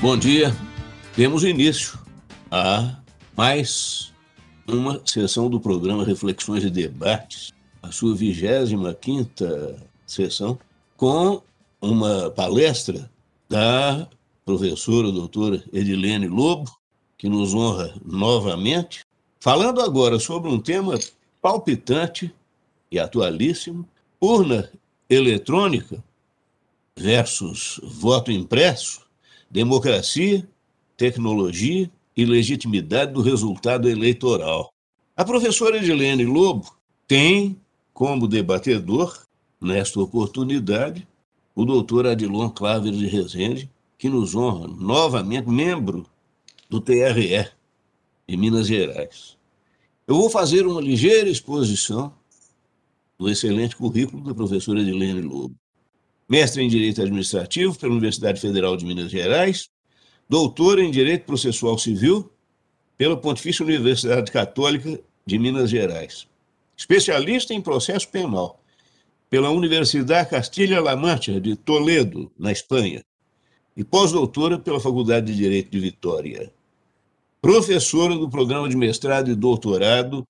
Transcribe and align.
Bom 0.00 0.16
dia. 0.16 0.54
Temos 1.16 1.42
início 1.42 1.98
a 2.52 3.00
mais 3.36 4.12
uma 4.64 5.02
sessão 5.04 5.50
do 5.50 5.58
programa 5.58 6.04
Reflexões 6.04 6.62
e 6.62 6.70
Debates, 6.70 7.52
a 7.82 7.90
sua 7.90 8.14
25ª 8.14 9.74
sessão, 10.06 10.56
com 10.96 11.42
uma 11.80 12.30
palestra 12.30 13.10
da 13.48 14.08
professora 14.44 15.10
doutora 15.10 15.64
Edilene 15.72 16.28
Lobo, 16.28 16.70
que 17.18 17.28
nos 17.28 17.52
honra 17.52 17.92
novamente, 18.06 19.04
falando 19.40 19.80
agora 19.80 20.20
sobre 20.20 20.48
um 20.48 20.60
tema 20.60 20.96
palpitante 21.42 22.32
e 22.88 23.00
atualíssimo, 23.00 23.84
urna 24.20 24.70
eletrônica 25.10 26.04
versus 26.96 27.80
voto 27.82 28.30
impresso, 28.30 29.07
democracia, 29.50 30.48
tecnologia 30.96 31.90
e 32.16 32.24
legitimidade 32.24 33.12
do 33.12 33.22
resultado 33.22 33.88
eleitoral. 33.88 34.72
A 35.16 35.24
professora 35.24 35.78
Edilene 35.78 36.24
Lobo 36.24 36.76
tem 37.06 37.60
como 37.92 38.28
debatedor, 38.28 39.26
nesta 39.60 40.00
oportunidade, 40.00 41.06
o 41.54 41.64
doutor 41.64 42.06
Adilon 42.06 42.50
Claver 42.50 42.92
de 42.92 43.06
Rezende, 43.08 43.68
que 43.98 44.08
nos 44.08 44.36
honra 44.36 44.68
novamente, 44.68 45.48
membro 45.48 46.06
do 46.70 46.80
TRE 46.80 47.48
de 48.28 48.36
Minas 48.36 48.68
Gerais. 48.68 49.36
Eu 50.06 50.14
vou 50.14 50.30
fazer 50.30 50.66
uma 50.66 50.80
ligeira 50.80 51.28
exposição 51.28 52.14
do 53.18 53.28
excelente 53.28 53.74
currículo 53.74 54.22
da 54.22 54.34
professora 54.34 54.80
Edilene 54.80 55.22
Lobo. 55.22 55.56
Mestre 56.28 56.62
em 56.62 56.68
Direito 56.68 57.00
Administrativo 57.00 57.78
pela 57.78 57.92
Universidade 57.92 58.38
Federal 58.38 58.76
de 58.76 58.84
Minas 58.84 59.10
Gerais, 59.10 59.70
doutora 60.28 60.82
em 60.82 60.90
Direito 60.90 61.24
Processual 61.24 61.78
Civil 61.78 62.30
pela 62.98 63.16
Pontifícia 63.16 63.64
Universidade 63.64 64.30
Católica 64.30 65.00
de 65.24 65.38
Minas 65.38 65.70
Gerais, 65.70 66.28
especialista 66.76 67.54
em 67.54 67.62
processo 67.62 68.08
penal 68.08 68.60
pela 69.30 69.50
Universidade 69.50 70.28
Castilha-La 70.28 70.96
Mancha 70.96 71.40
de 71.40 71.56
Toledo, 71.56 72.30
na 72.38 72.52
Espanha, 72.52 73.02
e 73.74 73.82
pós-doutora 73.82 74.58
pela 74.58 74.80
Faculdade 74.80 75.26
de 75.26 75.36
Direito 75.36 75.70
de 75.70 75.80
Vitória. 75.80 76.52
Professora 77.40 78.14
do 78.16 78.28
programa 78.28 78.68
de 78.68 78.76
mestrado 78.76 79.30
e 79.30 79.34
doutorado 79.34 80.24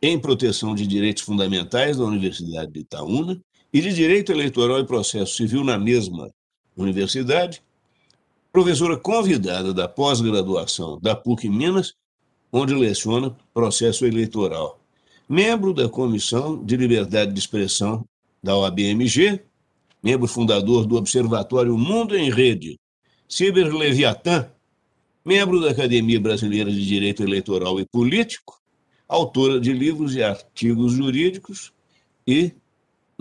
em 0.00 0.18
proteção 0.18 0.74
de 0.74 0.86
direitos 0.86 1.24
fundamentais 1.24 1.98
da 1.98 2.04
Universidade 2.04 2.72
de 2.72 2.80
Itaúna 2.80 3.40
e 3.72 3.80
de 3.80 3.92
Direito 3.92 4.30
Eleitoral 4.32 4.80
e 4.80 4.86
Processo 4.86 5.36
Civil 5.36 5.64
na 5.64 5.78
mesma 5.78 6.30
universidade, 6.76 7.62
professora 8.52 8.96
convidada 8.98 9.72
da 9.72 9.88
pós-graduação 9.88 10.98
da 11.00 11.16
PUC 11.16 11.48
Minas, 11.48 11.94
onde 12.52 12.74
leciona 12.74 13.34
processo 13.54 14.04
eleitoral. 14.04 14.78
Membro 15.26 15.72
da 15.72 15.88
Comissão 15.88 16.62
de 16.62 16.76
Liberdade 16.76 17.32
de 17.32 17.38
Expressão 17.38 18.04
da 18.42 18.54
OABMG, 18.54 19.40
membro 20.02 20.28
fundador 20.28 20.84
do 20.84 20.96
Observatório 20.96 21.78
Mundo 21.78 22.14
em 22.14 22.30
Rede, 22.30 22.78
Ciber 23.26 23.74
Leviatã, 23.74 24.50
membro 25.24 25.60
da 25.60 25.70
Academia 25.70 26.20
Brasileira 26.20 26.70
de 26.70 26.84
Direito 26.84 27.22
Eleitoral 27.22 27.80
e 27.80 27.86
Político, 27.86 28.60
autora 29.08 29.58
de 29.58 29.72
livros 29.72 30.14
e 30.14 30.22
artigos 30.22 30.92
jurídicos 30.92 31.72
e 32.26 32.52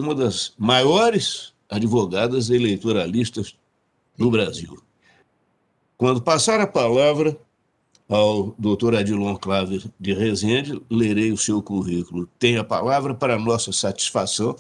uma 0.02 0.16
das 0.16 0.54
maiores 0.58 1.54
advogadas 1.70 2.50
eleitoralistas 2.50 3.56
do 4.18 4.30
Brasil. 4.30 4.82
Quando 5.98 6.22
passar 6.22 6.60
a 6.60 6.68
palavra 6.68 7.38
ao 8.10 8.54
doutor 8.58 8.96
Adilon 8.96 9.38
Claver 9.38 9.84
de 10.00 10.14
Rezende, 10.14 10.82
lerei 10.90 11.32
o 11.32 11.38
seu 11.38 11.62
currículo. 11.62 12.28
Tem 12.38 12.58
a 12.58 12.64
palavra 12.64 13.14
para 13.14 13.40
nossa 13.40 13.72
satisfação 13.72 14.56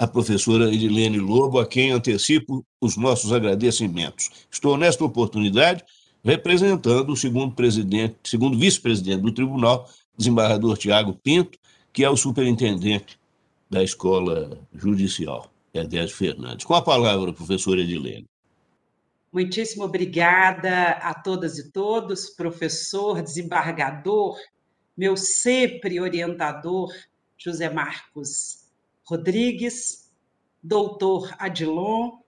a 0.00 0.06
professora 0.06 0.72
Edilene 0.72 1.18
Lobo, 1.18 1.58
a 1.58 1.66
quem 1.66 1.90
antecipo 1.90 2.64
os 2.80 2.96
nossos 2.96 3.34
agradecimentos. 3.34 4.30
Estou 4.50 4.78
nesta 4.78 5.04
oportunidade 5.04 5.84
representando 6.24 7.12
o 7.12 7.16
segundo 7.16 7.54
presidente, 7.54 8.16
segundo 8.24 8.58
vice-presidente 8.58 9.20
do 9.20 9.32
tribunal, 9.32 9.86
desembargador 10.16 10.78
Tiago 10.78 11.12
Pinto, 11.22 11.58
que 11.92 12.02
é 12.02 12.08
o 12.08 12.16
superintendente 12.16 13.19
da 13.70 13.84
Escola 13.84 14.58
Judicial, 14.74 15.48
Edésio 15.72 16.16
Fernandes. 16.16 16.66
Com 16.66 16.74
a 16.74 16.82
palavra, 16.82 17.32
professora 17.32 17.80
Edilene. 17.80 18.26
Muitíssimo 19.32 19.84
obrigada 19.84 20.90
a 20.94 21.14
todas 21.14 21.56
e 21.56 21.70
todos, 21.70 22.30
professor, 22.30 23.22
desembargador, 23.22 24.36
meu 24.96 25.16
sempre 25.16 26.00
orientador, 26.00 26.92
José 27.38 27.70
Marcos 27.70 28.66
Rodrigues, 29.04 30.10
doutor 30.60 31.32
Adilon, 31.38 32.18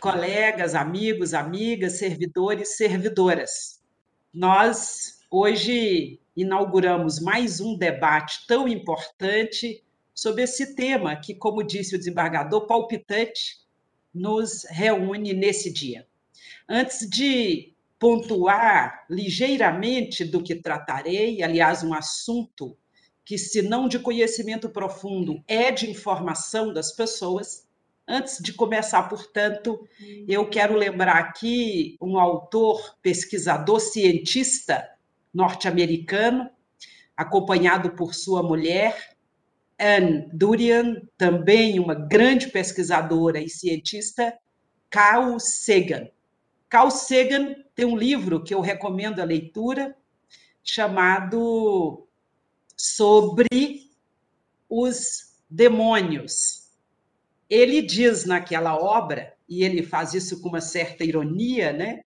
colegas, 0.00 0.74
amigos, 0.74 1.32
amigas, 1.32 1.94
servidores, 1.94 2.76
servidoras. 2.76 3.82
Nós 4.34 5.24
hoje 5.30 6.20
inauguramos 6.36 7.20
mais 7.20 7.58
um 7.58 7.74
debate 7.74 8.46
tão 8.46 8.68
importante 8.68 9.82
sobre 10.14 10.42
esse 10.42 10.74
tema 10.74 11.16
que, 11.16 11.34
como 11.34 11.62
disse 11.62 11.94
o 11.94 11.98
desembargador, 11.98 12.66
palpitante, 12.66 13.62
nos 14.14 14.64
reúne 14.68 15.32
nesse 15.32 15.72
dia. 15.72 16.06
Antes 16.68 17.08
de 17.08 17.74
pontuar 17.98 19.06
ligeiramente 19.08 20.24
do 20.24 20.42
que 20.42 20.56
tratarei, 20.56 21.42
aliás, 21.42 21.82
um 21.82 21.94
assunto 21.94 22.76
que, 23.24 23.38
se 23.38 23.62
não 23.62 23.88
de 23.88 23.98
conhecimento 23.98 24.68
profundo, 24.68 25.42
é 25.46 25.70
de 25.70 25.88
informação 25.88 26.72
das 26.72 26.92
pessoas. 26.92 27.68
Antes 28.06 28.38
de 28.42 28.52
começar, 28.52 29.04
portanto, 29.04 29.88
eu 30.26 30.48
quero 30.50 30.74
lembrar 30.74 31.16
aqui 31.16 31.96
um 32.00 32.18
autor, 32.18 32.96
pesquisador, 33.00 33.78
cientista 33.78 34.88
norte-americano, 35.32 36.50
acompanhado 37.16 37.92
por 37.92 38.14
sua 38.14 38.42
mulher, 38.42 39.16
Anne 39.82 40.28
Durian, 40.32 41.02
também 41.18 41.80
uma 41.80 41.94
grande 41.94 42.48
pesquisadora 42.48 43.40
e 43.40 43.48
cientista, 43.48 44.32
Carl 44.88 45.40
Sagan. 45.40 46.08
Carl 46.68 46.88
Sagan 46.88 47.56
tem 47.74 47.84
um 47.84 47.96
livro 47.96 48.44
que 48.44 48.54
eu 48.54 48.60
recomendo 48.60 49.20
a 49.20 49.24
leitura, 49.24 49.96
chamado 50.62 52.06
sobre 52.76 53.90
os 54.68 55.34
demônios. 55.50 56.70
Ele 57.50 57.82
diz 57.82 58.24
naquela 58.24 58.76
obra, 58.76 59.34
e 59.48 59.64
ele 59.64 59.82
faz 59.82 60.14
isso 60.14 60.40
com 60.40 60.48
uma 60.48 60.60
certa 60.60 61.04
ironia, 61.04 61.72
né? 61.72 62.02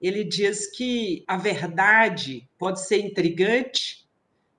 Ele 0.00 0.22
diz 0.22 0.70
que 0.70 1.24
a 1.26 1.36
verdade 1.36 2.48
pode 2.58 2.80
ser 2.86 2.98
intrigante, 3.04 4.01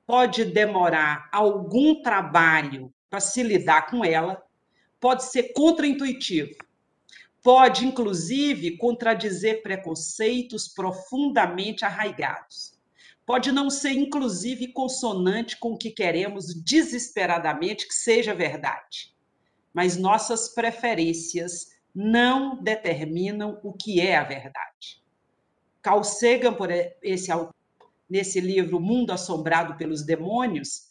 pode 0.06 0.46
demorar 0.46 1.30
algum 1.32 2.02
trabalho 2.02 2.94
para 3.10 3.20
se 3.20 3.44
lidar 3.44 3.90
com 3.90 4.04
ela, 4.04 4.44
pode 5.00 5.26
ser 5.26 5.54
contraintuitivo, 5.54 6.56
pode, 7.42 7.86
inclusive, 7.86 8.78
contradizer 8.78 9.62
preconceitos 9.62 10.68
profundamente 10.68 11.86
arraigados. 11.86 12.74
Pode 13.26 13.52
não 13.52 13.70
ser, 13.70 13.92
inclusive, 13.92 14.74
consonante 14.74 15.58
com 15.58 15.74
o 15.74 15.78
que 15.78 15.92
queremos 15.92 16.54
desesperadamente 16.54 17.88
que 17.88 17.94
seja 17.94 18.34
verdade. 18.34 19.14
Mas 19.74 19.98
nossas 19.98 20.50
preferências 20.50 21.68
não 21.96 22.62
determinam 22.62 23.60
o 23.64 23.72
que 23.72 24.02
é 24.02 24.18
a 24.18 24.24
verdade. 24.24 25.02
Carl 25.82 26.04
Sagan, 26.04 26.54
por 26.54 26.70
esse 26.72 27.32
nesse 28.14 28.40
livro 28.40 28.80
Mundo 28.80 29.10
Assombrado 29.10 29.76
pelos 29.76 30.04
Demônios, 30.04 30.84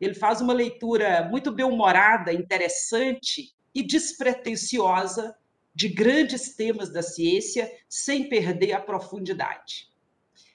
ele 0.00 0.14
faz 0.14 0.40
uma 0.40 0.52
leitura 0.52 1.28
muito 1.28 1.50
bem-humorada, 1.50 2.32
interessante 2.32 3.52
e 3.74 3.82
despretensiosa 3.82 5.34
de 5.74 5.88
grandes 5.88 6.54
temas 6.54 6.88
da 6.92 7.02
ciência, 7.02 7.68
sem 7.88 8.28
perder 8.28 8.74
a 8.74 8.80
profundidade. 8.80 9.88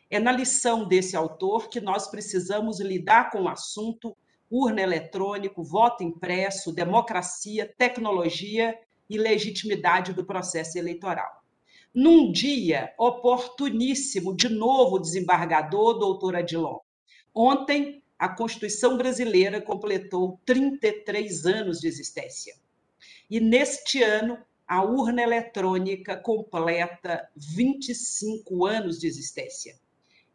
É 0.10 0.18
na 0.18 0.32
lição 0.32 0.88
desse 0.88 1.14
autor 1.18 1.68
que 1.68 1.82
nós 1.82 2.08
precisamos 2.08 2.80
lidar 2.80 3.30
com 3.30 3.42
o 3.42 3.50
assunto 3.50 4.16
urna 4.50 4.80
eletrônico, 4.80 5.62
voto 5.62 6.06
impresso, 6.06 6.72
democracia, 6.72 7.70
tecnologia 7.78 8.80
e 9.10 9.18
legitimidade 9.18 10.14
do 10.14 10.24
processo 10.24 10.78
eleitoral. 10.78 11.43
Num 11.94 12.32
dia 12.32 12.92
oportuníssimo, 12.98 14.36
de 14.36 14.50
novo, 14.50 14.98
desembargador 14.98 16.00
doutor 16.00 16.36
Adilon. 16.36 16.80
Ontem, 17.36 18.04
a 18.18 18.28
Constituição 18.28 18.98
brasileira 18.98 19.62
completou 19.62 20.40
33 20.44 21.46
anos 21.46 21.80
de 21.80 21.88
existência. 21.88 22.56
E 23.30 23.40
neste 23.40 24.02
ano, 24.02 24.40
a 24.68 24.82
urna 24.84 25.22
eletrônica 25.22 26.18
completa 26.18 27.30
25 27.36 28.66
anos 28.66 29.00
de 29.00 29.06
existência. 29.06 29.78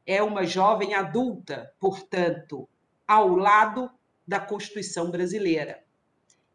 É 0.06 0.22
uma 0.22 0.44
jovem 0.44 0.94
adulta, 0.94 1.72
portanto, 1.80 2.68
ao 3.06 3.34
lado 3.34 3.90
da 4.24 4.38
Constituição 4.38 5.10
brasileira. 5.10 5.82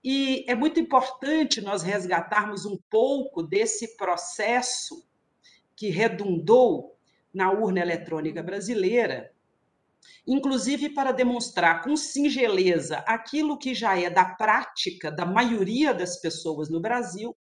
E 0.04 0.44
é 0.50 0.56
muito 0.56 0.80
importante 0.80 1.62
nós 1.62 1.82
resgatarmos 1.82 2.66
um 2.66 2.78
pouco 2.90 3.42
desse 3.42 3.96
processo 3.96 5.08
que 5.76 5.90
redundou 5.90 6.98
na 7.34 7.52
urna 7.52 7.80
eletrônica 7.80 8.44
brasileira, 8.44 9.32
inclusive 10.28 10.90
para 10.90 11.12
demonstrar 11.12 11.82
com 11.84 11.96
singeleza 11.96 12.98
aquilo 13.08 13.58
que 13.58 13.74
já 13.74 13.98
é 13.98 14.10
da 14.10 14.26
prática 14.26 15.10
da 15.10 15.26
maioria 15.26 15.94
das 15.94 16.18
pessoas 16.18 16.70
no 16.70 16.80
Brasil, 16.80 17.36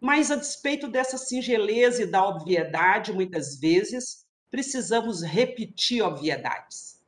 mas 0.00 0.30
a 0.30 0.36
despeito 0.36 0.88
dessa 0.88 1.18
singeleza 1.18 2.02
e 2.02 2.06
da 2.06 2.26
obviedade, 2.26 3.12
muitas 3.12 3.58
vezes 3.58 4.26
precisamos 4.50 5.22
repetir 5.22 6.02
obviedades. 6.02 7.00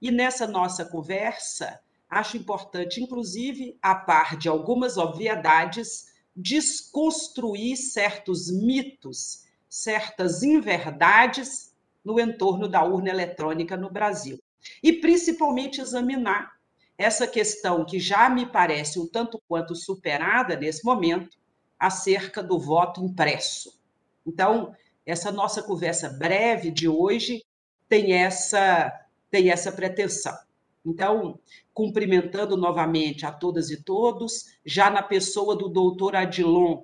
E 0.00 0.10
nessa 0.10 0.46
nossa 0.46 0.84
conversa, 0.84 1.80
acho 2.10 2.36
importante, 2.36 3.00
inclusive, 3.00 3.78
a 3.80 3.94
par 3.94 4.36
de 4.36 4.48
algumas 4.48 4.96
obviedades, 4.96 6.06
desconstruir 6.34 7.76
certos 7.76 8.50
mitos, 8.50 9.44
certas 9.68 10.42
inverdades 10.42 11.72
no 12.04 12.18
entorno 12.18 12.66
da 12.66 12.82
urna 12.82 13.10
eletrônica 13.10 13.76
no 13.76 13.90
Brasil. 13.90 14.38
E 14.82 14.92
principalmente 14.94 15.80
examinar 15.80 16.50
essa 16.98 17.26
questão 17.26 17.84
que 17.84 17.98
já 17.98 18.28
me 18.28 18.44
parece 18.44 18.98
um 18.98 19.06
tanto 19.06 19.40
quanto 19.48 19.74
superada 19.74 20.56
nesse 20.56 20.84
momento, 20.84 21.38
acerca 21.78 22.42
do 22.42 22.58
voto 22.58 23.02
impresso. 23.02 23.80
Então, 24.26 24.74
essa 25.06 25.32
nossa 25.32 25.62
conversa 25.62 26.10
breve 26.10 26.70
de 26.70 26.86
hoje 26.88 27.42
tem 27.88 28.12
essa 28.12 28.92
tem 29.30 29.48
essa 29.48 29.70
pretensão. 29.70 30.36
Então, 30.84 31.38
cumprimentando 31.80 32.58
novamente 32.58 33.24
a 33.24 33.32
todas 33.32 33.70
e 33.70 33.82
todos, 33.82 34.50
já 34.66 34.90
na 34.90 35.02
pessoa 35.02 35.56
do 35.56 35.66
doutor 35.66 36.14
Adilon, 36.14 36.82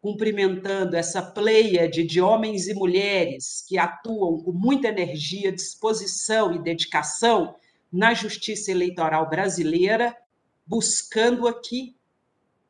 cumprimentando 0.00 0.96
essa 0.96 1.20
pleiade 1.20 2.02
de 2.02 2.18
homens 2.18 2.66
e 2.66 2.72
mulheres 2.72 3.62
que 3.68 3.76
atuam 3.76 4.38
com 4.42 4.50
muita 4.50 4.88
energia, 4.88 5.52
disposição 5.52 6.50
e 6.54 6.62
dedicação 6.62 7.54
na 7.92 8.14
justiça 8.14 8.70
eleitoral 8.70 9.28
brasileira, 9.28 10.16
buscando 10.66 11.46
aqui 11.46 11.94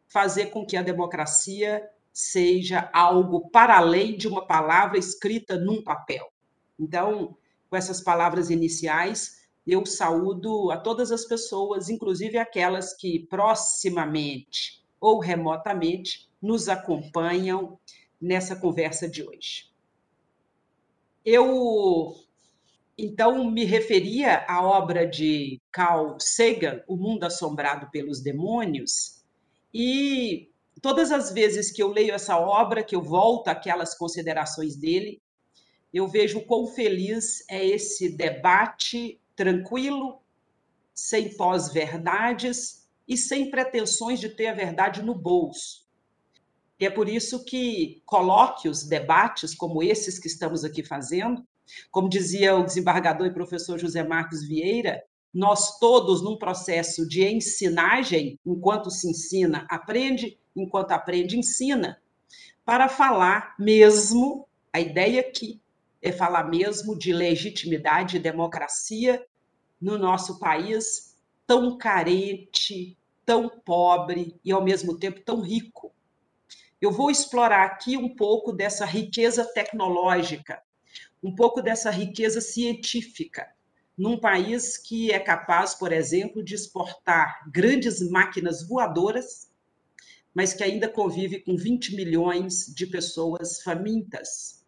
fazer 0.09 0.47
com 0.47 0.67
que 0.67 0.77
a 0.77 0.83
democracia 0.83 1.89
seja 2.13 2.91
algo 2.93 3.49
para 3.51 3.77
além 3.77 4.17
de 4.17 4.27
uma 4.27 4.45
palavra 4.45 4.99
escrita 4.99 5.57
num 5.57 5.81
papel. 5.81 6.27
Então, 6.77 7.37
com 7.71 7.77
essas 7.77 8.01
palavras 8.01 8.51
iniciais, 8.51 9.42
eu 9.67 9.87
saúdo 9.87 10.71
a 10.71 10.77
todas 10.77 11.13
as 11.13 11.25
pessoas, 11.25 11.89
inclusive 11.89 12.37
aquelas 12.39 12.95
que 12.95 13.27
proximamente 13.27 14.83
ou 15.01 15.21
remotamente 15.21 16.29
nos 16.41 16.69
acompanham 16.69 17.79
nessa 18.21 18.57
conversa 18.57 19.09
de 19.09 19.23
hoje. 19.23 19.71
Eu 21.25 22.15
então 22.99 23.51
me 23.51 23.65
referia 23.65 24.45
à 24.47 24.63
obra 24.63 25.07
de 25.07 25.61
Carl 25.71 26.17
Sagan, 26.21 26.83
O 26.87 26.97
Mundo 26.97 27.25
Assombrado 27.25 27.91
pelos 27.91 28.21
Demônios, 28.21 29.23
e 29.73 30.51
todas 30.81 31.11
as 31.11 31.33
vezes 31.33 31.71
que 31.71 31.83
eu 31.83 31.89
leio 31.89 32.13
essa 32.13 32.39
obra, 32.39 32.83
que 32.83 32.95
eu 32.95 33.03
volto 33.03 33.49
àquelas 33.49 33.95
considerações 33.97 34.77
dele, 34.77 35.23
eu 35.93 36.07
vejo 36.07 36.45
quão 36.45 36.67
feliz 36.67 37.45
é 37.49 37.65
esse 37.65 38.11
debate 38.11 39.21
tranquilo, 39.35 40.21
sem 40.95 41.35
pós-verdades 41.37 42.89
e 43.09 43.17
sem 43.17 43.51
pretensões 43.51 44.21
de 44.21 44.29
ter 44.29 44.49
a 44.49 44.55
verdade 44.55 45.03
no 45.03 45.15
bolso. 45.15 45.83
E 46.79 46.87
é 46.87 46.91
por 46.91 47.09
isso 47.09 47.45
que 47.45 48.03
colóquios, 48.05 48.85
debates 48.85 49.55
como 49.55 49.83
esses 49.83 50.19
que 50.19 50.27
estamos 50.27 50.65
aqui 50.65 50.83
fazendo, 50.83 51.47
como 51.91 52.09
dizia 52.09 52.57
o 52.57 52.65
desembargador 52.65 53.27
e 53.27 53.35
professor 53.35 53.79
José 53.79 54.03
Marcos 54.03 54.43
Vieira, 54.47 55.03
nós 55.33 55.79
todos 55.79 56.23
num 56.23 56.37
processo 56.37 57.07
de 57.09 57.25
ensinagem, 57.25 58.39
enquanto 58.45 58.91
se 58.91 59.09
ensina, 59.09 59.67
aprende, 59.71 60.39
enquanto 60.55 60.91
aprende, 60.91 61.39
ensina, 61.39 61.99
para 62.65 62.89
falar 62.89 63.55
mesmo, 63.59 64.47
a 64.73 64.81
ideia 64.81 65.21
aqui 65.21 65.62
é 66.03 66.11
falar 66.11 66.51
mesmo 66.51 66.99
de 66.99 67.13
legitimidade 67.13 68.17
e 68.17 68.21
democracia 68.21 69.25
no 69.81 69.97
nosso 69.97 70.41
país 70.41 71.17
tão 71.47 71.79
carente, 71.79 72.99
tão 73.25 73.49
pobre 73.49 74.39
e, 74.45 74.51
ao 74.51 74.63
mesmo 74.63 74.99
tempo, 74.99 75.21
tão 75.21 75.41
rico. 75.41 75.95
Eu 76.81 76.91
vou 76.91 77.09
explorar 77.09 77.65
aqui 77.65 77.97
um 77.97 78.17
pouco 78.17 78.53
dessa 78.53 78.85
riqueza 78.85 79.45
tecnológica, 79.45 80.61
um 81.23 81.33
pouco 81.33 81.63
dessa 81.63 81.91
riqueza 81.91 82.41
científica, 82.41 83.49
num 83.97 84.19
país 84.19 84.77
que 84.77 85.13
é 85.13 85.21
capaz, 85.21 85.75
por 85.75 85.93
exemplo, 85.93 86.43
de 86.43 86.57
exportar 86.57 87.49
grandes 87.53 88.01
máquinas 88.11 88.67
voadoras, 88.67 89.53
mas 90.35 90.53
que 90.53 90.65
ainda 90.65 90.89
convive 90.89 91.41
com 91.41 91.57
20 91.57 91.95
milhões 91.95 92.67
de 92.75 92.87
pessoas 92.87 93.63
famintas 93.63 94.62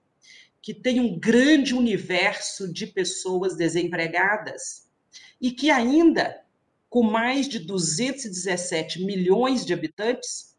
que 0.65 0.73
tem 0.73 0.99
um 0.99 1.19
grande 1.19 1.75
universo 1.75 2.73
de 2.73 2.87
pessoas 2.87 3.55
desempregadas 3.55 4.91
e 5.39 5.51
que 5.51 5.71
ainda, 5.71 6.43
com 6.89 7.03
mais 7.03 7.47
de 7.47 7.59
217 7.59 9.05
milhões 9.05 9.67
de 9.67 9.75
habitantes, 9.75 10.57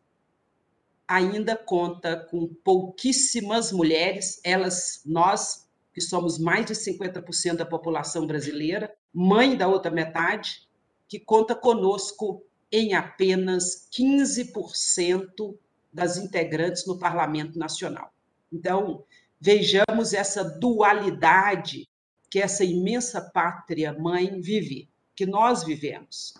ainda 1.07 1.57
conta 1.57 2.17
com 2.29 2.47
pouquíssimas 2.63 3.71
mulheres, 3.71 4.39
elas, 4.43 5.01
nós, 5.07 5.67
que 5.91 6.01
somos 6.01 6.37
mais 6.37 6.67
de 6.67 6.75
50% 6.75 7.55
da 7.55 7.65
população 7.65 8.27
brasileira, 8.27 8.93
mãe 9.11 9.57
da 9.57 9.67
outra 9.67 9.89
metade, 9.89 10.69
que 11.07 11.19
conta 11.19 11.55
conosco 11.55 12.45
em 12.71 12.93
apenas 12.93 13.89
15% 13.91 15.57
das 15.91 16.17
integrantes 16.17 16.85
no 16.85 16.99
Parlamento 16.99 17.57
Nacional. 17.57 18.13
Então, 18.53 19.03
vejamos 19.45 20.11
essa 20.11 20.43
dualidade 20.43 21.87
que 22.31 22.39
essa 22.39 22.65
imensa 22.65 23.21
pátria 23.21 23.93
mãe 23.93 24.41
vive, 24.41 24.89
que 25.15 25.23
nós 25.23 25.63
vivemos. 25.63 26.33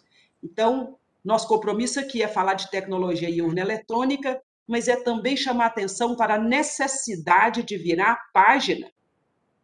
Então, 0.44 0.98
nosso 1.24 1.48
compromisso 1.48 2.00
aqui 2.00 2.24
é 2.24 2.28
falar 2.28 2.56
de 2.56 2.70
tecnologia 2.72 3.30
e 3.30 3.44
urna 3.44 3.62
eletrônica, 3.62 4.42
mas 4.68 4.88
é 4.88 4.96
também 4.96 5.38
chamar 5.38 5.68
atenção 5.68 6.16
para 6.16 6.34
a 6.34 6.42
necessidade 6.42 7.62
de 7.62 7.78
virar 7.78 8.14
a 8.14 8.22
página 8.34 8.92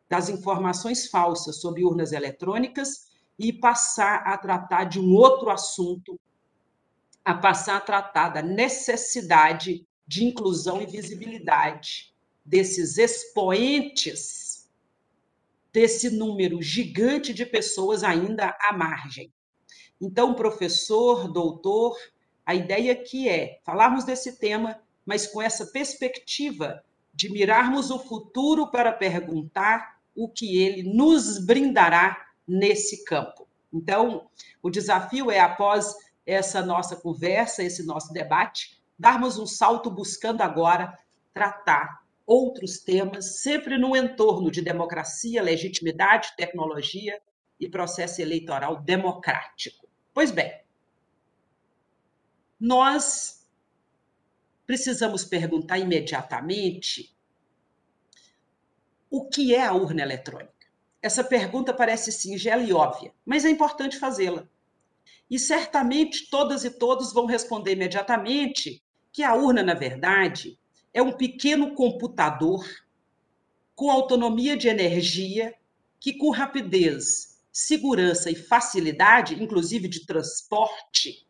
das 0.08 0.30
informações 0.30 1.08
falsas 1.08 1.60
sobre 1.60 1.84
urnas 1.84 2.12
eletrônicas 2.12 3.08
e 3.40 3.52
passar 3.52 4.18
a 4.18 4.38
tratar 4.38 4.84
de 4.84 5.00
um 5.00 5.16
outro 5.16 5.50
assunto 5.50 6.20
a 7.26 7.34
passar 7.34 7.78
a 7.78 7.82
tratar 7.82 8.30
da 8.30 8.42
necessidade 8.44 9.84
de 10.06 10.26
inclusão 10.26 10.80
e 10.80 10.86
visibilidade 10.86 12.11
desses 12.46 12.98
expoentes 12.98 14.52
desse 15.72 16.10
número 16.10 16.62
gigante 16.62 17.34
de 17.34 17.46
pessoas 17.46 18.04
ainda 18.04 18.56
à 18.60 18.74
margem. 18.74 19.32
Então, 20.00 20.34
professor, 20.34 21.32
doutor, 21.32 21.96
a 22.46 22.54
ideia 22.54 22.92
aqui 22.92 23.30
é 23.30 23.60
falarmos 23.64 24.04
desse 24.04 24.38
tema, 24.38 24.80
mas 25.06 25.28
com 25.28 25.42
essa 25.42 25.66
perspectiva 25.68 26.84
de 27.14 27.32
mirarmos 27.32 27.92
o 27.92 28.00
futuro 28.00 28.68
para 28.68 28.92
perguntar 28.92 30.00
o 30.16 30.28
que 30.28 30.62
ele 30.62 30.84
nos 30.84 31.38
brindará 31.46 32.26
nesse 32.48 33.06
campo. 33.06 33.48
Então, 33.72 34.28
o 34.62 34.70
desafio 34.70 35.32
é, 35.32 35.40
após 35.40 35.96
essa 36.26 36.62
nossa 36.62 36.96
conversa, 36.96 37.64
esse 37.64 37.84
nosso 37.84 38.12
debate, 38.12 38.82
darmos 38.98 39.38
um 39.38 39.46
salto 39.46 39.90
buscando 39.90 40.42
agora 40.42 40.98
tratar 41.34 42.01
outros 42.32 42.80
temas, 42.80 43.42
sempre 43.42 43.78
no 43.78 43.94
entorno 43.94 44.50
de 44.50 44.62
democracia, 44.62 45.44
legitimidade, 45.44 46.34
tecnologia 46.38 47.22
e 47.60 47.68
processo 47.68 48.22
eleitoral 48.22 48.82
democrático. 48.82 49.86
Pois 50.14 50.32
bem, 50.32 50.62
nós 52.58 53.46
precisamos 54.66 55.26
perguntar 55.26 55.78
imediatamente 55.78 57.14
o 59.10 59.28
que 59.28 59.54
é 59.54 59.66
a 59.66 59.74
urna 59.74 60.02
eletrônica. 60.02 60.54
Essa 61.02 61.26
pergunta 61.26 61.74
parece 61.74 62.14
singela 62.14 62.64
e 62.64 62.72
óbvia, 62.72 63.14
mas 63.26 63.44
é 63.44 63.50
importante 63.50 64.00
fazê-la. 64.00 64.48
E 65.30 65.38
certamente 65.38 66.30
todas 66.30 66.64
e 66.64 66.70
todos 66.70 67.12
vão 67.12 67.26
responder 67.26 67.74
imediatamente 67.74 68.82
que 69.12 69.22
a 69.22 69.36
urna, 69.36 69.62
na 69.62 69.74
verdade, 69.74 70.58
é 70.94 71.02
um 71.02 71.14
pequeno 71.14 71.74
computador 71.74 72.64
com 73.76 73.90
autonomia 73.90 74.58
de 74.58 74.68
energia 74.68 75.56
que, 76.00 76.14
com 76.14 76.30
rapidez, 76.30 77.42
segurança 77.52 78.30
e 78.30 78.36
facilidade, 78.36 79.42
inclusive 79.42 79.88
de 79.88 80.06
transporte, 80.06 81.26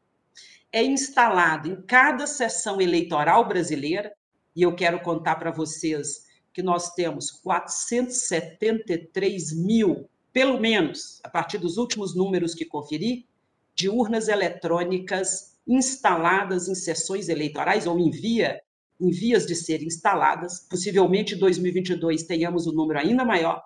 é 0.71 0.83
instalado 0.83 1.69
em 1.69 1.79
cada 1.81 2.25
sessão 2.25 2.81
eleitoral 2.81 3.47
brasileira. 3.47 4.11
E 4.55 4.63
eu 4.63 4.75
quero 4.75 4.99
contar 5.01 5.35
para 5.35 5.51
vocês 5.51 6.25
que 6.53 6.61
nós 6.61 6.93
temos 6.93 7.31
473 7.31 9.53
mil, 9.53 10.09
pelo 10.33 10.59
menos, 10.59 11.21
a 11.23 11.29
partir 11.29 11.57
dos 11.57 11.77
últimos 11.77 12.13
números 12.15 12.53
que 12.53 12.65
conferi, 12.65 13.25
de 13.73 13.87
urnas 13.89 14.27
eletrônicas 14.27 15.57
instaladas 15.67 16.67
em 16.67 16.75
sessões 16.75 17.29
eleitorais 17.29 17.87
ou 17.87 17.97
em 17.99 18.09
via 18.09 18.61
em 19.01 19.09
vias 19.09 19.45
de 19.45 19.55
ser 19.55 19.81
instaladas. 19.81 20.59
Possivelmente 20.69 21.33
em 21.35 21.39
2022 21.39 22.23
tenhamos 22.23 22.67
um 22.67 22.71
número 22.71 22.99
ainda 22.99 23.25
maior, 23.25 23.63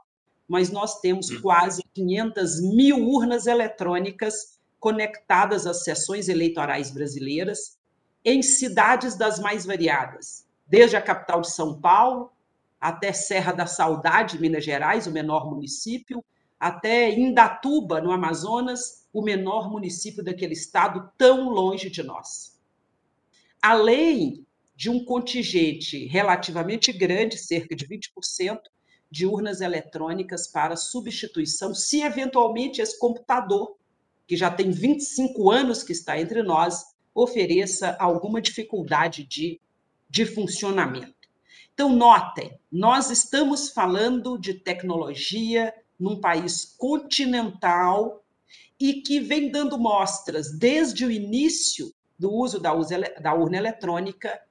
mas 0.47 0.71
nós 0.71 1.01
temos 1.01 1.29
quase 1.39 1.83
500 1.93 2.61
mil 2.61 3.05
urnas 3.05 3.45
eletrônicas 3.45 4.57
conectadas 4.79 5.67
às 5.67 5.83
sessões 5.83 6.29
eleitorais 6.29 6.91
brasileiras 6.91 7.77
em 8.23 8.41
cidades 8.41 9.15
das 9.15 9.39
mais 9.39 9.65
variadas, 9.65 10.47
desde 10.65 10.95
a 10.95 11.01
capital 11.01 11.41
de 11.41 11.51
São 11.51 11.79
Paulo 11.79 12.31
até 12.79 13.11
Serra 13.11 13.51
da 13.51 13.65
Saudade, 13.65 14.39
Minas 14.39 14.63
Gerais, 14.63 15.07
o 15.07 15.11
menor 15.11 15.49
município, 15.49 16.23
até 16.59 17.11
Indatuba, 17.11 17.99
no 17.99 18.11
Amazonas, 18.11 19.07
o 19.11 19.23
menor 19.23 19.71
município 19.71 20.23
daquele 20.23 20.53
estado 20.53 21.09
tão 21.17 21.49
longe 21.49 21.89
de 21.89 22.03
nós. 22.03 22.59
Além 23.61 24.44
de 24.75 24.89
um 24.89 25.03
contingente 25.03 26.05
relativamente 26.05 26.91
grande, 26.91 27.37
cerca 27.37 27.75
de 27.75 27.87
20%, 27.87 28.59
de 29.09 29.25
urnas 29.25 29.61
eletrônicas 29.61 30.47
para 30.47 30.75
substituição, 30.75 31.73
se 31.73 32.01
eventualmente 32.01 32.81
esse 32.81 32.99
computador, 32.99 33.77
que 34.27 34.35
já 34.35 34.51
tem 34.51 34.71
25 34.71 35.49
anos 35.51 35.83
que 35.83 35.93
está 35.93 36.19
entre 36.19 36.43
nós, 36.43 36.83
ofereça 37.13 37.95
alguma 37.99 38.41
dificuldade 38.41 39.23
de, 39.23 39.61
de 40.09 40.25
funcionamento. 40.25 41.15
Então, 41.73 41.89
notem, 41.89 42.57
nós 42.71 43.09
estamos 43.09 43.69
falando 43.69 44.37
de 44.37 44.55
tecnologia 44.55 45.73
num 45.97 46.19
país 46.19 46.75
continental 46.77 48.25
e 48.79 49.01
que 49.01 49.19
vem 49.19 49.49
dando 49.49 49.77
mostras 49.77 50.57
desde 50.57 51.05
o 51.05 51.11
início 51.11 51.93
do 52.17 52.31
uso 52.31 52.59
da, 52.59 52.73
urna 52.73 53.57
eletrônica 53.57 54.41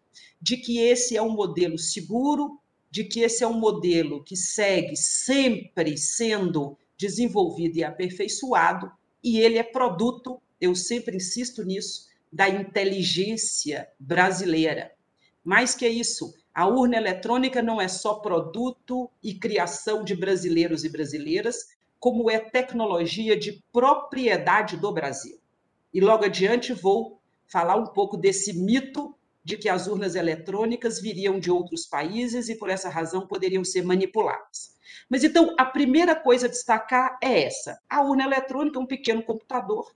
de 0.40 0.56
que 0.56 0.78
esse 0.78 1.16
é 1.16 1.23
um 1.23 1.30
modelo 1.30 1.78
seguro, 1.78 2.61
de 2.90 3.04
que 3.04 3.21
esse 3.21 3.42
é 3.42 3.47
um 3.47 3.59
modelo 3.59 4.23
que 4.23 4.37
segue 4.37 4.97
sempre 4.97 5.99
sendo 5.99 6.76
desenvolvido 6.97 7.76
e 7.76 7.85
aperfeiçoado, 7.85 8.90
e 9.23 9.38
ele 9.38 9.59
é 9.59 9.62
produto, 9.62 10.40
eu 10.61 10.75
sempre 10.75 11.16
insisto 11.16 11.64
nisso, 11.64 12.09
da 12.33 12.49
inteligência 12.49 13.88
brasileira. 13.99 14.92
Mais 15.42 15.75
que 15.75 15.88
isso, 15.88 16.35
a 16.54 16.66
urna 16.66 16.97
eletrônica 16.97 17.61
não 17.61 17.80
é 17.80 17.88
só 17.88 18.14
produto 18.14 19.11
e 19.23 19.35
criação 19.35 20.04
de 20.04 20.14
brasileiros 20.14 20.85
e 20.85 20.88
brasileiras, 20.88 21.68
como 21.99 22.30
é 22.30 22.38
tecnologia 22.38 23.37
de 23.37 23.62
propriedade 23.73 24.76
do 24.76 24.92
Brasil. 24.92 25.38
E 25.92 26.00
logo 26.00 26.25
adiante 26.25 26.73
vou 26.73 27.21
falar 27.47 27.76
um 27.76 27.87
pouco 27.87 28.16
desse 28.16 28.52
mito 28.52 29.14
de 29.45 29.57
que 29.57 29.69
as 29.69 29.87
urnas 29.87 30.15
eletrônicas 30.15 31.01
viriam 31.01 31.39
de 31.39 31.51
outros 31.51 31.87
países 31.87 32.49
e 32.49 32.57
por 32.57 32.71
essa 32.71 32.89
razão 32.89 33.27
poderiam 33.27 33.65
ser 33.65 33.83
manipuladas. 33.83 34.75
Mas 35.09 35.23
então, 35.23 35.55
a 35.59 35.65
primeira 35.65 36.15
coisa 36.17 36.47
a 36.47 36.51
destacar 36.51 37.19
é 37.23 37.43
essa: 37.43 37.79
a 37.89 38.03
urna 38.03 38.25
eletrônica 38.25 38.79
é 38.79 38.83
um 38.83 38.87
pequeno 38.87 39.23
computador 39.23 39.95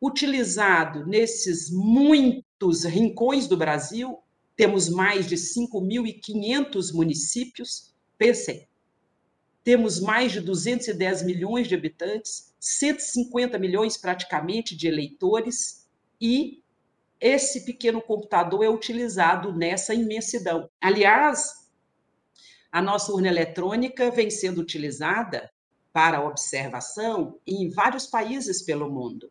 utilizado 0.00 1.06
nesses 1.06 1.70
muitos 1.70 2.84
rincões 2.84 3.46
do 3.46 3.56
Brasil 3.56 4.18
temos 4.60 4.90
mais 4.90 5.26
de 5.26 5.36
5.500 5.36 6.92
municípios. 6.92 7.94
Pensem, 8.18 8.68
temos 9.64 9.98
mais 9.98 10.32
de 10.32 10.40
210 10.42 11.22
milhões 11.22 11.66
de 11.66 11.74
habitantes, 11.74 12.54
150 12.60 13.58
milhões 13.58 13.96
praticamente 13.96 14.76
de 14.76 14.86
eleitores, 14.86 15.88
e 16.20 16.62
esse 17.20 17.64
pequeno 17.64 18.00
computador 18.00 18.64
é 18.64 18.68
utilizado 18.68 19.52
nessa 19.52 19.94
imensidão. 19.94 20.70
Aliás, 20.80 21.68
a 22.72 22.80
nossa 22.80 23.12
urna 23.12 23.28
eletrônica 23.28 24.10
vem 24.10 24.30
sendo 24.30 24.60
utilizada 24.60 25.50
para 25.92 26.24
observação 26.24 27.38
em 27.46 27.68
vários 27.68 28.06
países 28.06 28.62
pelo 28.62 28.90
mundo. 28.90 29.30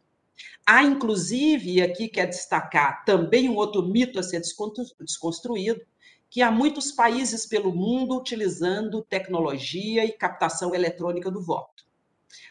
Há, 0.65 0.83
inclusive, 0.83 1.75
e 1.75 1.81
aqui 1.81 2.07
quer 2.07 2.27
destacar 2.27 3.03
também 3.05 3.49
um 3.49 3.55
outro 3.55 3.81
mito 3.87 4.19
a 4.19 4.23
ser 4.23 4.41
desconstruído, 4.41 5.81
que 6.29 6.41
há 6.41 6.51
muitos 6.51 6.91
países 6.91 7.45
pelo 7.45 7.73
mundo 7.73 8.15
utilizando 8.15 9.01
tecnologia 9.01 10.05
e 10.05 10.11
captação 10.11 10.75
eletrônica 10.75 11.31
do 11.31 11.41
voto. 11.41 11.83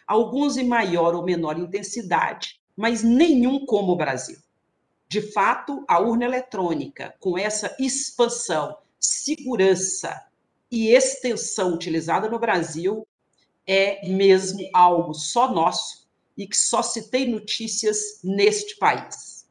Alguns 0.07 0.57
em 0.57 0.67
maior 0.67 1.15
ou 1.15 1.23
menor 1.23 1.59
intensidade, 1.59 2.61
mas 2.77 3.05
nenhum 3.05 3.65
como 3.65 3.93
o 3.93 3.97
Brasil. 3.97 4.39
De 5.09 5.23
fato, 5.33 5.85
a 5.89 5.99
urna 6.01 6.27
eletrônica, 6.27 7.15
com 7.19 7.39
essa 7.39 7.75
expansão, 7.79 8.77
segurança 9.01 10.27
e 10.71 10.89
extensão 10.91 11.73
utilizada 11.73 12.29
no 12.29 12.39
Brasil, 12.39 13.07
é 13.67 14.07
mesmo 14.09 14.61
algo 14.75 15.15
só 15.15 15.53
nosso 15.53 16.07
e 16.37 16.47
que 16.47 16.57
só 16.57 16.83
se 16.83 17.11
tem 17.11 17.29
notícias 17.29 18.21
neste 18.23 18.77
país. 18.77 19.49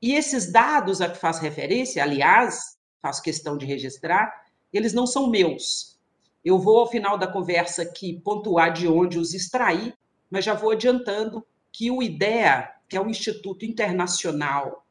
E 0.00 0.14
esses 0.14 0.50
dados 0.50 1.00
a 1.00 1.08
que 1.10 1.18
faz 1.18 1.38
referência, 1.38 2.02
aliás, 2.02 2.78
faço 3.02 3.22
questão 3.22 3.56
de 3.58 3.66
registrar, 3.66 4.46
eles 4.72 4.92
não 4.92 5.06
são 5.06 5.28
meus. 5.28 5.98
Eu 6.44 6.58
vou, 6.58 6.78
ao 6.78 6.90
final 6.90 7.18
da 7.18 7.26
conversa 7.26 7.82
aqui, 7.82 8.20
pontuar 8.20 8.72
de 8.72 8.88
onde 8.88 9.18
os 9.18 9.34
extraí, 9.34 9.92
mas 10.30 10.44
já 10.44 10.54
vou 10.54 10.70
adiantando 10.70 11.46
que 11.70 11.90
o 11.90 12.02
IDEA, 12.02 12.70
que 12.90 12.96
é 12.96 13.00
o 13.00 13.08
Instituto 13.08 13.64
Internacional 13.64 14.84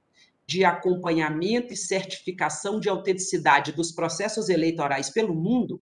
de 0.47 0.63
Acompanhamento 0.63 1.73
e 1.73 1.77
Certificação 1.77 2.79
de 2.79 2.87
Autenticidade 2.87 3.73
dos 3.73 3.91
Processos 3.91 4.47
Eleitorais 4.47 5.09
pelo 5.09 5.35
Mundo, 5.35 5.81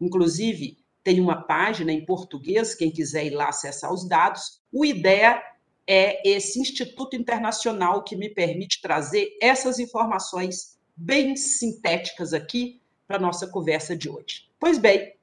inclusive 0.00 0.78
tem 1.04 1.20
uma 1.20 1.42
página 1.42 1.92
em 1.92 2.04
português, 2.06 2.74
quem 2.74 2.90
quiser 2.90 3.26
ir 3.26 3.30
lá 3.30 3.50
acessar 3.50 3.92
os 3.92 4.08
dados. 4.08 4.62
O 4.72 4.82
IDEA 4.82 5.42
é 5.86 6.26
esse 6.26 6.58
instituto 6.58 7.14
internacional 7.14 8.02
que 8.02 8.16
me 8.16 8.30
permite 8.30 8.80
trazer 8.80 9.36
essas 9.40 9.78
informações 9.78 10.78
bem 10.96 11.36
sintéticas 11.36 12.32
aqui 12.32 12.80
para 13.06 13.18
nossa 13.18 13.46
conversa 13.46 13.94
de 13.94 14.08
hoje. 14.08 14.50
Pois 14.58 14.78
bem, 14.78 15.14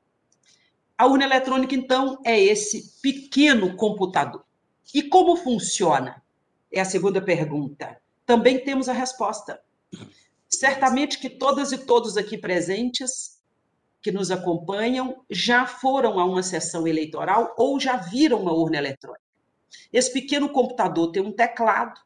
a 0.96 1.08
urna 1.08 1.26
eletrônica, 1.26 1.76
então, 1.76 2.20
é 2.24 2.40
esse 2.40 3.02
pequeno 3.02 3.76
computador. 3.76 4.46
E 4.94 5.04
como 5.04 5.36
funciona? 5.36 6.24
É 6.76 6.82
a 6.82 6.86
segunda 6.86 7.22
pergunta. 7.22 7.98
também 8.26 8.60
temos 8.60 8.90
a 8.90 8.94
resposta. 8.94 9.62
Certamente 10.50 11.20
que 11.20 11.30
todas 11.30 11.72
e 11.72 11.78
todos 11.78 12.18
aqui 12.18 12.38
presentes 12.38 13.40
que 14.02 14.12
nos 14.12 14.30
acompanham 14.30 15.24
já 15.30 15.66
foram 15.66 16.20
a 16.20 16.26
uma 16.26 16.44
sessão 16.44 16.86
eleitoral 16.86 17.56
ou 17.58 17.80
já 17.80 17.96
viram 17.96 18.42
uma 18.42 18.52
urna 18.52 18.78
eletrônica. 18.78 19.24
Esse 19.94 20.12
pequeno 20.12 20.50
computador 20.50 21.14
tem 21.14 21.24
um 21.24 21.32
teclado. 21.32 22.02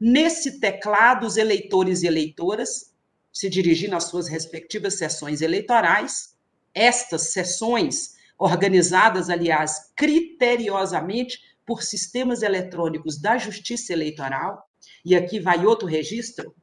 Nesse 0.00 0.58
teclado, 0.58 1.24
os 1.24 1.36
eleitores 1.36 2.02
e 2.02 2.08
eleitoras 2.08 2.92
se 3.32 3.48
dirigem 3.48 3.94
às 3.94 4.04
suas 4.04 4.26
respectivas 4.26 4.98
sessões 4.98 5.42
eleitorais. 5.42 6.36
Estas 6.74 7.32
sessões, 7.32 8.16
organizadas, 8.36 9.30
aliás, 9.30 9.92
criteriosamente 9.94 11.40
por 11.68 11.82
sistemas 11.82 12.40
eletrônicos 12.40 13.20
da 13.20 13.36
Justiça 13.36 13.92
Eleitoral, 13.92 14.66
e 15.04 15.14
aqui 15.14 15.38
vai 15.38 15.66
outro 15.66 15.86
registro, 15.86 16.54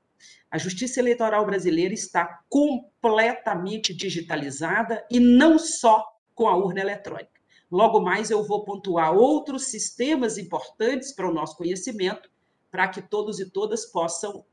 a 0.49 0.57
Justiça 0.57 0.99
Eleitoral 0.99 1.45
brasileira 1.45 1.93
está 1.93 2.41
completamente 2.49 3.93
digitalizada 3.93 5.05
e 5.11 5.19
não 5.19 5.59
só 5.59 6.03
com 6.33 6.47
a 6.47 6.57
urna 6.57 6.81
eletrônica. 6.81 7.39
Logo 7.69 7.99
mais 7.99 8.31
eu 8.31 8.43
vou 8.43 8.65
pontuar 8.65 9.13
outros 9.13 9.65
sistemas 9.65 10.39
importantes 10.39 11.13
para 11.13 11.29
o 11.29 11.33
nosso 11.33 11.55
conhecimento, 11.55 12.27
para 12.71 12.87
que 12.87 12.99
todos 12.99 13.39
e 13.39 13.47
todas 13.47 13.85
possam 13.85 14.43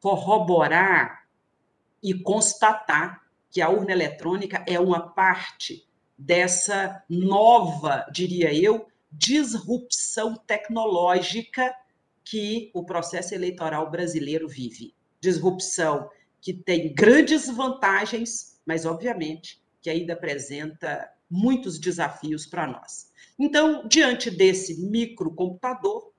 corroborar 0.00 1.24
e 2.00 2.14
constatar 2.14 3.22
que 3.50 3.60
a 3.60 3.68
urna 3.68 3.90
eletrônica 3.90 4.64
é 4.68 4.78
uma 4.78 5.00
parte 5.00 5.84
dessa 6.16 7.02
nova, 7.08 8.06
diria 8.12 8.54
eu, 8.54 8.86
disrupção 9.10 10.36
tecnológica 10.46 11.74
que 12.24 12.70
o 12.74 12.84
processo 12.84 13.34
eleitoral 13.34 13.90
brasileiro 13.90 14.48
vive. 14.48 14.94
Disrupção 15.20 16.08
que 16.40 16.54
tem 16.54 16.94
grandes 16.94 17.48
vantagens, 17.48 18.60
mas 18.64 18.86
obviamente 18.86 19.60
que 19.82 19.90
ainda 19.90 20.12
apresenta 20.12 21.10
muitos 21.28 21.78
desafios 21.78 22.46
para 22.46 22.66
nós. 22.66 23.10
Então, 23.38 23.86
diante 23.88 24.30
desse 24.30 24.80
microcomputador, 24.80 26.12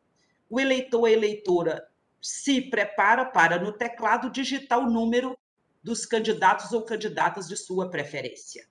o 0.50 0.60
eleitor, 0.60 1.06
a 1.06 1.12
eleitora 1.12 1.88
se 2.22 2.62
prepara 2.62 3.26
para 3.26 3.60
no 3.60 3.72
teclado 3.72 4.30
digitar 4.30 4.80
o 4.80 4.90
número 4.90 5.38
dos 5.84 6.06
candidatos 6.06 6.72
ou 6.72 6.84
candidatas 6.84 7.48
de 7.48 7.56
sua 7.56 7.90
preferência. 7.90 8.68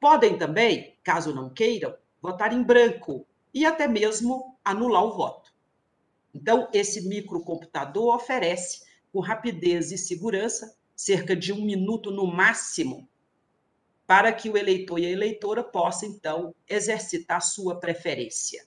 Podem 0.00 0.36
também, 0.36 0.98
caso 1.02 1.34
não 1.34 1.48
queiram, 1.48 1.94
votar 2.20 2.52
em 2.52 2.62
branco 2.62 3.26
e 3.52 3.64
até 3.64 3.86
mesmo 3.86 4.58
anular 4.64 5.04
o 5.04 5.16
voto. 5.16 5.52
Então, 6.34 6.68
esse 6.72 7.06
microcomputador 7.06 8.14
oferece, 8.14 8.82
com 9.12 9.20
rapidez 9.20 9.92
e 9.92 9.98
segurança, 9.98 10.76
cerca 10.96 11.36
de 11.36 11.52
um 11.52 11.64
minuto 11.64 12.10
no 12.10 12.26
máximo, 12.26 13.08
para 14.06 14.32
que 14.32 14.48
o 14.48 14.56
eleitor 14.56 14.98
e 14.98 15.06
a 15.06 15.10
eleitora 15.10 15.62
possam, 15.62 16.08
então, 16.08 16.54
exercitar 16.68 17.42
sua 17.42 17.78
preferência. 17.78 18.66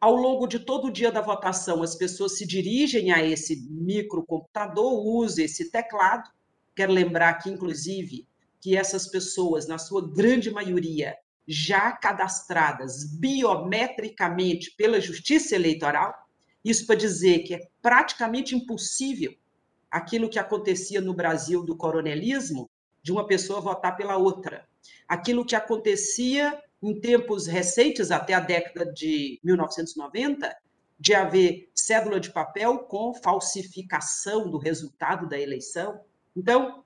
Ao 0.00 0.14
longo 0.14 0.46
de 0.46 0.58
todo 0.58 0.88
o 0.88 0.92
dia 0.92 1.10
da 1.10 1.20
votação, 1.20 1.82
as 1.82 1.94
pessoas 1.94 2.36
se 2.36 2.46
dirigem 2.46 3.10
a 3.10 3.24
esse 3.24 3.66
microcomputador, 3.70 5.02
usam 5.06 5.44
esse 5.44 5.70
teclado. 5.70 6.30
Quero 6.76 6.92
lembrar 6.92 7.34
que, 7.34 7.48
inclusive, 7.48 8.28
que 8.60 8.76
essas 8.76 9.06
pessoas, 9.06 9.66
na 9.66 9.78
sua 9.78 10.06
grande 10.06 10.50
maioria, 10.50 11.16
já 11.46 11.92
cadastradas 11.92 13.04
biometricamente 13.04 14.70
pela 14.76 15.00
Justiça 15.00 15.54
Eleitoral. 15.54 16.14
Isso 16.64 16.86
para 16.86 16.96
dizer 16.96 17.40
que 17.40 17.54
é 17.54 17.68
praticamente 17.82 18.54
impossível 18.54 19.34
aquilo 19.90 20.28
que 20.28 20.38
acontecia 20.38 21.00
no 21.00 21.14
Brasil 21.14 21.64
do 21.64 21.76
coronelismo, 21.76 22.68
de 23.02 23.12
uma 23.12 23.26
pessoa 23.26 23.60
votar 23.60 23.96
pela 23.96 24.16
outra. 24.16 24.66
Aquilo 25.06 25.44
que 25.44 25.54
acontecia 25.54 26.60
em 26.82 27.00
tempos 27.00 27.46
recentes, 27.46 28.10
até 28.10 28.34
a 28.34 28.40
década 28.40 28.92
de 28.92 29.38
1990, 29.42 30.54
de 30.98 31.14
haver 31.14 31.70
cédula 31.74 32.20
de 32.20 32.32
papel 32.32 32.78
com 32.80 33.14
falsificação 33.14 34.50
do 34.50 34.58
resultado 34.58 35.28
da 35.28 35.38
eleição. 35.38 36.00
Então, 36.36 36.83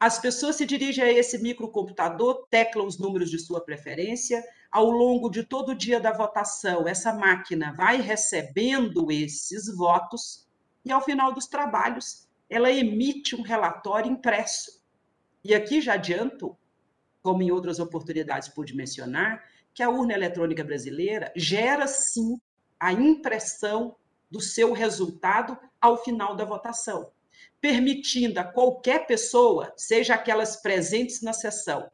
as 0.00 0.18
pessoas 0.18 0.56
se 0.56 0.64
dirigem 0.64 1.04
a 1.04 1.12
esse 1.12 1.38
microcomputador, 1.38 2.46
teclam 2.48 2.86
os 2.86 2.98
números 2.98 3.30
de 3.30 3.38
sua 3.38 3.60
preferência. 3.60 4.42
Ao 4.72 4.90
longo 4.90 5.28
de 5.28 5.44
todo 5.44 5.72
o 5.72 5.74
dia 5.74 6.00
da 6.00 6.10
votação, 6.10 6.88
essa 6.88 7.12
máquina 7.12 7.74
vai 7.74 8.00
recebendo 8.00 9.12
esses 9.12 9.66
votos 9.76 10.48
e, 10.86 10.90
ao 10.90 11.02
final 11.02 11.34
dos 11.34 11.46
trabalhos, 11.46 12.26
ela 12.48 12.72
emite 12.72 13.36
um 13.36 13.42
relatório 13.42 14.10
impresso. 14.10 14.82
E 15.44 15.54
aqui 15.54 15.82
já 15.82 15.94
adianto, 15.94 16.56
como 17.22 17.42
em 17.42 17.50
outras 17.50 17.78
oportunidades 17.78 18.48
pude 18.48 18.74
mencionar, 18.74 19.44
que 19.74 19.82
a 19.82 19.90
urna 19.90 20.14
eletrônica 20.14 20.64
brasileira 20.64 21.30
gera 21.36 21.86
sim 21.86 22.40
a 22.78 22.90
impressão 22.90 23.94
do 24.30 24.40
seu 24.40 24.72
resultado 24.72 25.58
ao 25.78 26.02
final 26.02 26.34
da 26.34 26.46
votação 26.46 27.12
permitindo 27.60 28.40
a 28.40 28.44
qualquer 28.44 29.06
pessoa, 29.06 29.72
seja 29.76 30.14
aquelas 30.14 30.56
presentes 30.62 31.20
na 31.22 31.32
sessão, 31.32 31.90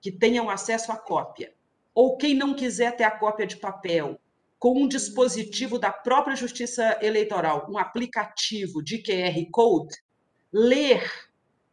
que 0.00 0.12
tenham 0.12 0.50
acesso 0.50 0.92
à 0.92 0.96
cópia, 0.96 1.54
ou 1.94 2.16
quem 2.16 2.34
não 2.34 2.54
quiser 2.54 2.96
ter 2.96 3.04
a 3.04 3.10
cópia 3.10 3.46
de 3.46 3.56
papel, 3.56 4.20
com 4.58 4.82
um 4.82 4.86
dispositivo 4.86 5.78
da 5.78 5.90
própria 5.90 6.36
Justiça 6.36 6.98
Eleitoral, 7.00 7.66
um 7.70 7.78
aplicativo 7.78 8.82
de 8.82 9.02
QR 9.02 9.50
Code, 9.50 9.96
ler 10.52 11.10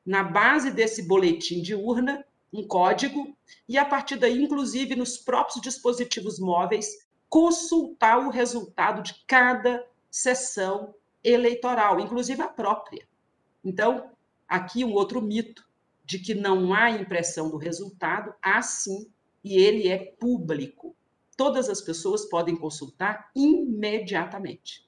na 0.06 0.23
base 0.23 0.71
desse 0.71 1.03
boletim 1.06 1.62
de 1.62 1.75
urna 1.75 2.25
um 2.53 2.65
código 2.65 3.36
e, 3.67 3.77
a 3.77 3.84
partir 3.84 4.15
daí, 4.15 4.41
inclusive 4.41 4.95
nos 4.95 5.17
próprios 5.17 5.62
dispositivos 5.62 6.39
móveis, 6.39 7.06
consultar 7.27 8.19
o 8.19 8.30
resultado 8.30 9.01
de 9.01 9.13
cada 9.27 9.86
sessão 10.10 10.95
eleitoral, 11.28 12.00
inclusive 12.00 12.42
a 12.42 12.48
própria. 12.48 13.08
Então, 13.63 14.12
aqui 14.48 14.84
um 14.84 14.94
outro 14.94 15.22
mito 15.22 15.68
de 16.06 16.20
que 16.20 16.34
não 16.34 16.74
há 16.74 16.90
impressão 16.90 17.50
do 17.50 17.58
resultado, 17.58 18.34
há 18.42 18.62
sim, 18.62 19.12
e 19.44 19.58
ele 19.58 19.90
é 19.90 19.98
público. 19.98 20.96
Todas 21.36 21.70
as 21.70 21.82
pessoas 21.82 22.26
podem 22.26 22.56
consultar 22.56 23.30
imediatamente. 23.36 24.88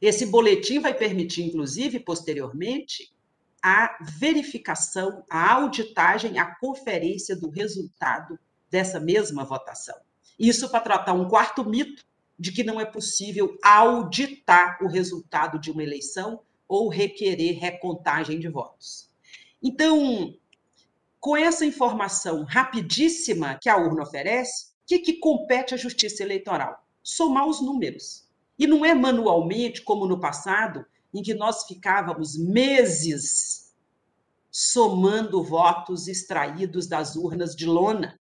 Esse 0.00 0.26
boletim 0.26 0.78
vai 0.78 0.94
permitir, 0.94 1.42
inclusive, 1.42 1.98
posteriormente, 1.98 3.12
a 3.62 3.96
verificação, 4.00 5.24
a 5.28 5.54
auditagem, 5.54 6.38
a 6.38 6.54
conferência 6.56 7.34
do 7.34 7.48
resultado 7.48 8.38
dessa 8.70 9.00
mesma 9.00 9.44
votação. 9.44 9.96
Isso 10.38 10.68
para 10.68 10.80
tratar 10.80 11.12
um 11.12 11.28
quarto 11.28 11.64
mito, 11.64 12.04
de 12.38 12.52
que 12.52 12.64
não 12.64 12.80
é 12.80 12.84
possível 12.84 13.56
auditar 13.62 14.78
o 14.82 14.88
resultado 14.88 15.58
de 15.58 15.70
uma 15.70 15.82
eleição 15.82 16.40
ou 16.68 16.88
requerer 16.88 17.58
recontagem 17.58 18.38
de 18.38 18.48
votos. 18.48 19.08
Então, 19.62 20.34
com 21.20 21.36
essa 21.36 21.64
informação 21.64 22.44
rapidíssima 22.44 23.58
que 23.60 23.68
a 23.68 23.76
urna 23.76 24.02
oferece, 24.02 24.66
o 24.66 24.86
que, 24.86 24.98
que 24.98 25.12
compete 25.14 25.74
à 25.74 25.76
justiça 25.76 26.22
eleitoral? 26.22 26.84
Somar 27.02 27.46
os 27.46 27.62
números. 27.62 28.28
E 28.58 28.66
não 28.66 28.84
é 28.84 28.94
manualmente, 28.94 29.82
como 29.82 30.06
no 30.06 30.20
passado, 30.20 30.84
em 31.12 31.22
que 31.22 31.34
nós 31.34 31.64
ficávamos 31.64 32.36
meses 32.36 33.72
somando 34.50 35.42
votos 35.42 36.06
extraídos 36.06 36.86
das 36.86 37.16
urnas 37.16 37.56
de 37.56 37.66
lona 37.66 38.20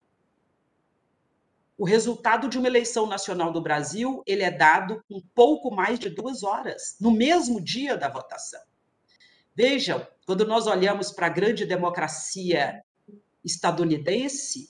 o 1.80 1.86
resultado 1.86 2.50
de 2.50 2.58
uma 2.58 2.68
eleição 2.68 3.08
nacional 3.08 3.54
do 3.54 3.62
Brasil 3.62 4.22
ele 4.28 4.44
é 4.44 4.52
dado 4.52 5.02
com 5.08 5.22
pouco 5.34 5.74
mais 5.74 5.98
de 5.98 6.10
duas 6.10 6.44
horas, 6.44 6.98
no 7.00 7.10
mesmo 7.10 7.62
dia 7.62 7.96
da 7.96 8.10
votação. 8.10 8.60
Vejam, 9.56 10.06
quando 10.26 10.46
nós 10.46 10.68
olhamos 10.68 11.10
para 11.10 11.28
a 11.28 11.30
grande 11.30 11.66
democracia 11.66 12.84
estadunidense, 13.46 14.70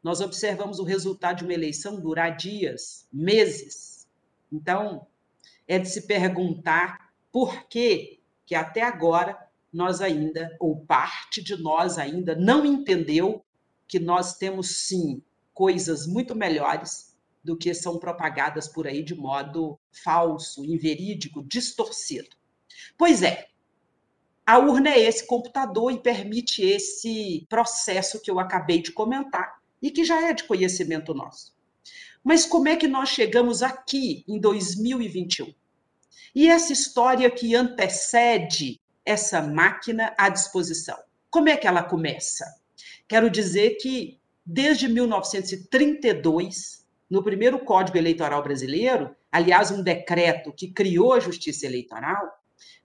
nós 0.00 0.20
observamos 0.20 0.78
o 0.78 0.84
resultado 0.84 1.38
de 1.38 1.44
uma 1.44 1.52
eleição 1.52 2.00
durar 2.00 2.36
dias, 2.36 3.08
meses. 3.12 4.06
Então, 4.52 5.08
é 5.66 5.76
de 5.76 5.88
se 5.88 6.02
perguntar 6.02 7.12
por 7.32 7.66
que 7.66 8.20
que 8.46 8.54
até 8.54 8.82
agora 8.82 9.36
nós 9.72 10.00
ainda, 10.00 10.56
ou 10.60 10.86
parte 10.86 11.42
de 11.42 11.60
nós 11.60 11.98
ainda, 11.98 12.36
não 12.36 12.64
entendeu 12.64 13.44
que 13.88 13.98
nós 13.98 14.36
temos 14.36 14.86
sim 14.86 15.20
coisas 15.54 16.06
muito 16.06 16.34
melhores 16.34 17.14
do 17.42 17.56
que 17.56 17.72
são 17.72 17.98
propagadas 17.98 18.66
por 18.66 18.86
aí 18.86 19.02
de 19.02 19.14
modo 19.14 19.78
falso, 19.90 20.64
inverídico, 20.64 21.42
distorcido. 21.44 22.36
Pois 22.98 23.22
é, 23.22 23.48
a 24.46 24.58
urna 24.58 24.90
é 24.90 25.00
esse 25.00 25.26
computador 25.26 25.92
e 25.92 26.00
permite 26.00 26.62
esse 26.62 27.46
processo 27.48 28.20
que 28.20 28.30
eu 28.30 28.38
acabei 28.38 28.82
de 28.82 28.92
comentar 28.92 29.62
e 29.80 29.90
que 29.90 30.04
já 30.04 30.28
é 30.28 30.32
de 30.32 30.44
conhecimento 30.44 31.14
nosso. 31.14 31.54
Mas 32.22 32.46
como 32.46 32.68
é 32.68 32.76
que 32.76 32.88
nós 32.88 33.10
chegamos 33.10 33.62
aqui 33.62 34.24
em 34.26 34.40
2021? 34.40 35.54
E 36.34 36.48
essa 36.48 36.72
história 36.72 37.30
que 37.30 37.54
antecede 37.54 38.80
essa 39.04 39.42
máquina 39.42 40.14
à 40.16 40.28
disposição. 40.28 40.98
Como 41.30 41.48
é 41.48 41.56
que 41.56 41.66
ela 41.66 41.82
começa? 41.82 42.44
Quero 43.06 43.28
dizer 43.28 43.76
que 43.76 44.18
desde 44.44 44.88
1932, 44.88 46.84
no 47.08 47.22
primeiro 47.22 47.58
Código 47.60 47.96
Eleitoral 47.96 48.42
Brasileiro, 48.42 49.16
aliás, 49.30 49.70
um 49.70 49.82
decreto 49.82 50.52
que 50.52 50.72
criou 50.72 51.14
a 51.14 51.20
Justiça 51.20 51.64
Eleitoral, 51.66 52.28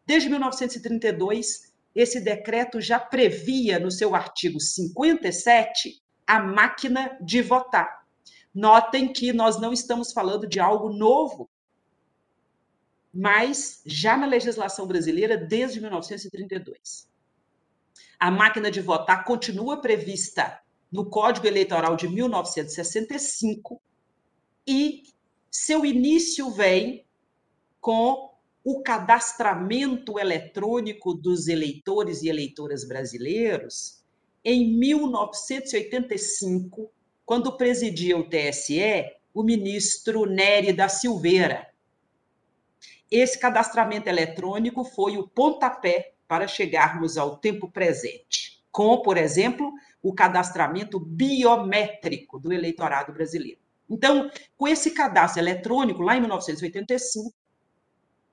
desde 0.05 0.29
1932, 0.29 1.73
esse 1.93 2.21
decreto 2.21 2.79
já 2.79 2.99
previa 2.99 3.79
no 3.79 3.91
seu 3.91 4.15
artigo 4.15 4.59
57 4.59 6.01
a 6.25 6.39
máquina 6.39 7.17
de 7.21 7.41
votar. 7.41 8.05
Notem 8.53 9.11
que 9.11 9.33
nós 9.33 9.59
não 9.59 9.73
estamos 9.73 10.13
falando 10.13 10.47
de 10.47 10.59
algo 10.59 10.89
novo, 10.89 11.49
mas 13.13 13.81
já 13.85 14.15
na 14.15 14.27
legislação 14.27 14.87
brasileira 14.87 15.35
desde 15.37 15.81
1932. 15.81 17.09
A 18.19 18.29
máquina 18.29 18.69
de 18.69 18.81
votar 18.81 19.23
continua 19.23 19.81
prevista 19.81 20.59
no 20.91 21.09
Código 21.09 21.47
Eleitoral 21.47 21.95
de 21.95 22.07
1965 22.07 23.81
e 24.67 25.03
seu 25.49 25.83
início 25.85 26.51
vem 26.51 27.05
com 27.79 28.29
o 28.63 28.81
cadastramento 28.81 30.19
eletrônico 30.19 31.13
dos 31.13 31.47
eleitores 31.47 32.21
e 32.21 32.29
eleitoras 32.29 32.87
brasileiros 32.87 34.03
em 34.43 34.77
1985, 34.77 36.91
quando 37.25 37.57
presidia 37.57 38.17
o 38.17 38.27
TSE 38.27 39.17
o 39.33 39.43
ministro 39.43 40.25
Nery 40.25 40.73
da 40.73 40.89
Silveira. 40.89 41.67
Esse 43.09 43.39
cadastramento 43.39 44.09
eletrônico 44.09 44.83
foi 44.83 45.17
o 45.17 45.27
pontapé 45.27 46.13
para 46.27 46.47
chegarmos 46.47 47.17
ao 47.17 47.37
tempo 47.37 47.71
presente, 47.71 48.61
com, 48.71 49.01
por 49.01 49.17
exemplo, 49.17 49.71
o 50.01 50.13
cadastramento 50.13 50.99
biométrico 50.99 52.39
do 52.39 52.53
eleitorado 52.53 53.11
brasileiro. 53.11 53.59
Então, 53.89 54.29
com 54.57 54.67
esse 54.67 54.91
cadastro 54.91 55.41
eletrônico, 55.41 56.01
lá 56.01 56.15
em 56.15 56.21
1985, 56.21 57.33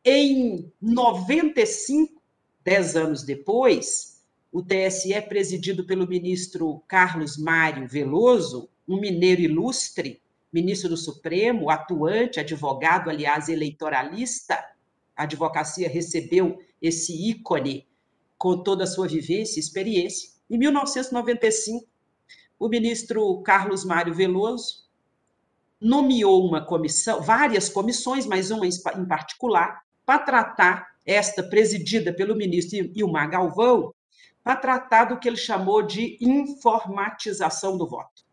em 0.04 0.72
95, 0.80 2.22
dez 2.62 2.94
anos 2.94 3.22
depois, 3.24 4.22
o 4.52 4.62
TSE, 4.62 5.20
presidido 5.22 5.84
pelo 5.84 6.06
ministro 6.06 6.82
Carlos 6.86 7.36
Mário 7.36 7.88
Veloso, 7.88 8.68
um 8.86 9.00
mineiro 9.00 9.40
ilustre, 9.40 10.22
ministro 10.52 10.90
do 10.90 10.96
Supremo, 10.96 11.70
atuante, 11.70 12.38
advogado, 12.38 13.10
aliás, 13.10 13.48
eleitoralista, 13.48 14.54
a 15.16 15.24
advocacia 15.24 15.88
recebeu 15.88 16.58
esse 16.80 17.30
ícone 17.30 17.86
com 18.38 18.62
toda 18.62 18.84
a 18.84 18.86
sua 18.86 19.08
vivência 19.08 19.58
e 19.58 19.60
experiência. 19.60 20.30
Em 20.48 20.56
1995, 20.58 21.86
o 22.58 22.68
ministro 22.68 23.42
Carlos 23.42 23.84
Mário 23.84 24.14
Veloso 24.14 24.86
nomeou 25.80 26.46
uma 26.46 26.64
comissão, 26.64 27.20
várias 27.20 27.68
comissões, 27.68 28.24
mas 28.24 28.50
uma 28.50 28.66
em 28.66 29.04
particular, 29.06 29.82
para 30.04 30.20
tratar, 30.20 30.96
esta 31.04 31.42
presidida 31.42 32.12
pelo 32.12 32.34
ministro 32.34 32.90
Ilmar 32.96 33.30
Galvão, 33.30 33.94
para 34.42 34.56
tratar 34.56 35.04
do 35.04 35.18
que 35.18 35.28
ele 35.28 35.36
chamou 35.36 35.82
de 35.82 36.18
informatização 36.20 37.76
do 37.76 37.86
voto. 37.86 38.24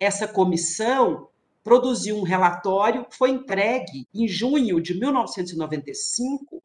Essa 0.00 0.26
comissão 0.26 1.28
produziu 1.62 2.16
um 2.16 2.22
relatório 2.22 3.04
que 3.04 3.16
foi 3.16 3.30
entregue 3.30 4.06
em 4.14 4.26
junho 4.26 4.80
de 4.80 4.98
1995 4.98 6.61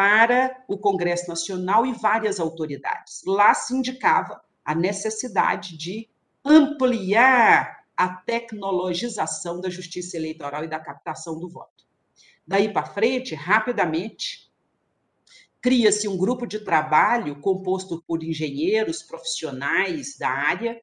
para 0.00 0.64
o 0.66 0.78
Congresso 0.78 1.28
Nacional 1.28 1.84
e 1.84 1.92
várias 1.92 2.40
autoridades. 2.40 3.20
Lá 3.26 3.52
se 3.52 3.74
indicava 3.74 4.40
a 4.64 4.74
necessidade 4.74 5.76
de 5.76 6.08
ampliar 6.42 7.84
a 7.94 8.08
tecnologização 8.08 9.60
da 9.60 9.68
justiça 9.68 10.16
eleitoral 10.16 10.64
e 10.64 10.68
da 10.68 10.80
captação 10.80 11.38
do 11.38 11.50
voto. 11.50 11.84
Daí 12.46 12.72
para 12.72 12.86
frente, 12.86 13.34
rapidamente, 13.34 14.50
cria-se 15.60 16.08
um 16.08 16.16
grupo 16.16 16.46
de 16.46 16.60
trabalho 16.60 17.38
composto 17.38 18.02
por 18.06 18.24
engenheiros 18.24 19.02
profissionais 19.02 20.16
da 20.16 20.30
área 20.30 20.80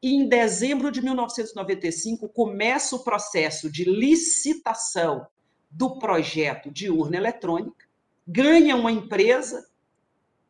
e 0.00 0.14
em 0.14 0.28
dezembro 0.28 0.92
de 0.92 1.02
1995 1.02 2.28
começa 2.28 2.94
o 2.94 3.02
processo 3.02 3.68
de 3.68 3.82
licitação 3.82 5.26
do 5.68 5.98
projeto 5.98 6.70
de 6.70 6.88
urna 6.88 7.16
eletrônica, 7.16 7.83
ganha 8.26 8.76
uma 8.76 8.90
empresa 8.90 9.68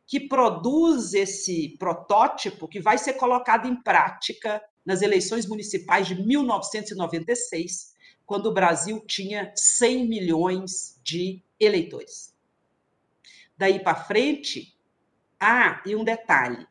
que 0.07 0.19
produz 0.19 1.13
esse 1.13 1.75
protótipo 1.79 2.67
que 2.67 2.79
vai 2.79 2.97
ser 2.97 3.13
colocado 3.13 3.67
em 3.67 3.75
prática 3.75 4.61
nas 4.85 5.01
eleições 5.01 5.47
municipais 5.47 6.07
de 6.07 6.15
1996, 6.15 7.95
quando 8.25 8.47
o 8.47 8.53
Brasil 8.53 9.03
tinha 9.07 9.51
100 9.55 10.07
milhões 10.07 10.99
de 11.03 11.41
eleitores. 11.59 12.35
Daí 13.57 13.79
para 13.79 13.95
frente, 13.95 14.77
ah, 15.39 15.81
e 15.85 15.95
um 15.95 16.03
detalhe: 16.03 16.67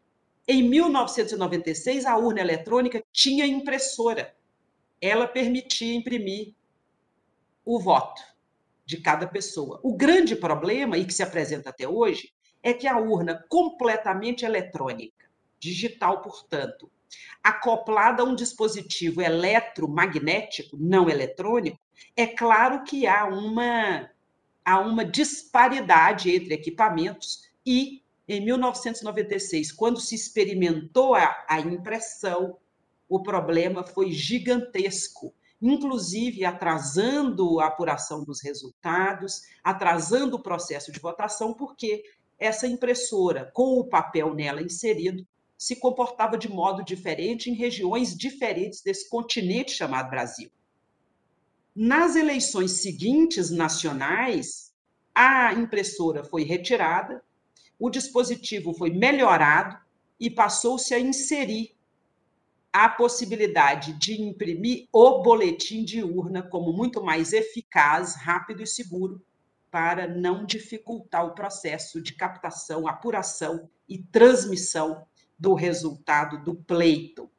em 0.47 0.63
1996, 0.63 2.05
a 2.07 2.17
urna 2.17 2.41
eletrônica 2.41 3.03
tinha 3.13 3.47
impressora. 3.47 4.35
Ela 5.01 5.27
permitia 5.27 5.95
imprimir 5.95 6.55
o 7.65 7.81
voto 7.81 8.34
de 8.85 8.99
cada 8.99 9.27
pessoa. 9.27 9.81
O 9.83 9.97
grande 9.97 10.37
problema, 10.37 10.99
e 10.99 11.05
que 11.05 11.15
se 11.15 11.23
apresenta 11.23 11.71
até 11.71 11.89
hoje, 11.89 12.33
é 12.63 12.73
que 12.73 12.87
a 12.87 12.99
urna 12.99 13.45
completamente 13.49 14.45
eletrônica, 14.45 15.27
digital, 15.59 16.23
portanto, 16.23 16.91
acoplada 17.43 18.23
a 18.23 18.25
um 18.25 18.35
dispositivo 18.35 19.21
eletromagnético, 19.21 20.77
não 20.79 21.09
eletrônico, 21.09 21.79
é 22.17 22.27
claro 22.27 22.85
que 22.85 23.07
há 23.07 23.27
uma, 23.27 24.11
há 24.65 24.81
uma 24.81 25.05
disparidade 25.05 26.35
entre 26.35 26.55
equipamentos 26.55 27.49
e 27.65 28.03
em 28.27 28.41
1996, 28.41 29.71
quando 29.73 30.01
se 30.01 30.15
experimentou 30.15 31.15
a, 31.15 31.45
a 31.47 31.61
impressão, 31.61 32.57
o 33.07 33.23
problema 33.23 33.85
foi 33.85 34.11
gigantesco, 34.11 35.35
inclusive 35.61 36.45
atrasando 36.45 37.61
a 37.61 37.67
apuração 37.67 38.25
dos 38.25 38.43
resultados, 38.43 39.43
atrasando 39.63 40.37
o 40.37 40.43
processo 40.43 40.93
de 40.93 41.01
votação, 41.01 41.55
porque 41.55 42.03
essa 42.39 42.67
impressora, 42.67 43.51
com 43.55 43.79
o 43.79 43.85
papel 43.85 44.35
nela 44.35 44.63
inserido, 44.63 45.27
se 45.57 45.77
comportava 45.77 46.37
de 46.37 46.49
modo 46.49 46.85
diferente 46.85 47.49
em 47.49 47.55
regiões 47.55 48.17
diferentes 48.17 48.83
desse 48.83 49.09
continente 49.09 49.73
chamado 49.73 50.11
Brasil. 50.11 50.51
Nas 51.75 52.17
eleições 52.17 52.83
seguintes 52.83 53.51
nacionais, 53.51 54.73
a 55.15 55.55
impressora 55.55 56.25
foi 56.25 56.45
retirada 56.45 57.23
o 57.79 57.91
dispositivo 57.91 58.73
foi 58.73 58.91
melhorado 58.91 59.77
e 60.19 60.31
passou-se 60.31 60.95
a 60.95 60.99
inserir 60.99 61.74
a 62.75 62.89
possibilidade 62.89 63.93
de 63.93 64.21
imprimir 64.21 64.89
o 64.93 65.23
boletim 65.23 65.85
de 65.85 66.03
urna 66.03 66.43
como 66.43 66.73
muito 66.73 67.01
mais 67.01 67.33
eficaz, 67.33 68.17
rápido 68.17 68.65
e 68.65 68.67
seguro 68.67 69.25
para 69.71 70.09
não 70.09 70.45
dificultar 70.45 71.25
o 71.25 71.37
processo 71.37 72.03
de 72.03 72.15
captação, 72.15 72.89
apuração 72.89 73.71
e 73.89 73.99
transmissão 74.03 75.07
do 75.39 75.55
resultado 75.55 76.45
do 76.45 76.57
pleito. 76.57 77.31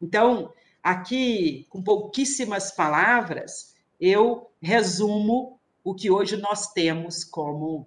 Então, 0.00 0.50
aqui, 0.82 1.66
com 1.68 1.82
pouquíssimas 1.82 2.70
palavras, 2.72 3.74
eu 4.00 4.50
resumo 4.62 5.60
o 5.84 5.94
que 5.94 6.10
hoje 6.10 6.38
nós 6.38 6.72
temos 6.72 7.22
como 7.22 7.86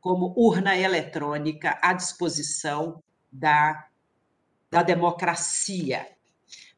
como 0.00 0.34
urna 0.36 0.76
eletrônica 0.76 1.78
à 1.80 1.92
disposição 1.92 3.00
da, 3.30 3.86
da 4.72 4.82
democracia. 4.82 6.08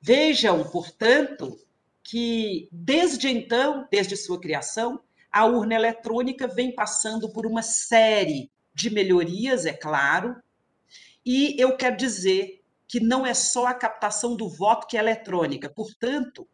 Vejam, 0.01 0.65
portanto, 0.65 1.57
que 2.03 2.69
desde 2.73 3.29
então, 3.29 3.87
desde 3.89 4.17
sua 4.17 4.41
criação, 4.41 5.01
a 5.31 5.47
urna 5.47 5.77
eletrônica 5.77 6.49
vem 6.49 6.75
passando 6.75 7.33
por 7.33 7.47
uma 7.47 7.63
série 7.63 8.51
de 8.75 8.91
melhorias, 8.91 9.65
é 9.65 9.73
claro, 9.73 10.35
e 11.25 11.55
eu 11.57 11.77
quero 11.77 11.97
dizer 11.97 12.65
que 12.89 12.99
não 12.99 13.25
é 13.25 13.33
só 13.33 13.67
a 13.67 13.75
captação 13.75 14.37
do 14.37 14.49
voto 14.49 14.89
que 14.89 14.97
é 14.97 15.01
eletrônica, 15.01 15.71
portanto, 15.71 16.49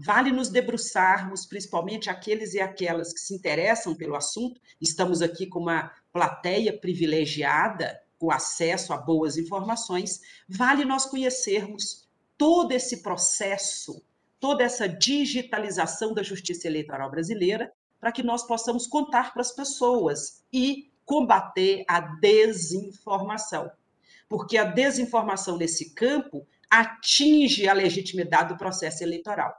Vale 0.00 0.30
nos 0.30 0.48
debruçarmos, 0.48 1.44
principalmente 1.44 2.08
aqueles 2.08 2.54
e 2.54 2.60
aquelas 2.60 3.12
que 3.12 3.18
se 3.18 3.34
interessam 3.34 3.96
pelo 3.96 4.14
assunto. 4.14 4.60
Estamos 4.80 5.20
aqui 5.20 5.44
com 5.44 5.58
uma 5.58 5.92
plateia 6.12 6.72
privilegiada, 6.78 8.00
com 8.18 8.30
acesso 8.30 8.92
a 8.92 8.96
boas 8.96 9.36
informações. 9.36 10.20
Vale 10.48 10.84
nós 10.84 11.06
conhecermos 11.06 12.08
todo 12.36 12.72
esse 12.72 13.02
processo, 13.02 14.02
toda 14.40 14.64
essa 14.64 14.88
digitalização 14.88 16.12
da 16.12 16.22
justiça 16.22 16.66
eleitoral 16.66 17.10
brasileira, 17.10 17.72
para 18.00 18.12
que 18.12 18.22
nós 18.22 18.46
possamos 18.46 18.86
contar 18.86 19.32
para 19.32 19.42
as 19.42 19.52
pessoas 19.52 20.44
e 20.52 20.90
combater 21.04 21.84
a 21.88 22.00
desinformação. 22.00 23.70
Porque 24.28 24.58
a 24.58 24.64
desinformação 24.64 25.56
nesse 25.56 25.94
campo 25.94 26.46
atinge 26.70 27.66
a 27.66 27.72
legitimidade 27.72 28.50
do 28.50 28.58
processo 28.58 29.02
eleitoral. 29.02 29.54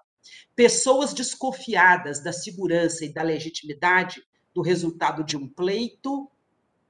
Pessoas 0.55 1.13
desconfiadas 1.13 2.21
da 2.21 2.31
segurança 2.31 3.03
e 3.03 3.11
da 3.11 3.23
legitimidade 3.23 4.23
do 4.53 4.61
resultado 4.61 5.23
de 5.23 5.35
um 5.35 5.47
pleito 5.47 6.29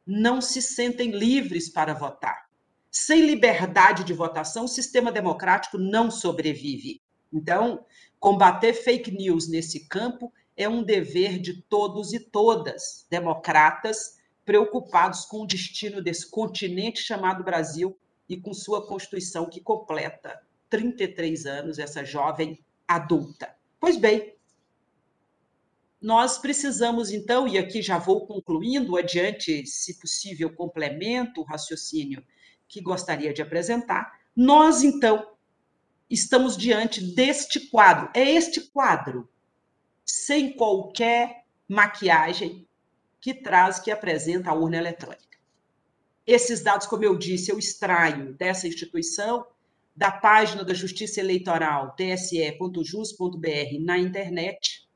não 0.10 0.42
se 0.42 0.60
sentem 0.60 1.12
livres 1.12 1.70
para 1.70 1.94
votar. 1.94 2.50
Sem 2.90 3.22
liberdade 3.22 4.04
de 4.04 4.12
votação, 4.12 4.66
o 4.66 4.68
sistema 4.68 5.12
democrático 5.12 5.78
não 5.78 6.10
sobrevive. 6.10 7.00
Então, 7.32 7.86
combater 8.20 8.74
fake 8.74 9.12
news 9.12 9.48
nesse 9.48 9.88
campo 9.88 10.34
é 10.58 10.68
um 10.68 10.82
dever 10.82 11.38
de 11.38 11.62
todos 11.62 12.12
e 12.12 12.20
todas, 12.20 13.06
democratas, 13.08 14.18
preocupados 14.44 15.26
com 15.26 15.44
o 15.44 15.48
destino 15.48 16.02
desse 16.02 16.28
continente 16.28 17.02
chamado 17.02 17.44
Brasil 17.44 17.96
e 18.28 18.36
com 18.36 18.52
sua 18.52 18.88
Constituição 18.88 19.48
que 19.48 19.62
completa 19.62 20.42
33 20.72 21.46
anos, 21.46 21.78
essa 21.78 22.04
jovem 22.04 22.60
adulta. 22.88 23.56
Pois 23.80 23.96
bem, 23.96 24.34
nós 26.02 26.38
precisamos, 26.38 27.12
então, 27.12 27.48
e 27.48 27.58
aqui 27.58 27.82
já 27.82 27.98
vou 27.98 28.26
concluindo, 28.26 28.96
adiante, 28.96 29.66
se 29.66 30.00
possível, 30.00 30.50
complemento 30.54 31.42
o 31.42 31.44
raciocínio 31.44 32.24
que 32.68 32.82
gostaria 32.82 33.34
de 33.34 33.42
apresentar. 33.42 34.18
Nós, 34.36 34.82
então, 34.82 35.36
estamos 36.10 36.56
diante 36.56 37.02
deste 37.02 37.60
quadro. 37.70 38.10
É 38.14 38.24
este 38.24 38.62
quadro, 38.62 39.30
sem 40.06 40.54
qualquer 40.54 41.44
maquiagem, 41.68 42.66
que 43.20 43.34
traz, 43.34 43.80
que 43.80 43.92
apresenta 43.92 44.50
a 44.50 44.54
urna 44.54 44.78
eletrônica. 44.78 45.38
Esses 46.26 46.62
dados, 46.62 46.88
como 46.88 47.04
eu 47.04 47.18
disse, 47.18 47.52
eu 47.52 47.60
extraio 47.60 48.34
dessa 48.36 48.68
instituição, 48.68 49.46
da 49.94 50.12
página 50.12 50.64
da 50.64 50.74
Justiça 50.74 51.20
Eleitoral, 51.20 51.94
tse.jus.br, 51.96 53.82
na 53.82 53.98
internet, 53.98 54.89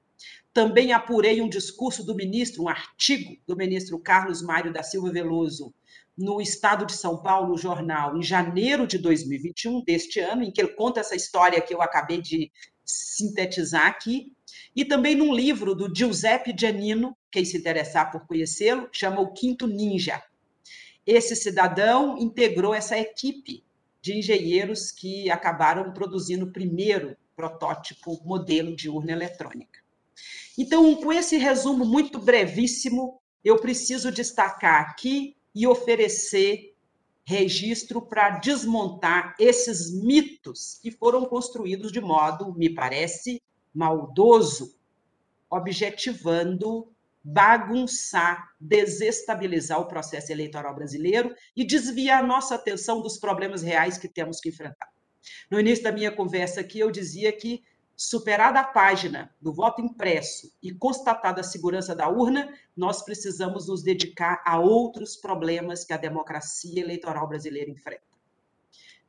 também 0.54 0.94
apurei 0.94 1.42
um 1.42 1.50
discurso 1.50 2.06
do 2.06 2.14
ministro, 2.14 2.64
um 2.64 2.70
artigo 2.70 3.36
do 3.48 3.56
ministro 3.56 3.98
Carlos 3.98 4.42
Mário 4.42 4.72
da 4.72 4.84
Silva 4.84 5.12
Veloso, 5.12 5.74
no 6.16 6.40
Estado 6.40 6.86
de 6.86 6.94
São 6.94 7.18
Paulo, 7.18 7.58
jornal, 7.58 8.16
em 8.16 8.22
janeiro 8.22 8.86
de 8.86 9.00
2021, 9.00 9.84
deste 9.84 10.20
ano, 10.20 10.44
em 10.44 10.52
que 10.52 10.62
ele 10.62 10.76
conta 10.76 11.00
essa 11.00 11.16
história 11.16 11.60
que 11.60 11.74
eu 11.74 11.82
acabei 11.82 12.22
de 12.22 12.52
sintetizar 12.86 13.88
aqui, 13.88 14.32
e 14.76 14.86
também 14.86 15.16
num 15.16 15.34
livro 15.34 15.74
do 15.74 15.94
Giuseppe 15.94 16.54
Giannino, 16.56 17.18
quem 17.32 17.44
se 17.44 17.58
interessar 17.58 18.12
por 18.12 18.28
conhecê-lo, 18.28 18.88
chama 18.92 19.22
O 19.22 19.34
Quinto 19.34 19.66
Ninja. 19.66 20.22
Esse 21.06 21.36
cidadão 21.36 22.16
integrou 22.18 22.76
essa 22.76 22.98
equipe 22.98 23.64
de 24.00 24.18
engenheiros 24.18 24.92
que 24.92 25.32
acabaram 25.32 25.92
produzindo 25.94 26.46
o 26.46 26.52
primeiro 26.52 27.18
protótipo 27.36 28.22
modelo 28.24 28.76
de 28.76 28.88
urna 28.88 29.14
eletrônica. 29.14 29.83
Então, 30.58 30.96
com 30.96 31.12
esse 31.12 31.38
resumo 31.38 31.86
muito 31.86 32.20
brevíssimo, 32.20 33.22
eu 33.44 33.60
preciso 33.60 34.12
destacar 34.12 34.82
aqui 34.82 35.36
e 35.54 35.68
oferecer 35.68 36.76
registro 37.26 38.02
para 38.02 38.32
desmontar 38.32 39.36
esses 39.40 39.92
mitos 40.04 40.80
que 40.82 40.92
foram 40.92 41.26
construídos 41.26 41.92
de 41.92 42.02
modo, 42.02 42.54
me 42.54 42.70
parece, 42.70 43.42
maldoso, 43.74 44.76
objetivando 45.50 46.94
bagunçar, 47.24 48.52
desestabilizar 48.60 49.80
o 49.80 49.88
processo 49.88 50.32
eleitoral 50.32 50.76
brasileiro 50.76 51.34
e 51.56 51.64
desviar 51.64 52.22
nossa 52.26 52.56
atenção 52.56 53.02
dos 53.02 53.18
problemas 53.18 53.62
reais 53.62 53.98
que 53.98 54.10
temos 54.10 54.42
que 54.42 54.50
enfrentar. 54.50 54.90
No 55.50 55.58
início 55.58 55.84
da 55.84 55.92
minha 55.92 56.12
conversa 56.12 56.60
aqui, 56.60 56.80
eu 56.80 56.92
dizia 56.92 57.32
que 57.32 57.64
Superada 57.96 58.60
a 58.60 58.64
página 58.64 59.34
do 59.40 59.54
voto 59.54 59.82
impresso 59.82 60.52
e 60.62 60.74
constatada 60.74 61.42
a 61.42 61.44
segurança 61.44 61.96
da 61.96 62.10
urna, 62.10 62.52
nós 62.76 63.04
precisamos 63.04 63.68
nos 63.68 63.84
dedicar 63.84 64.42
a 64.46 64.60
outros 64.60 65.16
problemas 65.16 65.86
que 65.86 65.94
a 65.94 65.98
democracia 65.98 66.82
eleitoral 66.82 67.28
brasileira 67.28 67.70
enfrenta. 67.70 68.02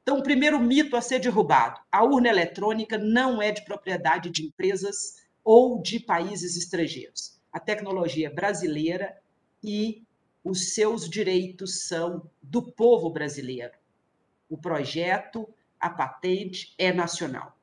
Então, 0.03 0.19
o 0.19 0.23
primeiro 0.23 0.61
mito 0.61 0.97
a 0.97 1.01
ser 1.01 1.19
derrubado: 1.19 1.81
a 1.91 2.05
urna 2.05 2.29
eletrônica 2.29 2.99
não 2.99 3.41
é 3.41 3.51
de 3.51 3.65
propriedade 3.65 4.29
de 4.29 4.45
empresas 4.45 5.25
ou 5.43 5.81
de 5.81 5.99
países 5.99 6.57
estrangeiros. 6.57 7.41
A 7.51 7.59
tecnologia 7.59 8.27
é 8.27 8.31
brasileira 8.31 9.17
e 9.63 10.05
os 10.45 10.75
seus 10.75 11.09
direitos 11.09 11.87
são 11.87 12.31
do 12.43 12.71
povo 12.73 13.09
brasileiro. 13.09 13.73
O 14.49 14.59
projeto, 14.59 15.49
a 15.81 15.89
patente 15.89 16.75
é 16.77 16.93
nacional. 16.93 17.57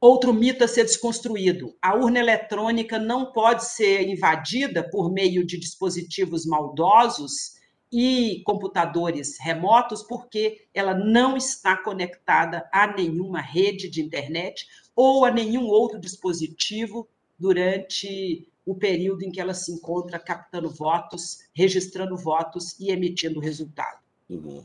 Outro 0.00 0.32
mito 0.32 0.64
a 0.64 0.68
ser 0.68 0.84
desconstruído: 0.84 1.76
a 1.82 1.94
urna 1.94 2.18
eletrônica 2.18 2.98
não 2.98 3.32
pode 3.32 3.66
ser 3.66 4.08
invadida 4.08 4.88
por 4.88 5.12
meio 5.12 5.44
de 5.44 5.58
dispositivos 5.58 6.46
maldosos 6.46 7.60
e 7.92 8.42
computadores 8.46 9.36
remotos, 9.38 10.02
porque 10.02 10.66
ela 10.72 10.94
não 10.94 11.36
está 11.36 11.76
conectada 11.76 12.68
a 12.72 12.86
nenhuma 12.86 13.40
rede 13.40 13.90
de 13.90 14.00
internet 14.00 14.66
ou 14.96 15.24
a 15.24 15.30
nenhum 15.30 15.66
outro 15.66 15.98
dispositivo 15.98 17.06
durante 17.38 18.48
o 18.64 18.74
período 18.74 19.24
em 19.24 19.30
que 19.30 19.40
ela 19.40 19.54
se 19.54 19.72
encontra 19.72 20.18
captando 20.18 20.70
votos, 20.70 21.40
registrando 21.52 22.16
votos 22.16 22.78
e 22.78 22.90
emitindo 22.90 23.40
resultado. 23.40 23.98
Uhum. 24.28 24.64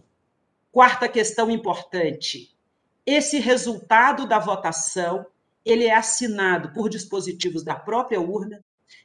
Quarta 0.72 1.10
questão 1.10 1.50
importante: 1.50 2.55
esse 3.06 3.40
resultado 3.40 4.28
da 4.28 4.40
votação, 4.40 5.26
ele 5.64 5.86
é 5.86 5.96
assinado 5.96 6.74
por 6.74 6.90
dispositivos 6.90 7.64
da 7.64 7.76
própria 7.76 8.20
urna, 8.20 8.64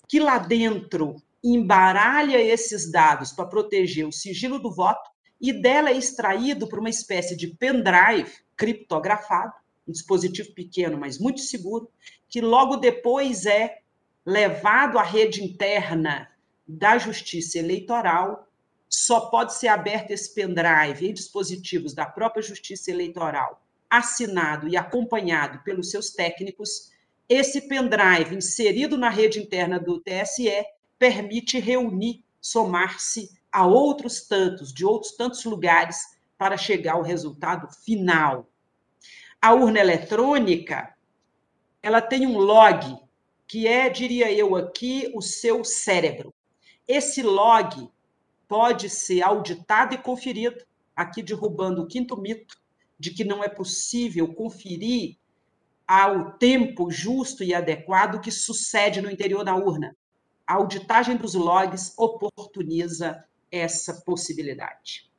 que 0.08 0.18
lá 0.18 0.38
dentro 0.38 1.16
embaralha 1.44 2.38
esses 2.38 2.90
dados 2.90 3.32
para 3.32 3.46
proteger 3.46 4.06
o 4.06 4.12
sigilo 4.12 4.58
do 4.58 4.70
voto 4.70 5.10
e 5.40 5.52
dela 5.52 5.90
é 5.90 5.96
extraído 5.96 6.66
por 6.66 6.78
uma 6.78 6.90
espécie 6.90 7.36
de 7.36 7.48
pendrive 7.48 8.30
criptografado, 8.56 9.52
um 9.86 9.92
dispositivo 9.92 10.52
pequeno, 10.52 10.98
mas 10.98 11.18
muito 11.18 11.40
seguro, 11.40 11.90
que 12.28 12.40
logo 12.40 12.76
depois 12.76 13.46
é 13.46 13.78
levado 14.24 14.98
à 14.98 15.02
rede 15.02 15.42
interna 15.42 16.28
da 16.66 16.98
Justiça 16.98 17.58
Eleitoral. 17.58 18.46
Só 18.88 19.20
pode 19.30 19.54
ser 19.54 19.68
aberto 19.68 20.10
esse 20.10 20.34
pendrive 20.34 21.08
em 21.08 21.14
dispositivos 21.14 21.94
da 21.94 22.04
própria 22.04 22.42
Justiça 22.42 22.90
Eleitoral 22.90 23.62
assinado 23.90 24.68
e 24.68 24.76
acompanhado 24.76 25.62
pelos 25.64 25.90
seus 25.90 26.10
técnicos, 26.10 26.90
esse 27.28 27.68
pendrive 27.68 28.36
inserido 28.36 28.96
na 28.96 29.08
rede 29.08 29.40
interna 29.40 29.78
do 29.78 30.00
TSE 30.00 30.64
permite 30.98 31.58
reunir, 31.58 32.24
somar-se 32.40 33.30
a 33.52 33.66
outros 33.66 34.22
tantos, 34.22 34.72
de 34.72 34.84
outros 34.84 35.12
tantos 35.16 35.44
lugares, 35.44 36.18
para 36.38 36.56
chegar 36.56 36.94
ao 36.94 37.02
resultado 37.02 37.68
final. 37.84 38.48
A 39.42 39.52
urna 39.52 39.78
eletrônica, 39.78 40.94
ela 41.82 42.00
tem 42.00 42.26
um 42.26 42.38
log, 42.38 42.96
que 43.46 43.66
é, 43.66 43.88
diria 43.88 44.32
eu 44.32 44.56
aqui, 44.56 45.10
o 45.14 45.20
seu 45.20 45.64
cérebro. 45.64 46.32
Esse 46.86 47.22
log 47.22 47.90
pode 48.48 48.88
ser 48.90 49.22
auditado 49.22 49.94
e 49.94 49.98
conferido, 49.98 50.64
aqui 50.94 51.22
derrubando 51.22 51.82
o 51.82 51.86
quinto 51.86 52.16
mito, 52.16 52.59
de 53.00 53.10
que 53.10 53.24
não 53.24 53.42
é 53.42 53.48
possível 53.48 54.28
conferir 54.34 55.16
ao 55.88 56.32
tempo 56.32 56.90
justo 56.90 57.42
e 57.42 57.54
adequado 57.54 58.20
que 58.20 58.30
sucede 58.30 59.00
no 59.00 59.10
interior 59.10 59.42
da 59.42 59.56
urna. 59.56 59.96
A 60.46 60.56
auditagem 60.56 61.16
dos 61.16 61.34
logs 61.34 61.94
oportuniza 61.96 63.24
essa 63.50 64.02
possibilidade. 64.02 65.10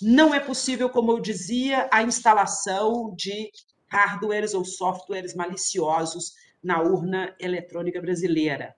Não 0.00 0.32
é 0.32 0.38
possível, 0.38 0.88
como 0.88 1.10
eu 1.10 1.18
dizia, 1.18 1.88
a 1.92 2.04
instalação 2.04 3.12
de 3.16 3.50
hardwares 3.88 4.54
ou 4.54 4.64
softwares 4.64 5.34
maliciosos 5.34 6.34
na 6.62 6.80
urna 6.80 7.34
eletrônica 7.40 8.00
brasileira. 8.00 8.76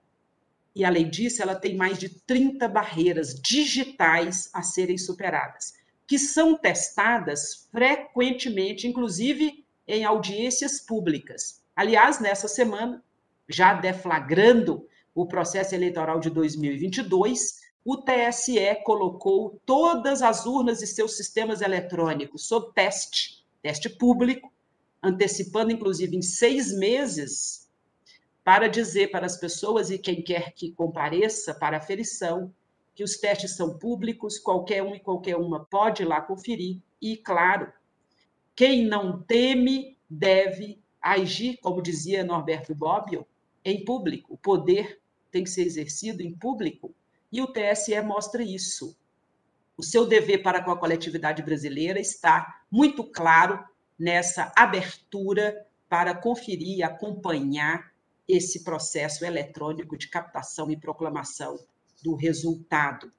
E, 0.75 0.83
além 0.83 1.09
disso, 1.09 1.43
ela 1.43 1.53
tem 1.53 1.75
mais 1.75 1.99
de 1.99 2.09
30 2.25 2.67
barreiras 2.67 3.35
digitais 3.35 4.49
a 4.51 4.63
serem 4.63 4.97
superadas 4.97 5.80
que 6.11 6.19
são 6.19 6.57
testadas 6.57 7.69
frequentemente, 7.71 8.85
inclusive 8.85 9.65
em 9.87 10.03
audiências 10.03 10.81
públicas. 10.81 11.63
Aliás, 11.73 12.19
nessa 12.19 12.49
semana, 12.49 13.01
já 13.47 13.75
deflagrando 13.75 14.85
o 15.15 15.25
processo 15.25 15.73
eleitoral 15.73 16.19
de 16.19 16.29
2022, 16.29 17.61
o 17.85 17.95
TSE 17.95 18.75
colocou 18.83 19.61
todas 19.65 20.21
as 20.21 20.45
urnas 20.45 20.81
e 20.81 20.87
seus 20.87 21.15
sistemas 21.15 21.61
eletrônicos 21.61 22.45
sob 22.45 22.73
teste, 22.73 23.45
teste 23.61 23.87
público, 23.87 24.51
antecipando, 25.01 25.71
inclusive, 25.71 26.17
em 26.17 26.21
seis 26.21 26.73
meses, 26.73 27.69
para 28.43 28.67
dizer 28.67 29.11
para 29.11 29.25
as 29.25 29.37
pessoas 29.37 29.89
e 29.89 29.97
quem 29.97 30.21
quer 30.21 30.51
que 30.51 30.73
compareça 30.73 31.53
para 31.53 31.77
a 31.77 31.79
aferição 31.79 32.53
que 33.01 33.05
os 33.05 33.17
testes 33.17 33.55
são 33.55 33.79
públicos, 33.79 34.37
qualquer 34.37 34.83
um 34.83 34.93
e 34.93 34.99
qualquer 34.99 35.35
uma 35.35 35.65
pode 35.65 36.03
ir 36.03 36.05
lá 36.05 36.21
conferir. 36.21 36.79
E, 37.01 37.17
claro, 37.17 37.73
quem 38.55 38.85
não 38.85 39.23
teme 39.23 39.97
deve 40.07 40.79
agir, 41.01 41.57
como 41.57 41.81
dizia 41.81 42.23
Norberto 42.23 42.75
Bobbio, 42.75 43.25
em 43.65 43.83
público. 43.83 44.35
O 44.35 44.37
poder 44.37 45.01
tem 45.31 45.43
que 45.43 45.49
ser 45.49 45.63
exercido 45.63 46.21
em 46.21 46.31
público. 46.31 46.93
E 47.31 47.41
o 47.41 47.47
TSE 47.47 47.99
mostra 48.01 48.43
isso. 48.43 48.95
O 49.75 49.81
seu 49.81 50.05
dever 50.05 50.43
para 50.43 50.63
com 50.63 50.69
a 50.69 50.77
coletividade 50.77 51.41
brasileira 51.41 51.99
está 51.99 52.61
muito 52.69 53.03
claro 53.03 53.65
nessa 53.97 54.53
abertura 54.55 55.65
para 55.89 56.13
conferir 56.13 56.77
e 56.77 56.83
acompanhar 56.83 57.91
esse 58.27 58.63
processo 58.63 59.25
eletrônico 59.25 59.97
de 59.97 60.07
captação 60.07 60.69
e 60.69 60.77
proclamação 60.77 61.57
do 62.01 62.15
resultado. 62.15 63.11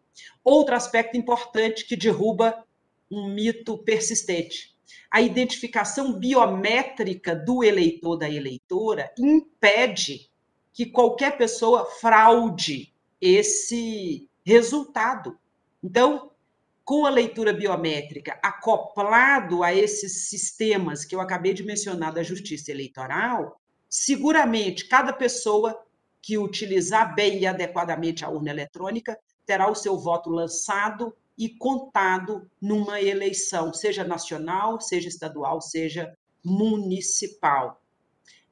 Outro 0.44 0.74
aspecto 0.74 1.16
importante 1.16 1.86
que 1.86 1.96
derruba 1.96 2.64
um 3.10 3.28
mito 3.28 3.78
persistente. 3.78 4.72
A 5.10 5.20
identificação 5.20 6.18
biométrica 6.18 7.34
do 7.34 7.62
eleitor 7.62 8.16
da 8.16 8.28
eleitora 8.28 9.12
impede 9.18 10.30
que 10.72 10.86
qualquer 10.86 11.36
pessoa 11.36 11.84
fraude 11.84 12.94
esse 13.20 14.28
resultado. 14.44 15.38
Então, 15.82 16.30
com 16.84 17.06
a 17.06 17.10
leitura 17.10 17.52
biométrica 17.52 18.38
acoplado 18.42 19.62
a 19.62 19.74
esses 19.74 20.28
sistemas 20.28 21.04
que 21.04 21.14
eu 21.14 21.20
acabei 21.20 21.54
de 21.54 21.62
mencionar 21.62 22.12
da 22.12 22.22
justiça 22.22 22.70
eleitoral, 22.70 23.60
seguramente 23.88 24.88
cada 24.88 25.12
pessoa 25.12 25.78
que 26.22 26.38
utilizar 26.38 27.14
bem 27.14 27.40
e 27.40 27.46
adequadamente 27.46 28.24
a 28.24 28.30
urna 28.30 28.50
eletrônica 28.50 29.18
terá 29.44 29.68
o 29.68 29.74
seu 29.74 29.98
voto 29.98 30.30
lançado 30.30 31.14
e 31.36 31.48
contado 31.48 32.48
numa 32.60 33.00
eleição, 33.00 33.74
seja 33.74 34.04
nacional, 34.04 34.80
seja 34.80 35.08
estadual, 35.08 35.60
seja 35.60 36.16
municipal. 36.44 37.82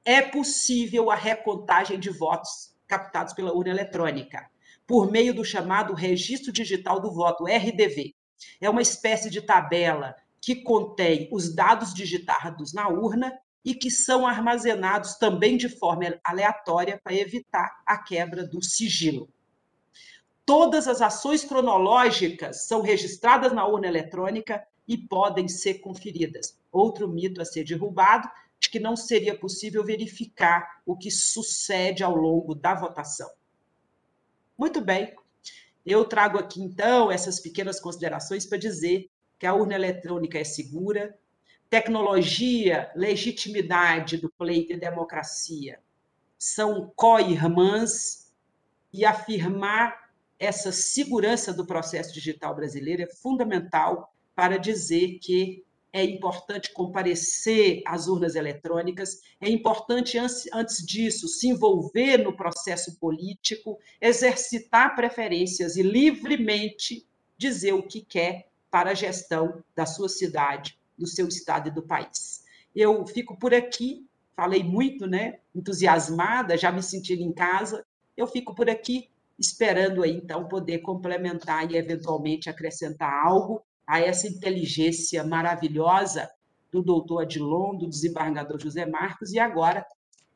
É 0.04 0.20
possível 0.20 1.10
a 1.10 1.14
recontagem 1.14 2.00
de 2.00 2.10
votos 2.10 2.74
captados 2.88 3.32
pela 3.32 3.52
urna 3.52 3.70
eletrônica, 3.70 4.50
por 4.86 5.10
meio 5.10 5.32
do 5.32 5.44
chamado 5.44 5.94
Registro 5.94 6.52
Digital 6.52 7.00
do 7.00 7.12
Voto, 7.12 7.44
RDV. 7.44 8.14
É 8.60 8.68
uma 8.68 8.82
espécie 8.82 9.30
de 9.30 9.40
tabela 9.40 10.16
que 10.40 10.56
contém 10.56 11.28
os 11.30 11.54
dados 11.54 11.94
digitados 11.94 12.72
na 12.72 12.88
urna 12.88 13.32
e 13.64 13.74
que 13.74 13.90
são 13.90 14.26
armazenados 14.26 15.16
também 15.16 15.56
de 15.56 15.68
forma 15.68 16.18
aleatória 16.24 17.00
para 17.02 17.14
evitar 17.14 17.82
a 17.84 17.98
quebra 17.98 18.46
do 18.46 18.62
sigilo. 18.62 19.28
Todas 20.46 20.88
as 20.88 21.00
ações 21.00 21.44
cronológicas 21.44 22.66
são 22.66 22.80
registradas 22.80 23.52
na 23.52 23.66
urna 23.66 23.86
eletrônica 23.86 24.66
e 24.88 24.98
podem 24.98 25.46
ser 25.46 25.74
conferidas. 25.74 26.58
Outro 26.72 27.06
mito 27.06 27.40
a 27.40 27.44
ser 27.44 27.64
derrubado 27.64 28.28
de 28.58 28.68
que 28.68 28.80
não 28.80 28.96
seria 28.96 29.38
possível 29.38 29.84
verificar 29.84 30.82
o 30.84 30.96
que 30.96 31.10
sucede 31.10 32.02
ao 32.02 32.14
longo 32.14 32.54
da 32.54 32.74
votação. 32.74 33.30
Muito 34.58 34.80
bem, 34.80 35.14
eu 35.86 36.04
trago 36.04 36.38
aqui 36.38 36.60
então 36.60 37.10
essas 37.10 37.40
pequenas 37.40 37.80
considerações 37.80 38.44
para 38.44 38.58
dizer 38.58 39.08
que 39.38 39.46
a 39.46 39.54
urna 39.54 39.74
eletrônica 39.74 40.38
é 40.38 40.44
segura, 40.44 41.18
tecnologia, 41.70 42.90
legitimidade 42.96 44.16
do 44.16 44.28
pleito 44.28 44.72
e 44.72 44.76
democracia. 44.76 45.78
São 46.36 46.92
co-irmãs 46.96 48.32
e 48.92 49.04
afirmar 49.04 50.10
essa 50.36 50.72
segurança 50.72 51.52
do 51.52 51.64
processo 51.64 52.12
digital 52.12 52.56
brasileiro 52.56 53.02
é 53.02 53.06
fundamental 53.06 54.12
para 54.34 54.58
dizer 54.58 55.18
que 55.20 55.64
é 55.92 56.04
importante 56.04 56.72
comparecer 56.72 57.82
às 57.84 58.06
urnas 58.06 58.34
eletrônicas, 58.34 59.20
é 59.40 59.48
importante, 59.48 60.18
antes 60.52 60.84
disso, 60.86 61.28
se 61.28 61.48
envolver 61.48 62.18
no 62.18 62.36
processo 62.36 62.96
político, 62.98 63.78
exercitar 64.00 64.94
preferências 64.94 65.76
e 65.76 65.82
livremente 65.82 67.06
dizer 67.36 67.72
o 67.72 67.82
que 67.82 68.00
quer 68.02 68.48
para 68.70 68.90
a 68.90 68.94
gestão 68.94 69.62
da 69.74 69.84
sua 69.84 70.08
cidade, 70.08 70.79
do 71.00 71.06
seu 71.06 71.26
estado 71.26 71.68
e 71.68 71.72
do 71.72 71.82
país. 71.82 72.44
Eu 72.76 73.06
fico 73.06 73.36
por 73.36 73.54
aqui, 73.54 74.06
falei 74.36 74.62
muito, 74.62 75.06
né? 75.06 75.38
Entusiasmada, 75.54 76.56
já 76.58 76.70
me 76.70 76.82
sentindo 76.82 77.22
em 77.22 77.32
casa. 77.32 77.84
Eu 78.14 78.26
fico 78.26 78.54
por 78.54 78.68
aqui 78.68 79.08
esperando 79.38 80.02
aí 80.02 80.14
então 80.14 80.46
poder 80.46 80.80
complementar 80.80 81.72
e 81.72 81.76
eventualmente 81.76 82.50
acrescentar 82.50 83.10
algo 83.26 83.62
a 83.86 83.98
essa 83.98 84.28
inteligência 84.28 85.24
maravilhosa 85.24 86.30
do 86.70 86.82
doutor 86.82 87.22
Adilon, 87.22 87.76
do 87.76 87.88
desembargador 87.88 88.60
José 88.60 88.84
Marcos 88.84 89.32
e 89.32 89.38
agora 89.38 89.84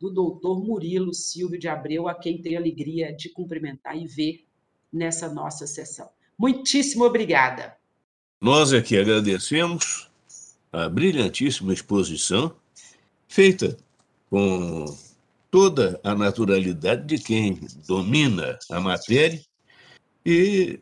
do 0.01 0.11
doutor 0.11 0.65
Murilo 0.65 1.13
Silvio 1.13 1.59
de 1.59 1.69
Abreu, 1.69 2.09
a 2.09 2.15
quem 2.15 2.41
tenho 2.41 2.59
alegria 2.59 3.15
de 3.15 3.29
cumprimentar 3.29 3.97
e 3.97 4.07
ver 4.07 4.45
nessa 4.93 5.29
nossa 5.33 5.67
sessão. 5.67 6.09
Muitíssimo 6.37 7.05
obrigada. 7.05 7.77
Nós 8.41 8.73
é 8.73 8.83
que 8.83 8.99
agradecemos 8.99 10.11
a 10.75 10.89
brilhantíssima 10.89 11.73
exposição, 11.73 12.53
feita 13.29 13.77
com 14.29 14.85
toda 15.49 16.01
a 16.03 16.17
naturalidade 16.17 17.07
de 17.07 17.23
quem 17.23 17.61
domina 17.87 18.59
a 18.69 18.81
matéria 18.81 19.41
e 20.27 20.81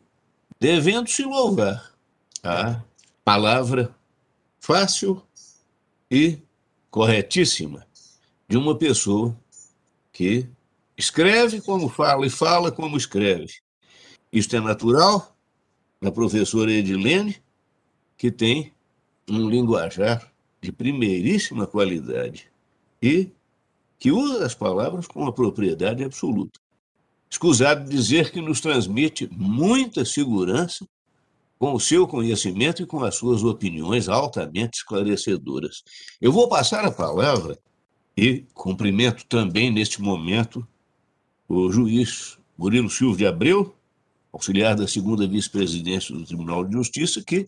devendo 0.59 1.11
se 1.11 1.22
louvar 1.24 1.92
a 2.42 2.83
palavra 3.22 3.94
fácil 4.59 5.22
e 6.11 6.38
corretíssima 6.90 7.87
de 8.48 8.57
uma 8.57 8.74
pessoa 8.78 9.38
que 10.11 10.48
escreve 10.96 11.61
como 11.61 11.90
fala 11.90 12.26
e 12.26 12.31
fala 12.31 12.72
como 12.72 12.96
escreve. 12.96 13.57
Isto 14.33 14.57
é 14.57 14.61
natural 14.61 15.37
da 16.00 16.11
professora 16.11 16.72
Edilene, 16.72 17.37
que 18.16 18.31
tem 18.31 18.72
um 19.28 19.48
linguajar 19.48 20.30
de 20.61 20.72
primeiríssima 20.72 21.66
qualidade 21.66 22.50
e 23.00 23.30
que 23.98 24.11
usa 24.11 24.44
as 24.44 24.54
palavras 24.54 25.06
com 25.06 25.20
uma 25.20 25.32
propriedade 25.32 26.02
absoluta. 26.02 26.61
Escusado 27.30 27.88
dizer 27.88 28.30
que 28.30 28.40
nos 28.40 28.61
transmite 28.61 29.28
muita 29.32 30.04
segurança 30.04 30.87
com 31.58 31.72
o 31.72 31.80
seu 31.80 32.06
conhecimento 32.06 32.82
e 32.82 32.87
com 32.87 33.02
as 33.04 33.14
suas 33.14 33.44
opiniões 33.44 34.08
altamente 34.08 34.78
esclarecedoras. 34.78 35.82
Eu 36.20 36.32
vou 36.32 36.48
passar 36.48 36.85
a 36.85 36.90
palavra 36.90 37.58
e 38.16 38.44
cumprimento 38.52 39.24
também 39.26 39.70
neste 39.70 40.02
momento 40.02 40.66
o 41.48 41.70
juiz 41.70 42.37
Murilo 42.58 42.90
Silva 42.90 43.16
de 43.16 43.26
Abreu, 43.26 43.74
auxiliar 44.32 44.74
da 44.74 44.88
segunda 44.88 45.26
vice-presidência 45.26 46.14
do 46.14 46.24
Tribunal 46.24 46.64
de 46.64 46.72
Justiça, 46.72 47.22
que 47.22 47.46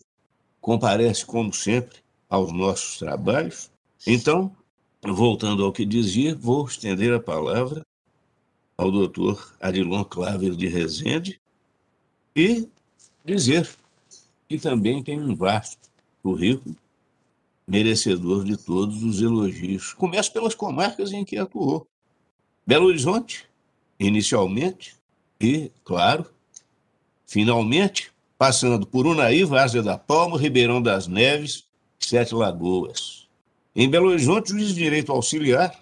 comparece, 0.65 1.23
como 1.23 1.53
sempre, 1.53 1.99
aos 2.27 2.51
nossos 2.51 2.97
trabalhos. 2.97 3.69
Então, 4.07 4.51
voltando 5.03 5.63
ao 5.63 5.71
que 5.71 5.85
dizia, 5.85 6.33
vou 6.33 6.65
estender 6.65 7.13
a 7.13 7.19
palavra 7.19 7.85
ao 8.75 8.89
doutor 8.89 9.53
Adilon 9.61 10.03
Claver 10.03 10.55
de 10.55 10.67
Rezende 10.67 11.39
e 12.35 12.67
dizer 13.23 13.69
que 14.49 14.57
também 14.57 15.03
tem 15.03 15.21
um 15.21 15.35
vasto 15.35 15.87
currículo 16.23 16.75
merecedor 17.67 18.43
de 18.43 18.57
todos 18.57 19.03
os 19.03 19.21
elogios. 19.21 19.93
Começo 19.93 20.33
pelas 20.33 20.55
comarcas 20.55 21.13
em 21.13 21.23
que 21.23 21.37
atuou. 21.37 21.87
Belo 22.65 22.87
Horizonte, 22.87 23.47
inicialmente, 23.99 24.95
e, 25.39 25.71
claro, 25.83 26.25
finalmente, 27.27 28.14
passando 28.37 28.85
por 28.85 29.05
Unaí, 29.05 29.43
Várzea 29.43 29.81
da 29.81 29.97
Palma, 29.97 30.37
Ribeirão 30.37 30.81
das 30.81 31.07
Neves, 31.07 31.65
Sete 31.99 32.35
Lagoas. 32.35 33.27
Em 33.75 33.89
Belo 33.89 34.09
Horizonte, 34.09 34.51
juiz 34.51 34.69
de 34.69 34.75
direito 34.75 35.11
auxiliar, 35.11 35.77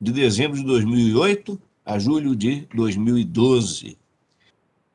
de 0.00 0.12
dezembro 0.12 0.56
de 0.56 0.64
2008 0.64 1.60
a 1.84 1.98
julho 1.98 2.34
de 2.36 2.66
2012. 2.74 3.96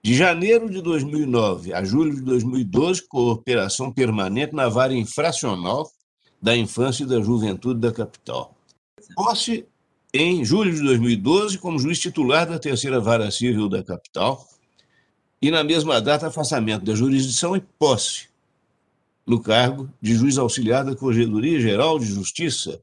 De 0.03 0.13
janeiro 0.13 0.69
de 0.69 0.81
2009 0.81 1.73
a 1.73 1.83
julho 1.83 2.15
de 2.15 2.21
2012, 2.21 3.07
cooperação 3.07 3.91
permanente 3.91 4.55
na 4.55 4.69
vara 4.69 4.93
infracional 4.93 5.91
da 6.41 6.55
infância 6.55 7.03
e 7.03 7.07
da 7.07 7.19
juventude 7.21 7.79
da 7.79 7.91
capital. 7.91 8.55
Posse 9.15 9.65
em 10.13 10.45
julho 10.45 10.73
de 10.73 10.81
2012 10.81 11.57
como 11.57 11.79
juiz 11.79 11.99
titular 11.99 12.47
da 12.47 12.59
terceira 12.59 12.99
vara 12.99 13.29
civil 13.31 13.67
da 13.67 13.83
capital, 13.83 14.47
e, 15.41 15.51
na 15.51 15.63
mesma 15.63 16.01
data, 16.01 16.27
afastamento 16.27 16.85
da 16.85 16.95
jurisdição 16.95 17.55
e 17.55 17.61
posse 17.61 18.27
no 19.25 19.39
cargo 19.39 19.89
de 20.01 20.15
juiz 20.15 20.37
auxiliar 20.37 20.85
da 20.85 20.95
Corregedoria 20.95 21.59
Geral 21.59 21.99
de 21.99 22.05
Justiça 22.05 22.81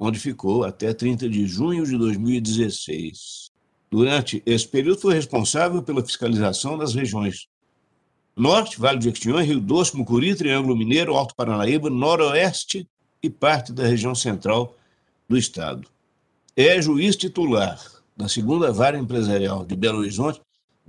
onde 0.00 0.18
ficou 0.18 0.64
até 0.64 0.94
30 0.94 1.28
de 1.28 1.46
junho 1.46 1.84
de 1.84 1.96
2016. 1.98 3.50
Durante 3.90 4.42
esse 4.46 4.66
período, 4.66 5.02
foi 5.02 5.14
responsável 5.14 5.82
pela 5.82 6.02
fiscalização 6.02 6.78
das 6.78 6.94
regiões 6.94 7.46
Norte, 8.34 8.80
Vale 8.80 8.96
do 8.96 9.04
Jequitinhonha, 9.04 9.44
Rio 9.44 9.60
Doce, 9.60 9.94
Mucuri, 9.94 10.34
Triângulo 10.34 10.74
Mineiro, 10.74 11.14
Alto 11.14 11.34
Paranaíba, 11.34 11.90
Noroeste 11.90 12.88
e 13.22 13.28
parte 13.28 13.72
da 13.72 13.86
região 13.86 14.14
central 14.14 14.74
do 15.28 15.36
Estado. 15.36 15.86
É 16.56 16.80
juiz 16.80 17.16
titular 17.16 17.78
da 18.16 18.28
segunda 18.28 18.72
vara 18.72 18.98
empresarial 18.98 19.66
de 19.66 19.76
Belo 19.76 19.98
Horizonte 19.98 20.40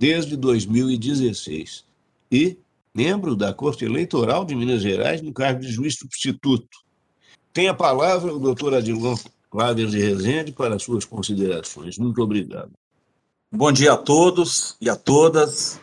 desde 0.01 0.35
2016 0.35 1.85
e 2.31 2.57
membro 2.91 3.35
da 3.35 3.53
Corte 3.53 3.85
Eleitoral 3.85 4.43
de 4.43 4.55
Minas 4.55 4.81
Gerais 4.81 5.21
no 5.21 5.31
cargo 5.31 5.59
de 5.59 5.71
juiz 5.71 5.93
substituto. 5.93 6.79
Tem 7.53 7.67
a 7.67 7.73
palavra 7.75 8.33
o 8.33 8.39
doutor 8.39 8.73
Adilon 8.73 9.15
Cláudio 9.51 9.87
de 9.87 9.99
Rezende 9.99 10.53
para 10.53 10.79
suas 10.79 11.05
considerações. 11.05 11.99
Muito 11.99 12.19
obrigado. 12.19 12.71
Bom 13.51 13.71
dia 13.71 13.93
a 13.93 13.97
todos 13.97 14.75
e 14.81 14.89
a 14.89 14.95
todas. 14.95 15.79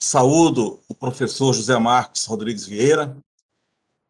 Saúdo 0.00 0.80
o 0.88 0.94
professor 0.94 1.54
José 1.54 1.78
Marcos 1.78 2.24
Rodrigues 2.24 2.66
Vieira, 2.66 3.16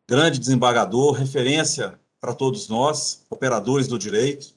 grande 0.09 0.39
desembargador, 0.39 1.13
referência 1.13 2.01
para 2.19 2.33
todos 2.33 2.67
nós, 2.71 3.27
operadores 3.29 3.89
do 3.89 3.99
direito. 3.99 4.55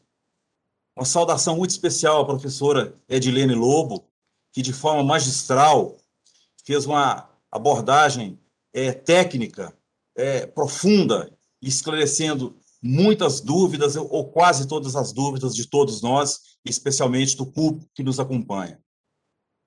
Uma 0.96 1.04
saudação 1.04 1.58
muito 1.58 1.72
especial 1.72 2.22
à 2.22 2.26
professora 2.26 2.96
Edilene 3.10 3.54
Lobo, 3.54 4.08
que 4.52 4.62
de 4.62 4.74
forma 4.74 5.04
magistral 5.04 5.98
fez 6.66 6.86
uma 6.86 7.30
abordagem 7.52 8.40
é, 8.74 8.92
técnica, 8.92 9.74
é, 10.16 10.46
profunda, 10.46 11.32
esclarecendo 11.62 12.56
muitas 12.82 13.42
dúvidas, 13.42 13.96
ou 13.96 14.30
quase 14.30 14.68
todas 14.68 14.96
as 14.96 15.12
dúvidas 15.12 15.56
de 15.56 15.68
todos 15.68 16.02
nós, 16.02 16.58
especialmente 16.64 17.36
do 17.36 17.46
público 17.46 17.90
que 17.94 18.04
nos 18.04 18.20
acompanha. 18.20 18.80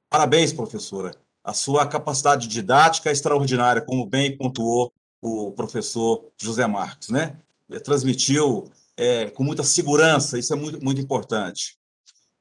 Parabéns, 0.08 0.52
professora. 0.52 1.14
A 1.42 1.52
sua 1.52 1.86
capacidade 1.86 2.46
didática 2.46 3.08
é 3.08 3.12
extraordinária, 3.12 3.82
como 3.82 4.06
bem 4.06 4.36
pontuou 4.36 4.92
o 5.22 5.52
professor 5.52 6.30
José 6.40 6.66
Marcos, 6.66 7.08
né? 7.08 7.38
Transmitiu 7.84 8.70
é, 8.96 9.30
com 9.30 9.44
muita 9.44 9.62
segurança, 9.62 10.38
isso 10.38 10.52
é 10.52 10.56
muito, 10.56 10.82
muito 10.84 11.00
importante. 11.00 11.78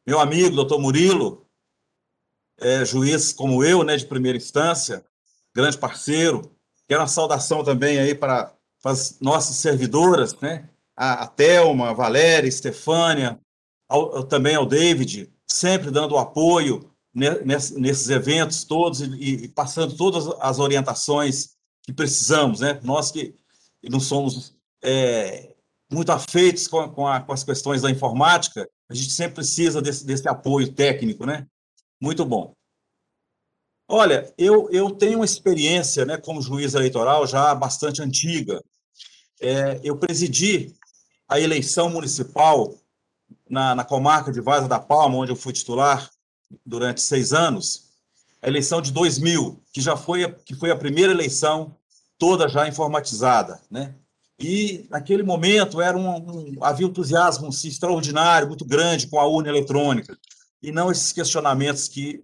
Meu 0.06 0.20
amigo, 0.20 0.56
doutor 0.56 0.80
Murilo, 0.80 1.46
é, 2.62 2.86
juiz 2.86 3.34
como 3.34 3.64
eu, 3.64 3.84
né, 3.84 3.96
de 3.98 4.06
primeira 4.06 4.38
instância, 4.38 5.04
grande 5.56 5.78
parceiro, 5.78 6.52
quero 6.88 7.02
uma 7.02 7.08
saudação 7.08 7.64
também 7.64 8.00
aí 8.00 8.16
para, 8.16 8.54
as 8.84 9.20
nossas 9.20 9.58
servidoras, 9.58 10.36
né? 10.40 10.70
A, 10.96 11.24
a 11.24 11.28
Thelma, 11.28 11.90
a 11.90 11.94
Valéria, 11.94 12.48
a 12.48 12.50
Estefânia, 12.50 13.40
ao, 13.88 14.24
também 14.24 14.56
ao 14.56 14.66
David, 14.66 15.32
sempre 15.48 15.92
dando 15.92 16.18
apoio 16.18 16.90
nesses 17.14 18.10
eventos 18.10 18.64
todos 18.64 19.02
e, 19.02 19.48
passando 19.50 19.96
todas 19.98 20.28
as 20.40 20.60
orientações 20.60 21.56
que 21.84 21.92
precisamos, 21.92 22.60
né? 22.60 22.80
Nós 22.84 23.12
que 23.12 23.36
não 23.84 24.00
somos 24.00 24.56
é, 24.84 25.56
muito 25.92 26.12
afeitos 26.12 26.68
com, 26.68 26.88
com, 26.90 27.08
a, 27.08 27.20
com, 27.22 27.34
as 27.34 27.44
questões 27.44 27.82
da 27.82 27.90
informática, 27.90 28.70
a 28.88 28.94
gente 28.94 29.12
sempre 29.12 29.36
precisa 29.36 29.82
desse, 29.82 30.06
desse 30.06 30.28
apoio 30.28 30.72
técnico, 30.72 31.26
né? 31.26 31.48
Muito 32.00 32.26
bom. 32.26 32.54
Olha, 33.88 34.32
eu, 34.38 34.70
eu 34.72 34.92
tenho 34.92 35.20
uma 35.20 35.26
experiência 35.26 36.06
né, 36.06 36.16
como 36.18 36.42
juiz 36.42 36.76
eleitoral 36.76 37.26
já 37.26 37.54
bastante 37.56 38.02
antiga. 38.02 38.64
É, 39.42 39.80
eu 39.84 39.98
presidi 39.98 40.76
a 41.28 41.40
eleição 41.40 41.90
municipal 41.90 42.76
na, 43.50 43.74
na 43.74 43.84
comarca 43.84 44.32
de 44.32 44.42
Vaza 44.42 44.68
da 44.68 44.80
Palma, 44.80 45.18
onde 45.18 45.32
eu 45.32 45.36
fui 45.36 45.54
titular 45.54 46.10
durante 46.66 47.02
seis 47.02 47.34
anos, 47.34 47.90
a 48.42 48.48
eleição 48.48 48.82
de 48.82 48.92
2000, 48.92 49.62
que 49.74 49.82
já 49.82 49.98
foi, 49.98 50.32
que 50.46 50.56
foi 50.56 50.72
a 50.72 50.76
primeira 50.76 51.12
eleição 51.12 51.76
toda 52.18 52.48
já 52.48 52.68
informatizada, 52.68 53.60
né? 53.70 53.96
E 54.40 54.88
naquele 54.90 55.22
momento 55.22 55.82
era 55.82 55.98
um, 55.98 56.10
um, 56.10 56.64
havia 56.64 56.88
um 56.88 56.90
entusiasmo 56.90 57.48
assim, 57.48 57.68
extraordinário, 57.68 58.48
muito 58.48 58.64
grande 58.64 59.08
com 59.08 59.20
a 59.20 59.28
urna 59.28 59.50
eletrônica, 59.50 60.18
e 60.62 60.72
não 60.72 60.92
esses 60.92 61.12
questionamentos 61.12 61.88
que 61.88 62.22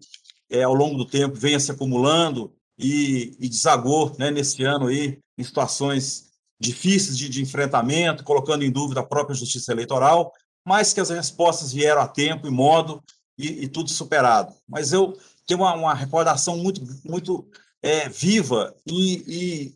é, 0.49 0.63
ao 0.63 0.73
longo 0.73 0.97
do 0.97 1.05
tempo 1.05 1.35
venha 1.35 1.59
se 1.59 1.71
acumulando 1.71 2.53
e, 2.77 3.35
e 3.39 3.49
desagou 3.49 4.15
né, 4.17 4.31
nesse 4.31 4.63
ano 4.63 4.87
aí 4.87 5.19
em 5.37 5.43
situações 5.43 6.25
difíceis 6.59 7.17
de, 7.17 7.29
de 7.29 7.41
enfrentamento, 7.41 8.23
colocando 8.23 8.63
em 8.63 8.71
dúvida 8.71 9.01
a 9.01 9.05
própria 9.05 9.35
justiça 9.35 9.71
eleitoral, 9.71 10.31
mas 10.65 10.93
que 10.93 10.99
as 10.99 11.09
respostas 11.09 11.73
vieram 11.73 12.01
a 12.01 12.07
tempo 12.07 12.47
e 12.47 12.51
modo 12.51 13.03
e, 13.37 13.63
e 13.63 13.67
tudo 13.67 13.89
superado. 13.89 14.53
Mas 14.67 14.93
eu 14.93 15.17
tenho 15.45 15.61
uma, 15.61 15.73
uma 15.73 15.93
recordação 15.93 16.57
muito, 16.57 16.81
muito 17.03 17.47
é, 17.81 18.09
viva 18.09 18.75
e, 18.87 19.75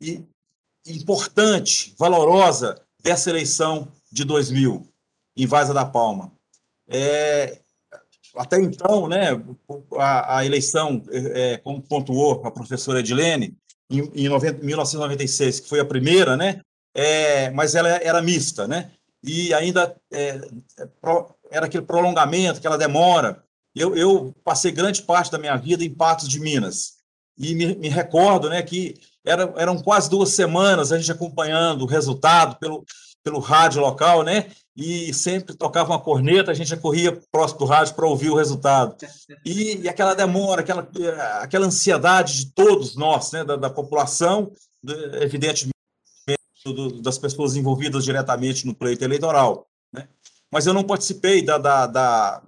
e, 0.00 0.08
e, 0.08 0.26
importante, 0.86 1.94
valorosa 1.98 2.80
dessa 3.02 3.30
eleição 3.30 3.90
de 4.12 4.24
2000 4.24 4.86
em 5.36 5.46
Vaza 5.46 5.72
da 5.72 5.84
Palma. 5.84 6.32
É, 6.88 7.60
até 8.36 8.60
então, 8.60 9.08
né, 9.08 9.30
a, 9.98 10.38
a 10.38 10.46
eleição, 10.46 11.02
é, 11.10 11.56
como 11.58 11.82
pontuou 11.82 12.42
a 12.44 12.50
professora 12.50 13.00
Edilene, 13.00 13.56
em, 13.90 14.10
em 14.14 14.28
90, 14.28 14.64
1996, 14.64 15.60
que 15.60 15.68
foi 15.68 15.80
a 15.80 15.84
primeira, 15.84 16.36
né, 16.36 16.60
é, 16.94 17.50
mas 17.50 17.74
ela 17.74 17.88
era 17.88 18.22
mista, 18.22 18.66
né, 18.66 18.90
e 19.22 19.52
ainda 19.54 19.96
é, 20.12 20.40
é 20.78 20.88
era 21.50 21.66
aquele 21.66 21.84
prolongamento, 21.84 22.58
aquela 22.58 22.76
demora. 22.76 23.42
Eu, 23.74 23.96
eu, 23.96 24.34
passei 24.42 24.72
grande 24.72 25.02
parte 25.02 25.30
da 25.30 25.38
minha 25.38 25.56
vida 25.56 25.84
em 25.84 25.94
Patos 25.94 26.28
de 26.28 26.40
Minas 26.40 26.96
e 27.38 27.54
me, 27.54 27.74
me 27.76 27.88
recordo 27.88 28.48
né, 28.48 28.62
que 28.62 28.94
era, 29.24 29.52
eram 29.56 29.78
quase 29.78 30.08
duas 30.08 30.30
semanas 30.30 30.90
a 30.90 30.98
gente 30.98 31.12
acompanhando 31.12 31.82
o 31.82 31.86
resultado 31.86 32.56
pelo, 32.58 32.84
pelo 33.26 33.40
rádio 33.40 33.80
local, 33.80 34.22
né? 34.22 34.52
E 34.76 35.12
sempre 35.12 35.56
tocava 35.56 35.90
uma 35.90 35.98
corneta, 35.98 36.52
a 36.52 36.54
gente 36.54 36.68
já 36.68 36.76
corria 36.76 37.20
próximo 37.32 37.58
do 37.58 37.64
rádio 37.64 37.92
para 37.96 38.06
ouvir 38.06 38.30
o 38.30 38.36
resultado. 38.36 38.94
E, 39.44 39.78
e, 39.78 39.88
aquela 39.88 40.14
demora, 40.14 40.60
aquela, 40.60 40.88
aquela 41.40 41.66
ansiedade 41.66 42.36
de 42.36 42.52
todos 42.52 42.94
nós, 42.94 43.32
né, 43.32 43.42
da, 43.42 43.56
da 43.56 43.68
população, 43.68 44.52
evidentemente, 45.20 45.74
do, 46.64 47.02
das 47.02 47.18
pessoas 47.18 47.56
envolvidas 47.56 48.04
diretamente 48.04 48.64
no 48.64 48.76
pleito 48.76 49.02
eleitoral. 49.02 49.66
Né? 49.92 50.06
mas 50.52 50.66
eu 50.66 50.72
não 50.72 50.84
participei 50.84 51.42
da, 51.42 51.58
da, 51.58 51.86
da, 51.86 52.42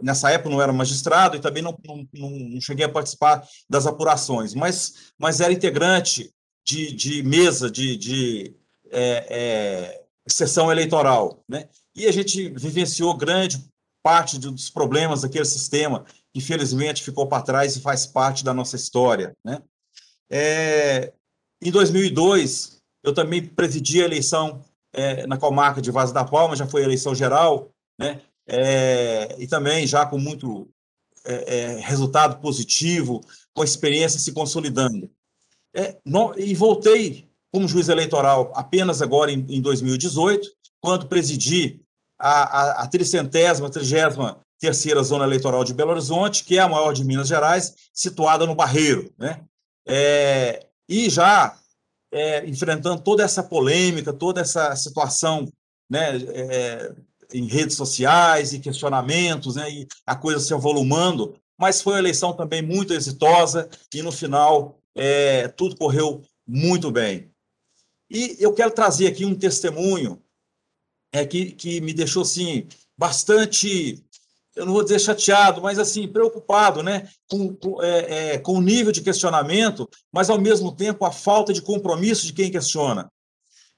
nessa 0.00 0.30
época 0.30 0.50
não 0.50 0.62
era 0.62 0.72
magistrado 0.72 1.36
e 1.36 1.40
também 1.40 1.62
não, 1.62 1.76
não, 1.84 2.06
não, 2.14 2.60
cheguei 2.60 2.86
a 2.86 2.88
participar 2.88 3.46
das 3.68 3.86
apurações, 3.86 4.54
mas, 4.54 5.12
mas 5.18 5.40
era 5.40 5.52
integrante 5.52 6.32
de, 6.64 6.90
de 6.92 7.22
mesa 7.22 7.70
de, 7.70 7.96
de 7.96 8.59
é, 8.90 9.26
é, 9.30 10.04
sessão 10.28 10.70
eleitoral, 10.70 11.42
né? 11.48 11.68
E 11.94 12.06
a 12.06 12.12
gente 12.12 12.50
vivenciou 12.50 13.16
grande 13.16 13.64
parte 14.02 14.38
dos 14.38 14.70
problemas 14.70 15.22
daquele 15.22 15.44
sistema 15.44 16.04
que 16.32 16.38
infelizmente 16.38 17.02
ficou 17.02 17.26
para 17.26 17.42
trás 17.42 17.76
e 17.76 17.80
faz 17.80 18.06
parte 18.06 18.44
da 18.44 18.54
nossa 18.54 18.76
história, 18.76 19.36
né? 19.44 19.62
É, 20.30 21.12
em 21.62 21.70
2002 21.70 22.80
eu 23.02 23.12
também 23.12 23.44
presidi 23.44 24.00
a 24.00 24.04
eleição 24.04 24.64
é, 24.92 25.26
na 25.26 25.36
comarca 25.36 25.80
de 25.80 25.90
Vaz 25.90 26.12
da 26.12 26.24
Palma, 26.24 26.56
já 26.56 26.66
foi 26.66 26.82
eleição 26.82 27.14
geral, 27.14 27.70
né? 27.98 28.20
É, 28.46 29.36
e 29.38 29.46
também 29.46 29.86
já 29.86 30.04
com 30.06 30.18
muito 30.18 30.68
é, 31.24 31.56
é 31.56 31.80
resultado 31.80 32.40
positivo, 32.40 33.20
com 33.52 33.62
a 33.62 33.64
experiência 33.64 34.18
se 34.18 34.32
consolidando. 34.32 35.10
É, 35.74 35.98
e 36.36 36.54
voltei 36.54 37.29
como 37.52 37.68
juiz 37.68 37.88
eleitoral 37.88 38.52
apenas 38.54 39.02
agora 39.02 39.30
em, 39.30 39.44
em 39.48 39.60
2018, 39.60 40.48
quando 40.80 41.06
presidi 41.06 41.80
a, 42.18 42.42
a, 42.42 42.82
a 42.82 42.86
tricentésima, 42.86 43.70
trigésima 43.70 44.40
terceira 44.58 45.02
zona 45.02 45.24
eleitoral 45.24 45.64
de 45.64 45.72
Belo 45.72 45.90
Horizonte, 45.90 46.44
que 46.44 46.58
é 46.58 46.60
a 46.60 46.68
maior 46.68 46.92
de 46.92 47.02
Minas 47.02 47.28
Gerais, 47.28 47.74
situada 47.94 48.46
no 48.46 48.54
Barreiro, 48.54 49.10
né? 49.18 49.42
É, 49.88 50.66
e 50.86 51.08
já 51.08 51.56
é, 52.12 52.46
enfrentando 52.46 53.00
toda 53.02 53.22
essa 53.22 53.42
polêmica, 53.42 54.12
toda 54.12 54.40
essa 54.40 54.76
situação 54.76 55.50
né, 55.88 56.16
é, 56.16 56.94
em 57.32 57.46
redes 57.46 57.76
sociais 57.76 58.52
e 58.52 58.60
questionamentos, 58.60 59.56
né, 59.56 59.70
e 59.70 59.88
a 60.06 60.14
coisa 60.14 60.40
se 60.40 60.52
avolumando, 60.52 61.34
mas 61.58 61.80
foi 61.80 61.94
uma 61.94 62.00
eleição 62.00 62.32
também 62.32 62.62
muito 62.62 62.92
exitosa 62.92 63.68
e, 63.94 64.02
no 64.02 64.12
final, 64.12 64.78
é, 64.94 65.48
tudo 65.48 65.76
correu 65.76 66.22
muito 66.46 66.90
bem. 66.90 67.29
E 68.10 68.36
eu 68.40 68.52
quero 68.52 68.72
trazer 68.72 69.06
aqui 69.06 69.24
um 69.24 69.34
testemunho 69.34 70.20
é, 71.12 71.24
que, 71.24 71.52
que 71.52 71.80
me 71.80 71.94
deixou 71.94 72.22
assim, 72.22 72.66
bastante 72.98 74.04
eu 74.56 74.66
não 74.66 74.72
vou 74.72 74.82
dizer 74.82 74.98
chateado, 74.98 75.62
mas 75.62 75.78
assim, 75.78 76.08
preocupado 76.08 76.82
né, 76.82 77.08
com, 77.28 77.54
com, 77.54 77.82
é, 77.82 78.34
é, 78.34 78.38
com 78.38 78.54
o 78.54 78.60
nível 78.60 78.92
de 78.92 79.00
questionamento, 79.00 79.88
mas 80.12 80.28
ao 80.28 80.40
mesmo 80.40 80.74
tempo 80.74 81.04
a 81.04 81.12
falta 81.12 81.52
de 81.52 81.62
compromisso 81.62 82.26
de 82.26 82.32
quem 82.32 82.50
questiona. 82.50 83.10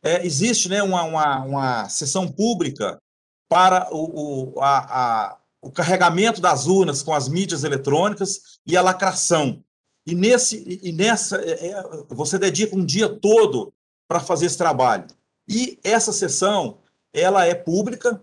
é, 0.03 0.27
existe 0.27 0.69
né, 0.69 0.83
uma, 0.83 1.03
uma, 1.05 1.45
uma 1.45 1.89
sessão 1.89 2.27
pública 2.27 3.01
para 3.49 3.89
o, 3.95 4.55
o, 4.55 4.61
a, 4.61 4.79
a, 4.79 5.39
o 5.61 5.71
carregamento 5.71 6.41
das 6.41 6.67
urnas 6.67 7.03
com 7.03 7.15
as 7.15 7.29
mídias 7.29 7.65
eletrônicas 7.65 8.59
e 8.67 8.77
a 8.77 8.83
lacração. 8.83 9.63
E, 10.07 10.15
nesse, 10.15 10.81
e 10.83 10.91
nessa, 10.91 11.37
é, 11.37 11.69
é 11.69 11.83
você 12.09 12.39
dedica 12.39 12.75
um 12.75 12.85
dia 12.85 13.09
todo 13.09 13.73
para 14.13 14.21
fazer 14.21 14.45
esse 14.45 14.59
trabalho. 14.59 15.07
E 15.49 15.79
essa 15.83 16.13
sessão, 16.13 16.81
ela 17.15 17.47
é 17.47 17.55
pública, 17.55 18.21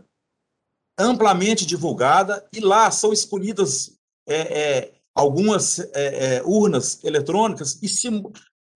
amplamente 0.96 1.66
divulgada, 1.66 2.48
e 2.54 2.60
lá 2.60 2.92
são 2.92 3.12
escolhidas 3.12 3.98
é, 4.28 4.36
é, 4.36 4.94
algumas 5.16 5.80
é, 5.80 6.36
é 6.36 6.44
urnas 6.44 7.04
eletrônicas 7.04 7.80
e 7.82 7.90
se, 7.90 8.08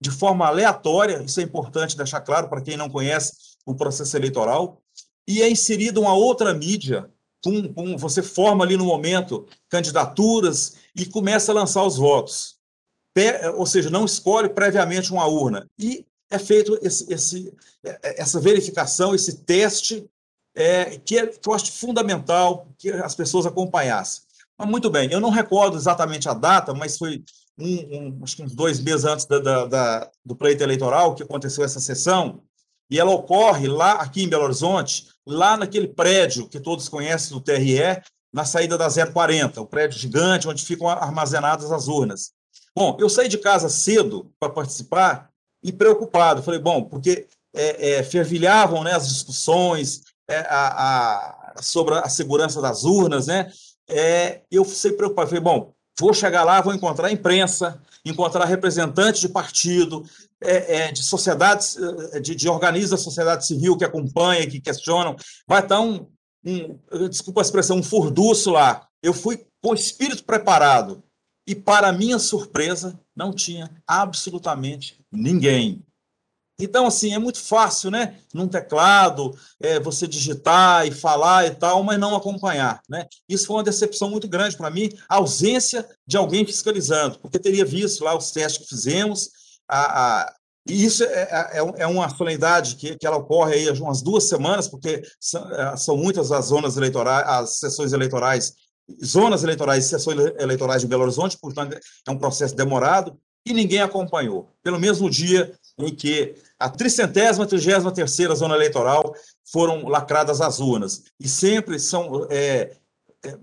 de 0.02 0.10
forma 0.10 0.48
aleatória, 0.48 1.22
isso 1.22 1.40
é 1.40 1.44
importante 1.44 1.96
deixar 1.96 2.22
claro 2.22 2.50
para 2.50 2.62
quem 2.62 2.76
não 2.76 2.90
conhece 2.90 3.32
o 3.64 3.76
processo 3.76 4.18
eleitoral, 4.18 4.82
e 5.28 5.44
é 5.44 5.50
inserida 5.50 6.00
uma 6.00 6.16
outra 6.16 6.52
mídia, 6.52 7.12
com, 7.44 7.96
você 7.96 8.24
forma 8.24 8.64
ali 8.64 8.76
no 8.76 8.86
momento 8.86 9.46
candidaturas 9.70 10.78
e 10.96 11.06
começa 11.06 11.52
a 11.52 11.56
lançar 11.56 11.84
os 11.84 11.96
votos. 11.96 12.56
ou 13.56 13.68
seja, 13.68 13.92
não 13.92 14.04
escolhe 14.04 14.50
previamente 14.50 15.12
uma 15.12 15.28
urna. 15.28 15.70
E 15.78 16.08
é 16.34 16.40
feito 16.40 16.78
esse, 16.82 17.14
esse, 17.14 17.54
é, 17.84 18.22
essa 18.22 18.40
verificação, 18.40 19.14
esse 19.14 19.44
teste, 19.44 20.06
é, 20.56 20.98
que, 20.98 21.18
é, 21.18 21.28
que 21.28 21.48
eu 21.48 21.54
acho 21.54 21.72
fundamental 21.72 22.68
que 22.78 22.90
as 22.90 23.16
pessoas 23.16 23.46
acompanhassem. 23.46 24.24
Mas, 24.58 24.68
muito 24.68 24.90
bem, 24.90 25.12
eu 25.12 25.20
não 25.20 25.30
recordo 25.30 25.78
exatamente 25.78 26.28
a 26.28 26.34
data, 26.34 26.74
mas 26.74 26.98
foi 26.98 27.24
um, 27.58 27.68
um, 27.68 28.20
acho 28.24 28.36
que 28.36 28.44
uns 28.44 28.56
dois 28.56 28.80
meses 28.80 29.06
antes 29.06 29.26
da, 29.26 29.40
da, 29.40 29.66
da, 29.66 30.12
do 30.26 30.36
pleito 30.36 30.64
eleitoral 30.64 31.14
que 31.14 31.24
aconteceu 31.24 31.64
essa 31.64 31.80
sessão, 31.80 32.42
e 32.90 33.00
ela 33.00 33.12
ocorre 33.12 33.68
lá 33.68 33.94
aqui 33.94 34.24
em 34.24 34.30
Belo 34.30 34.44
Horizonte, 34.44 35.08
lá 35.26 35.56
naquele 35.56 35.88
prédio 35.88 36.48
que 36.48 36.60
todos 36.60 36.90
conhecem 36.90 37.36
do 37.36 37.42
TRE, 37.42 38.02
na 38.32 38.46
saída 38.46 38.78
da 38.78 38.88
040, 38.90 39.62
o 39.62 39.68
prédio 39.68 40.00
gigante 40.00 40.48
onde 40.48 40.66
ficam 40.66 40.90
armazenadas 40.90 41.72
as 41.72 41.88
urnas. 41.88 42.32
Bom, 42.76 42.98
eu 43.00 43.08
saí 43.08 43.28
de 43.28 43.38
casa 43.38 43.70
cedo 43.70 44.32
para 44.40 44.52
participar 44.52 45.33
e 45.64 45.72
preocupado. 45.72 46.44
Falei, 46.44 46.60
bom, 46.60 46.84
porque 46.84 47.28
é, 47.54 47.92
é, 47.92 48.04
fervilhavam 48.04 48.84
né, 48.84 48.94
as 48.94 49.08
discussões 49.08 50.02
é, 50.28 50.40
a, 50.50 51.54
a, 51.56 51.62
sobre 51.62 51.96
a 51.96 52.10
segurança 52.10 52.62
das 52.62 52.84
urnas, 52.84 53.28
né? 53.28 53.52
É, 53.90 54.42
eu 54.52 54.66
fui 54.66 54.92
preocupado. 54.94 55.30
Falei, 55.30 55.44
bom, 55.44 55.74
vou 56.00 56.14
chegar 56.14 56.44
lá, 56.44 56.62
vou 56.62 56.74
encontrar 56.74 57.12
imprensa, 57.12 57.82
encontrar 58.06 58.46
representantes 58.46 59.22
de 59.22 59.30
partido, 59.30 60.04
é, 60.42 60.78
é, 60.78 60.92
de 60.92 61.04
sociedades, 61.04 61.78
de, 62.22 62.36
de 62.36 62.50
organismos 62.50 62.92
da 62.92 62.98
sociedade 62.98 63.46
civil 63.46 63.78
que 63.78 63.86
acompanham, 63.86 64.50
que 64.50 64.60
questionam. 64.60 65.16
Vai 65.48 65.62
estar 65.62 65.80
um, 65.80 66.08
um, 66.46 66.80
desculpa 67.10 67.42
a 67.42 67.44
expressão, 67.44 67.78
um 67.78 67.84
furduço 67.84 68.52
lá. 68.52 68.88
Eu 69.02 69.14
fui 69.14 69.46
com 69.62 69.72
o 69.72 69.76
espírito 69.76 70.24
preparado. 70.24 71.04
E, 71.46 71.54
para 71.54 71.92
minha 71.92 72.20
surpresa, 72.20 73.00
não 73.16 73.34
tinha 73.34 73.70
absolutamente 73.88 75.00
ninguém. 75.12 75.86
Então, 76.60 76.86
assim, 76.86 77.14
é 77.14 77.20
muito 77.20 77.40
fácil, 77.40 77.90
né? 77.90 78.20
Num 78.34 78.48
teclado, 78.48 79.36
é, 79.60 79.80
você 79.80 80.08
digitar 80.08 80.88
e 80.88 80.92
falar 80.92 81.48
e 81.48 81.52
tal, 81.52 81.84
mas 81.84 82.00
não 82.00 82.16
acompanhar, 82.16 82.82
né? 82.88 83.08
Isso 83.28 83.48
foi 83.48 83.58
uma 83.58 83.64
decepção 83.64 84.10
muito 84.10 84.28
grande 84.28 84.56
para 84.56 84.70
mim, 84.70 84.90
a 85.10 85.16
ausência 85.16 85.88
de 86.06 86.16
alguém 86.16 86.46
fiscalizando, 86.46 87.20
porque 87.20 87.40
teria 87.40 87.66
visto 87.66 88.04
lá 88.04 88.16
os 88.16 88.32
testes 88.32 88.64
que 88.64 88.70
fizemos, 88.70 89.30
a, 89.68 90.22
a 90.22 90.34
e 90.68 90.86
isso 90.86 91.04
é, 91.04 91.08
é, 91.08 91.60
é, 91.60 91.82
é 91.84 91.88
uma 91.88 92.08
solenidade 92.10 92.76
que, 92.76 92.96
que 92.96 93.06
ela 93.06 93.18
ocorre 93.18 93.56
aí 93.56 93.70
umas 93.82 94.02
duas 94.02 94.30
semanas, 94.30 94.68
porque 94.68 95.02
são, 95.20 95.52
é, 95.52 95.76
são 95.76 95.98
muitas 95.98 96.32
as 96.32 96.46
zonas 96.46 96.78
eleitorais, 96.78 97.28
as 97.28 97.60
sessões 97.60 97.92
eleitorais, 97.92 98.54
zonas 99.04 99.44
eleitorais 99.44 99.86
e 99.86 99.90
sessões 99.90 100.18
eleitorais 100.40 100.82
de 100.82 100.88
Belo 100.88 101.04
Horizonte, 101.04 101.38
portanto, 101.38 101.78
é 102.08 102.12
um 102.12 102.18
processo 102.18 102.56
demorado, 102.56 103.18
e 103.46 103.54
ninguém 103.54 103.82
acompanhou. 103.82 104.50
Pelo 104.62 104.80
mesmo 104.80 105.10
dia 105.10 105.58
em 105.78 105.94
que 105.94 106.36
a 106.58 106.70
tricentésima, 106.70 107.46
trigésima 107.46 107.92
terceira 107.92 108.36
zona 108.36 108.56
eleitoral 108.56 109.14
foram 109.44 109.88
lacradas 109.88 110.40
as 110.40 110.60
urnas. 110.60 111.04
E 111.20 111.28
sempre 111.28 111.80
são 111.80 112.26
é, 112.30 112.78
é, 113.26 113.38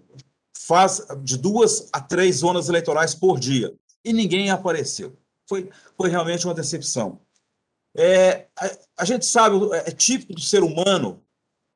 faz 0.56 1.06
de 1.22 1.36
duas 1.36 1.88
a 1.92 2.00
três 2.00 2.36
zonas 2.36 2.68
eleitorais 2.68 3.14
por 3.14 3.38
dia. 3.38 3.74
E 4.04 4.12
ninguém 4.12 4.50
apareceu. 4.50 5.16
Foi, 5.46 5.68
foi 5.96 6.08
realmente 6.08 6.46
uma 6.46 6.54
decepção. 6.54 7.20
É, 7.94 8.46
a, 8.56 8.70
a, 8.98 9.04
gente 9.04 9.26
sabe, 9.26 9.56
é, 9.74 9.88
é 9.88 9.90
típico 9.90 10.32
do 10.32 10.40
ser 10.40 10.62
humano, 10.62 11.22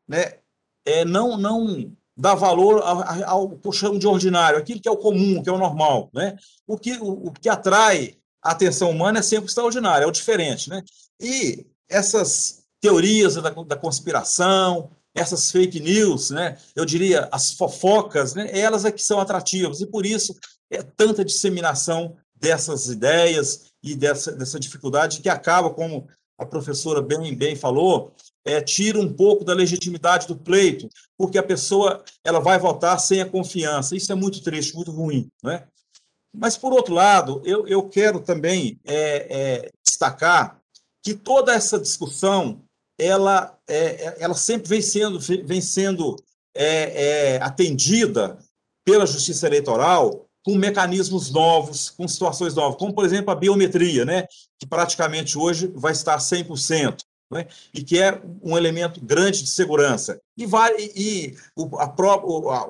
né? 0.08 0.38
É 0.86 1.04
não, 1.04 1.36
não 1.36 1.94
dar 2.16 2.34
valor 2.34 2.80
ao, 2.82 3.50
que 3.50 3.66
eu 3.66 3.72
chamo 3.72 3.98
de 3.98 4.06
ordinário, 4.06 4.58
aquilo 4.58 4.80
que 4.80 4.88
é 4.88 4.92
o 4.92 4.96
comum, 4.96 5.42
que 5.42 5.48
é 5.48 5.52
o 5.52 5.58
normal. 5.58 6.10
Né? 6.12 6.36
O, 6.66 6.78
que, 6.78 6.92
o, 6.94 7.28
o 7.28 7.32
que 7.32 7.48
atrai 7.48 8.16
a 8.42 8.52
atenção 8.52 8.90
humana 8.90 9.18
é 9.18 9.22
sempre 9.22 9.46
extraordinário, 9.46 10.04
é 10.04 10.06
o 10.06 10.12
diferente. 10.12 10.70
Né? 10.70 10.82
E 11.20 11.66
essas 11.88 12.64
teorias 12.80 13.34
da, 13.34 13.50
da 13.50 13.76
conspiração, 13.76 14.90
essas 15.14 15.50
fake 15.50 15.80
news, 15.80 16.30
né? 16.30 16.58
eu 16.76 16.84
diria 16.84 17.28
as 17.32 17.52
fofocas, 17.52 18.34
né? 18.34 18.48
elas 18.56 18.84
é 18.84 18.92
que 18.92 19.02
são 19.02 19.18
atrativas, 19.18 19.80
e 19.80 19.86
por 19.86 20.06
isso 20.06 20.36
é 20.70 20.82
tanta 20.82 21.24
disseminação 21.24 22.16
dessas 22.34 22.86
ideias 22.86 23.72
e 23.82 23.94
dessa, 23.94 24.32
dessa 24.32 24.60
dificuldade 24.60 25.20
que 25.20 25.28
acaba, 25.28 25.70
como 25.70 26.06
a 26.38 26.44
professora 26.44 27.00
bem, 27.00 27.34
bem 27.34 27.56
falou, 27.56 28.12
é, 28.44 28.60
tira 28.60 28.98
um 28.98 29.12
pouco 29.12 29.44
da 29.44 29.54
legitimidade 29.54 30.26
do 30.26 30.36
pleito, 30.36 30.88
porque 31.16 31.38
a 31.38 31.42
pessoa 31.42 32.04
ela 32.22 32.40
vai 32.40 32.58
votar 32.58 32.98
sem 33.00 33.20
a 33.20 33.28
confiança. 33.28 33.96
Isso 33.96 34.12
é 34.12 34.14
muito 34.14 34.42
triste, 34.42 34.74
muito 34.74 34.90
ruim. 34.90 35.28
Né? 35.42 35.66
Mas, 36.34 36.56
por 36.56 36.72
outro 36.72 36.94
lado, 36.94 37.40
eu, 37.44 37.66
eu 37.66 37.88
quero 37.88 38.20
também 38.20 38.78
é, 38.84 39.26
é, 39.30 39.70
destacar 39.84 40.60
que 41.02 41.14
toda 41.14 41.54
essa 41.54 41.78
discussão 41.78 42.62
ela, 42.98 43.56
é, 43.68 43.76
é 43.76 44.16
ela 44.20 44.34
sempre 44.34 44.68
vem 44.68 44.82
sendo, 44.82 45.18
vem 45.18 45.60
sendo 45.60 46.16
é, 46.54 47.38
atendida 47.42 48.38
pela 48.84 49.06
Justiça 49.06 49.46
Eleitoral 49.46 50.26
com 50.44 50.54
mecanismos 50.56 51.30
novos, 51.30 51.88
com 51.88 52.06
situações 52.06 52.54
novas, 52.54 52.78
como, 52.78 52.92
por 52.92 53.04
exemplo, 53.04 53.30
a 53.30 53.34
biometria, 53.34 54.04
né, 54.04 54.26
que 54.60 54.66
praticamente 54.68 55.38
hoje 55.38 55.72
vai 55.74 55.92
estar 55.92 56.18
100%, 56.18 56.98
né, 57.34 57.46
e 57.74 57.82
que 57.82 58.00
é 58.00 58.22
um 58.42 58.56
elemento 58.56 59.04
grande 59.04 59.42
de 59.42 59.50
segurança. 59.50 60.18
E, 60.36 60.46
vai, 60.46 60.72
e 60.78 61.36
o, 61.56 61.78
a 61.78 61.88
próprio, 61.88 62.48
a, 62.48 62.60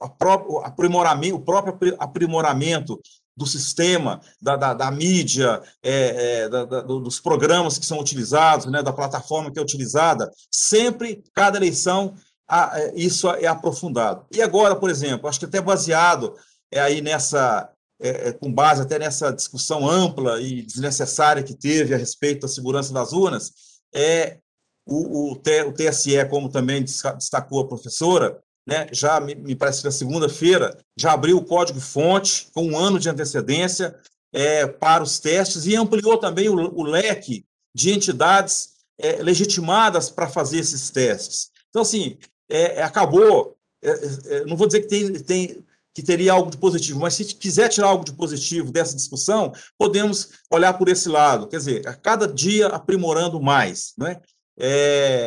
a, 0.00 0.06
a 0.06 0.66
aprimoramento, 0.66 1.36
o 1.36 1.40
próprio 1.40 1.96
aprimoramento 1.98 2.98
do 3.36 3.46
sistema, 3.46 4.20
da, 4.40 4.56
da, 4.56 4.74
da 4.74 4.90
mídia, 4.90 5.62
é, 5.82 6.42
é, 6.42 6.48
da, 6.48 6.64
dos 6.64 7.20
programas 7.20 7.78
que 7.78 7.86
são 7.86 7.98
utilizados, 7.98 8.66
né, 8.66 8.82
da 8.82 8.92
plataforma 8.92 9.50
que 9.52 9.58
é 9.58 9.62
utilizada, 9.62 10.30
sempre, 10.50 11.22
cada 11.34 11.56
eleição, 11.58 12.14
a, 12.48 12.78
é, 12.80 12.92
isso 12.96 13.28
é 13.30 13.46
aprofundado. 13.46 14.26
E 14.32 14.42
agora, 14.42 14.74
por 14.74 14.90
exemplo, 14.90 15.28
acho 15.28 15.38
que 15.38 15.46
até 15.46 15.60
baseado 15.60 16.34
é 16.70 16.80
aí 16.80 17.00
nessa, 17.00 17.70
é, 18.00 18.28
é, 18.28 18.32
com 18.32 18.52
base 18.52 18.80
até 18.80 18.98
nessa 18.98 19.30
discussão 19.30 19.88
ampla 19.88 20.40
e 20.40 20.62
desnecessária 20.62 21.42
que 21.42 21.54
teve 21.54 21.94
a 21.94 21.98
respeito 21.98 22.42
da 22.42 22.48
segurança 22.48 22.94
das 22.94 23.12
urnas, 23.12 23.52
é 23.94 24.38
o, 24.86 25.30
o, 25.30 25.32
o 25.32 25.72
TSE, 25.72 26.24
como 26.28 26.48
também 26.48 26.82
destacou 26.82 27.60
a 27.60 27.68
professora, 27.68 28.40
né, 28.66 28.86
já 28.92 29.20
me, 29.20 29.34
me 29.34 29.54
parece 29.54 29.80
que 29.80 29.86
na 29.86 29.90
segunda-feira 29.90 30.76
já 30.96 31.12
abriu 31.12 31.38
o 31.38 31.44
código-fonte 31.44 32.48
com 32.52 32.66
um 32.66 32.78
ano 32.78 32.98
de 32.98 33.08
antecedência 33.08 33.98
é, 34.32 34.66
para 34.66 35.02
os 35.02 35.18
testes 35.18 35.66
e 35.66 35.74
ampliou 35.74 36.18
também 36.18 36.48
o, 36.48 36.54
o 36.54 36.82
leque 36.82 37.44
de 37.74 37.90
entidades 37.92 38.74
é, 38.98 39.22
legitimadas 39.22 40.10
para 40.10 40.28
fazer 40.28 40.58
esses 40.58 40.90
testes. 40.90 41.50
Então, 41.68 41.82
assim, 41.82 42.18
é, 42.48 42.76
é 42.76 42.82
acabou. 42.82 43.56
É, 43.82 43.90
é, 43.90 44.44
não 44.44 44.56
vou 44.56 44.66
dizer 44.66 44.82
que 44.82 44.88
tem, 44.88 45.12
tem 45.14 45.64
que 46.00 46.06
teria 46.06 46.32
algo 46.32 46.50
de 46.50 46.56
positivo, 46.56 46.98
mas 46.98 47.12
se 47.12 47.26
quiser 47.26 47.68
tirar 47.68 47.88
algo 47.88 48.04
de 48.04 48.12
positivo 48.14 48.72
dessa 48.72 48.96
discussão, 48.96 49.52
podemos 49.78 50.30
olhar 50.50 50.72
por 50.72 50.88
esse 50.88 51.10
lado, 51.10 51.46
quer 51.46 51.58
dizer, 51.58 51.86
a 51.86 51.94
cada 51.94 52.26
dia 52.26 52.68
aprimorando 52.68 53.38
mais, 53.40 53.92
não 53.98 54.06
é? 54.06 54.20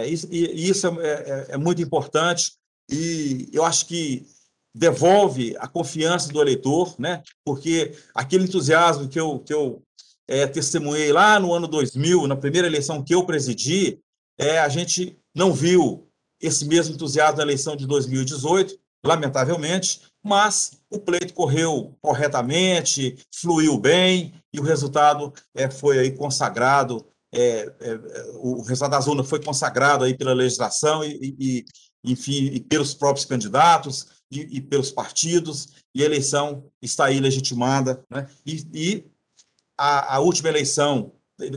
isso, 0.08 0.28
isso 0.32 0.88
é, 1.00 1.08
é, 1.08 1.46
é 1.50 1.58
muito 1.58 1.82
importante 1.82 2.54
e 2.92 3.50
eu 3.54 3.64
acho 3.64 3.86
que 3.86 4.26
devolve 4.76 5.56
a 5.60 5.68
confiança 5.68 6.32
do 6.32 6.42
eleitor, 6.42 6.96
né? 7.00 7.22
Porque 7.46 7.96
aquele 8.16 8.46
entusiasmo 8.46 9.08
que 9.08 9.20
eu, 9.20 9.40
que 9.40 9.54
eu 9.54 9.84
é, 10.28 10.48
testemunhei 10.48 11.12
lá 11.12 11.40
no 11.40 11.54
ano 11.54 11.68
2000, 11.68 12.28
na 12.28 12.36
primeira 12.36 12.68
eleição 12.68 13.04
que 13.04 13.14
eu 13.14 13.26
presidi, 13.26 14.00
é, 14.40 14.60
a 14.60 14.70
gente 14.70 15.18
não 15.36 15.54
viu 15.54 16.08
esse 16.42 16.66
mesmo 16.66 16.96
entusiasmo 16.96 17.38
na 17.38 17.44
eleição 17.44 17.76
de 17.76 17.86
2018, 17.86 18.76
lamentavelmente, 19.06 20.02
mas 20.24 20.80
o 20.90 21.00
pleito 21.00 21.34
correu 21.34 21.96
corretamente, 22.02 23.18
fluiu 23.34 23.78
bem 23.78 24.34
e 24.54 24.60
o 24.60 24.64
resultado 24.64 25.34
é, 25.54 25.70
foi 25.70 26.00
aí 26.00 26.12
consagrado 26.12 27.06
é, 27.34 27.74
é, 27.80 28.00
o 28.36 28.62
resultado 28.62 28.92
das 28.92 29.08
urnas 29.08 29.28
foi 29.28 29.44
consagrado 29.44 30.04
aí 30.04 30.16
pela 30.16 30.34
legislação 30.34 31.04
e, 31.04 31.36
e 31.40 31.66
enfim, 32.04 32.46
e 32.54 32.60
pelos 32.60 32.94
próprios 32.94 33.26
candidatos 33.26 34.08
e, 34.32 34.58
e, 34.58 34.62
pelos 34.62 34.92
partidos, 34.92 35.70
e 35.96 36.04
a 36.04 36.06
eleição 36.06 36.66
está 36.82 37.06
aí 37.06 37.20
legitimada. 37.20 38.04
Né? 38.10 38.28
E, 38.46 38.68
e 38.74 39.12
a, 39.78 40.16
a, 40.16 40.20
última 40.20 40.50
eleição 40.50 41.14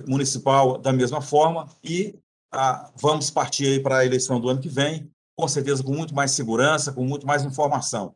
municipal 0.09 0.79
da 0.79 0.93
mesma 0.93 1.21
forma, 1.21 1.69
e 1.83 2.15
a, 2.53 2.91
vamos 2.97 3.31
partir 3.31 3.67
aí 3.67 3.81
para 3.81 3.99
a 3.99 4.07
eleição 4.07 4.41
do 4.41 4.49
ano 4.49 4.61
que 4.61 4.69
vem, 4.69 5.11
com 5.37 5.49
certeza 5.49 5.83
com 5.83 5.93
muito 5.93 6.15
mais 6.15 6.31
segurança, 6.31 6.93
com 6.93 7.05
muito 7.05 7.27
mais 7.27 7.45
informação. 7.45 8.15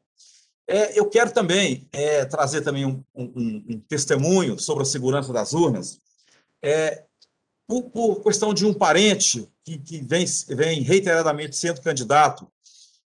É, 0.70 0.96
eu 0.96 1.06
quero 1.06 1.32
também 1.32 1.88
é, 1.90 2.24
trazer 2.24 2.60
também 2.60 2.86
um, 2.86 3.02
um, 3.12 3.64
um, 3.68 3.80
testemunho 3.88 4.56
sobre 4.56 4.84
a 4.84 4.86
segurança 4.86 5.32
das 5.32 5.52
urnas, 5.52 5.98
é, 6.62 7.02
por, 7.66 7.90
por 7.90 8.22
questão 8.22 8.54
de 8.54 8.64
um 8.64 8.72
parente 8.72 9.48
que, 9.64 9.78
que 9.78 10.00
vem, 10.00 10.24
vem, 10.50 10.80
reiteradamente 10.82 11.56
sendo 11.56 11.80
candidato 11.80 12.46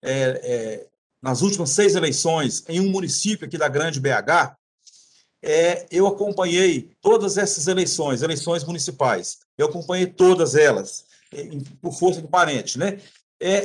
é, 0.01 0.11
é, 0.11 0.87
nas 1.21 1.43
últimas 1.43 1.69
seis 1.69 1.93
eleições 1.93 2.63
em 2.67 2.79
um 2.79 2.89
município 2.89 3.45
aqui 3.45 3.59
da 3.59 3.67
Grande 3.67 3.99
BH, 3.99 4.57
é, 5.43 5.85
eu 5.91 6.07
acompanhei 6.07 6.89
todas 6.99 7.37
essas 7.37 7.67
eleições, 7.67 8.23
eleições 8.23 8.63
municipais. 8.63 9.37
Eu 9.55 9.67
acompanhei 9.67 10.07
todas 10.07 10.55
elas, 10.55 11.05
por 11.79 11.93
força 11.93 12.21
do 12.21 12.27
parente, 12.27 12.79
né? 12.79 12.99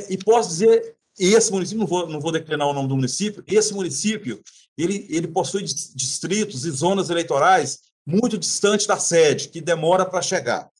E 0.07 0.17
posso 0.17 0.49
dizer 0.49 0.96
esse 1.17 1.51
município, 1.51 1.79
não 1.79 1.87
vou, 1.87 2.07
não 2.07 2.19
vou 2.19 2.31
declinar 2.31 2.67
o 2.67 2.73
nome 2.73 2.87
do 2.87 2.95
município, 2.95 3.43
esse 3.47 3.73
município, 3.73 4.41
ele, 4.77 5.07
ele 5.09 5.27
possui 5.27 5.63
distritos 5.63 6.65
e 6.65 6.71
zonas 6.71 7.09
eleitorais 7.09 7.79
muito 8.05 8.37
distantes 8.37 8.85
da 8.85 8.97
sede, 8.97 9.49
que 9.49 9.59
demora 9.59 10.05
para 10.05 10.21
chegar. 10.21 10.71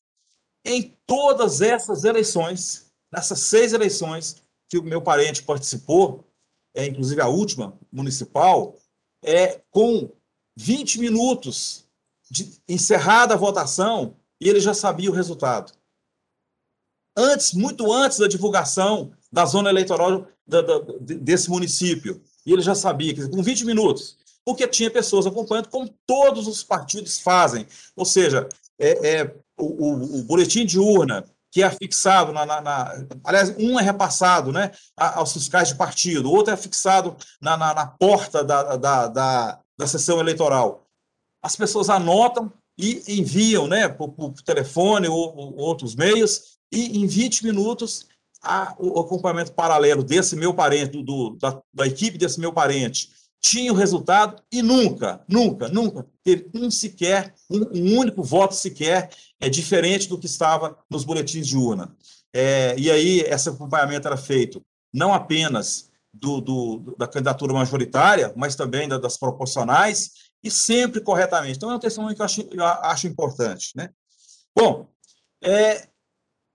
Em 0.64 0.96
todas 1.06 1.62
essas 1.62 2.04
eleições, 2.04 2.92
nessas 3.12 3.40
seis 3.40 3.74
eleições 3.74 4.42
que 4.70 4.78
o 4.78 4.84
meu 4.84 5.02
parente 5.02 5.44
participou, 5.44 6.26
é, 6.76 6.86
inclusive 6.86 7.22
a 7.22 7.28
última, 7.28 7.78
municipal, 7.92 8.78
é, 9.24 9.62
com 9.72 10.12
20 10.56 11.00
minutos 11.00 11.86
de 12.30 12.62
encerrada 12.68 13.34
a 13.34 13.38
votação, 13.38 14.16
ele 14.40 14.60
já 14.60 14.74
sabia 14.74 15.10
o 15.10 15.14
resultado. 15.14 15.74
Antes, 17.16 17.54
muito 17.54 17.92
antes 17.92 18.20
da 18.20 18.28
divulgação 18.28 19.12
da 19.32 19.46
zona 19.46 19.70
eleitoral 19.70 20.28
da, 20.48 20.62
da, 20.62 20.80
desse 21.00 21.50
município. 21.50 22.22
E 22.46 22.54
ele 22.54 22.62
já 22.62 22.74
sabia, 22.74 23.14
dizer, 23.14 23.30
com 23.30 23.44
20 23.44 23.66
minutos, 23.66 24.18
porque 24.46 24.68
tinha 24.68 24.90
pessoas 24.90 25.28
acompanhando, 25.28 25.70
como 25.70 25.94
todos 26.06 26.48
os 26.48 26.64
partidos 26.64 27.20
fazem. 27.20 27.68
Ou 27.96 28.06
seja, 28.06 28.48
é, 28.80 29.20
é 29.20 29.36
o, 29.58 29.66
o, 29.66 30.20
o, 30.20 30.24
boletim 30.24 30.66
de 30.66 30.80
urna, 30.80 31.26
que 31.52 31.62
é 31.62 31.66
afixado 31.66 32.32
na, 32.32 32.46
na, 32.46 32.62
na, 32.62 33.06
Aliás, 33.24 33.54
um 33.58 33.80
é 33.80 33.84
repassado 33.84 34.52
né, 34.52 34.72
aos 34.96 35.34
fiscais 35.34 35.70
de 35.70 35.76
partido, 35.76 36.30
o 36.30 36.34
outro 36.34 36.54
é 36.54 36.58
fixado 36.58 37.16
na, 37.42 37.58
na, 37.58 37.74
na 37.74 37.88
porta 37.88 38.44
da, 38.44 38.78
da, 38.78 39.08
da, 39.08 39.60
da 39.78 39.88
sessão 39.88 40.20
eleitoral. 40.20 40.88
As 41.42 41.56
pessoas 41.56 41.90
anotam 41.90 42.52
e 42.78 43.04
enviam 43.08 43.68
né, 43.68 43.90
por, 43.90 44.10
por 44.10 44.34
telefone 44.44 45.08
ou, 45.08 45.36
ou 45.36 45.58
outros 45.58 45.96
meios, 45.96 46.58
e 46.72 47.00
em 47.00 47.08
20 47.08 47.46
minutos 47.46 48.06
a, 48.42 48.76
o 48.80 49.00
acompanhamento 49.00 49.54
paralelo 49.54 50.04
desse 50.04 50.36
meu 50.36 50.54
parente, 50.54 51.02
do, 51.02 51.38
da, 51.40 51.62
da 51.74 51.88
equipe 51.88 52.18
desse 52.18 52.40
meu 52.40 52.54
parente, 52.54 53.10
tinha 53.40 53.72
o 53.72 53.76
resultado 53.76 54.42
e 54.52 54.62
nunca, 54.62 55.24
nunca, 55.28 55.68
nunca 55.70 56.06
teve 56.24 56.50
um 56.54 56.70
sequer, 56.70 57.34
um, 57.50 57.58
um, 57.74 57.98
único 57.98 58.24
voto 58.24 58.56
sequer 58.56 59.10
é 59.40 59.50
diferente 59.50 60.10
do 60.10 60.18
que 60.18 60.26
estava 60.26 60.78
nos 60.90 61.04
boletins 61.04 61.48
de 61.48 61.56
urna. 61.56 61.96
É, 62.34 62.76
e 62.78 62.92
aí 62.92 63.22
esse 63.22 63.50
acompanhamento 63.50 64.08
era 64.08 64.18
feito 64.18 64.62
não 64.94 65.14
apenas 65.14 65.90
do, 66.14 66.42
do, 66.42 66.96
da 66.98 67.08
candidatura 67.08 67.54
majoritária, 67.54 68.34
mas 68.36 68.56
também 68.56 68.88
da, 68.88 68.98
das 68.98 69.18
proporcionais 69.18 70.12
e 70.44 70.50
sempre 70.50 71.02
corretamente. 71.02 71.58
Então 71.58 71.72
é 71.72 71.76
um 71.76 71.80
testemunho 71.80 72.16
que 72.16 72.22
eu 72.22 72.26
acho, 72.26 72.42
eu 72.52 72.66
acho 72.66 73.08
importante. 73.08 73.72
Né? 73.76 73.90
Bom, 74.56 74.88
é, 75.42 75.88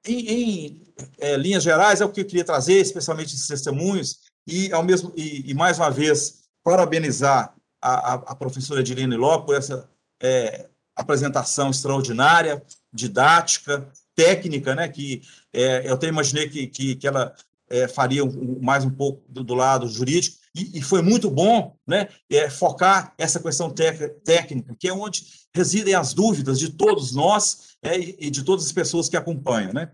em, 0.07 0.27
em 0.29 0.83
é, 1.19 1.37
linhas 1.37 1.63
gerais, 1.63 2.01
é 2.01 2.05
o 2.05 2.11
que 2.11 2.21
eu 2.21 2.25
queria 2.25 2.45
trazer, 2.45 2.81
especialmente 2.81 3.35
esses 3.35 3.47
testemunhos, 3.47 4.21
e, 4.47 4.73
ao 4.73 4.83
mesmo, 4.83 5.13
e, 5.17 5.51
e 5.51 5.55
mais 5.55 5.79
uma 5.79 5.91
vez, 5.91 6.43
parabenizar 6.65 7.55
a, 7.81 7.91
a, 7.91 8.15
a 8.15 8.35
professora 8.35 8.81
Edilene 8.81 9.17
Ló 9.17 9.39
por 9.39 9.57
essa 9.57 9.89
é, 10.21 10.69
apresentação 10.95 11.71
extraordinária, 11.71 12.63
didática, 12.93 13.89
técnica, 14.15 14.75
né, 14.75 14.89
que 14.89 15.23
é, 15.53 15.89
eu 15.89 15.95
até 15.95 16.07
imaginei 16.07 16.49
que, 16.49 16.67
que, 16.67 16.97
que 16.97 17.07
ela 17.07 17.35
é, 17.71 17.89
faria 17.89 18.25
um, 18.25 18.59
mais 18.61 18.85
um 18.85 18.91
pouco 18.91 19.23
do, 19.29 19.43
do 19.43 19.55
lado 19.55 19.89
jurídico, 19.89 20.42
e, 20.55 20.79
e, 20.79 20.83
foi 20.83 21.01
muito 21.01 21.31
bom 21.31 21.75
né, 21.87 22.09
é, 22.31 22.51
focar 22.51 23.15
essa 23.17 23.41
questão 23.41 23.71
técnica, 23.71 24.77
que 24.79 24.87
é 24.87 24.93
onde 24.93 25.25
residem 25.55 25.95
as 25.95 26.13
dúvidas 26.13 26.59
de 26.59 26.71
todos 26.71 27.13
nós 27.13 27.77
é, 27.83 27.99
e 27.99 28.31
de 28.31 28.45
todas 28.45 28.67
as 28.67 28.73
pessoas 28.73 29.09
que 29.09 29.17
acompanham. 29.17 29.73
Né? 29.73 29.91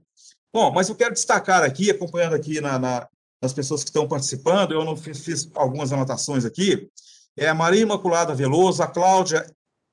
Bom, 0.52 0.72
mas 0.72 0.88
eu 0.88 0.96
quero 0.96 1.14
destacar 1.14 1.62
aqui, 1.62 1.90
acompanhando 1.90 2.34
aqui 2.34 2.61
na, 2.61 2.78
na, 2.78 3.09
nas 3.40 3.52
pessoas 3.52 3.84
que 3.84 3.90
estão 3.90 4.09
participando, 4.09 4.72
eu 4.72 4.84
não 4.84 4.96
fiz, 4.96 5.20
fiz, 5.20 5.48
algumas 5.54 5.92
anotações 5.92 6.44
aqui, 6.44 6.90
é 7.36 7.48
a 7.48 7.54
Maria 7.54 7.82
Imaculada 7.82 8.34
Veloso, 8.34 8.82
a 8.82 8.88
Cláudia 8.88 9.46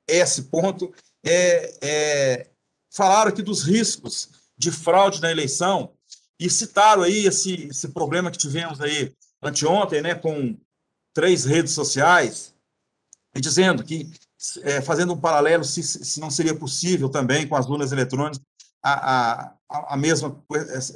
S. 0.07 0.43
Ponto, 0.43 0.91
é, 1.23 1.77
é, 1.81 2.49
falaram 2.91 3.29
aqui 3.29 3.43
dos 3.43 3.61
riscos 3.61 4.29
de 4.57 4.71
fraude 4.71 5.21
na 5.21 5.29
eleição 5.29 5.93
e 6.39 6.49
citaram 6.49 7.03
aí 7.03 7.25
esse, 7.25 7.67
esse 7.67 7.89
problema 7.89 8.31
que 8.31 8.37
tivemos 8.37 8.81
aí 8.81 9.13
anteontem, 9.45 10.01
né, 10.01 10.15
com 10.15 10.57
três 11.13 11.45
redes 11.45 11.73
sociais, 11.73 12.53
dizendo 13.35 13.83
que 13.83 14.11
é, 14.63 14.81
fazendo 14.81 15.13
um 15.13 15.19
paralelo, 15.19 15.63
se, 15.63 15.81
se 15.81 16.19
não 16.19 16.29
seria 16.29 16.55
possível 16.55 17.09
também 17.09 17.47
com 17.47 17.55
as 17.55 17.67
urnas 17.67 17.91
eletrônicas 17.91 18.41
a, 18.83 19.55
a, 19.69 19.93
a 19.93 19.97
mesma 19.97 20.43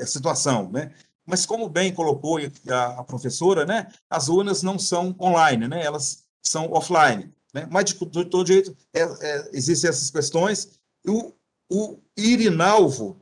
situação, 0.06 0.70
né? 0.72 0.94
Mas 1.26 1.46
como 1.46 1.70
bem 1.70 1.94
colocou 1.94 2.38
a, 2.38 2.86
a 3.00 3.04
professora, 3.04 3.66
né? 3.66 3.88
As 4.10 4.30
urnas 4.30 4.62
não 4.62 4.78
são 4.78 5.16
online, 5.20 5.68
né? 5.68 5.84
Elas 5.84 6.24
são 6.44 6.72
offline, 6.72 7.34
né? 7.54 7.68
Mas 7.72 7.86
de, 7.86 7.94
de 7.94 8.26
todo 8.26 8.48
jeito 8.48 8.76
é, 8.94 9.02
é, 9.02 9.50
existem 9.54 9.90
essas 9.90 10.12
questões. 10.12 10.80
O, 11.08 11.34
o 11.72 12.00
Irinalvo 12.18 13.20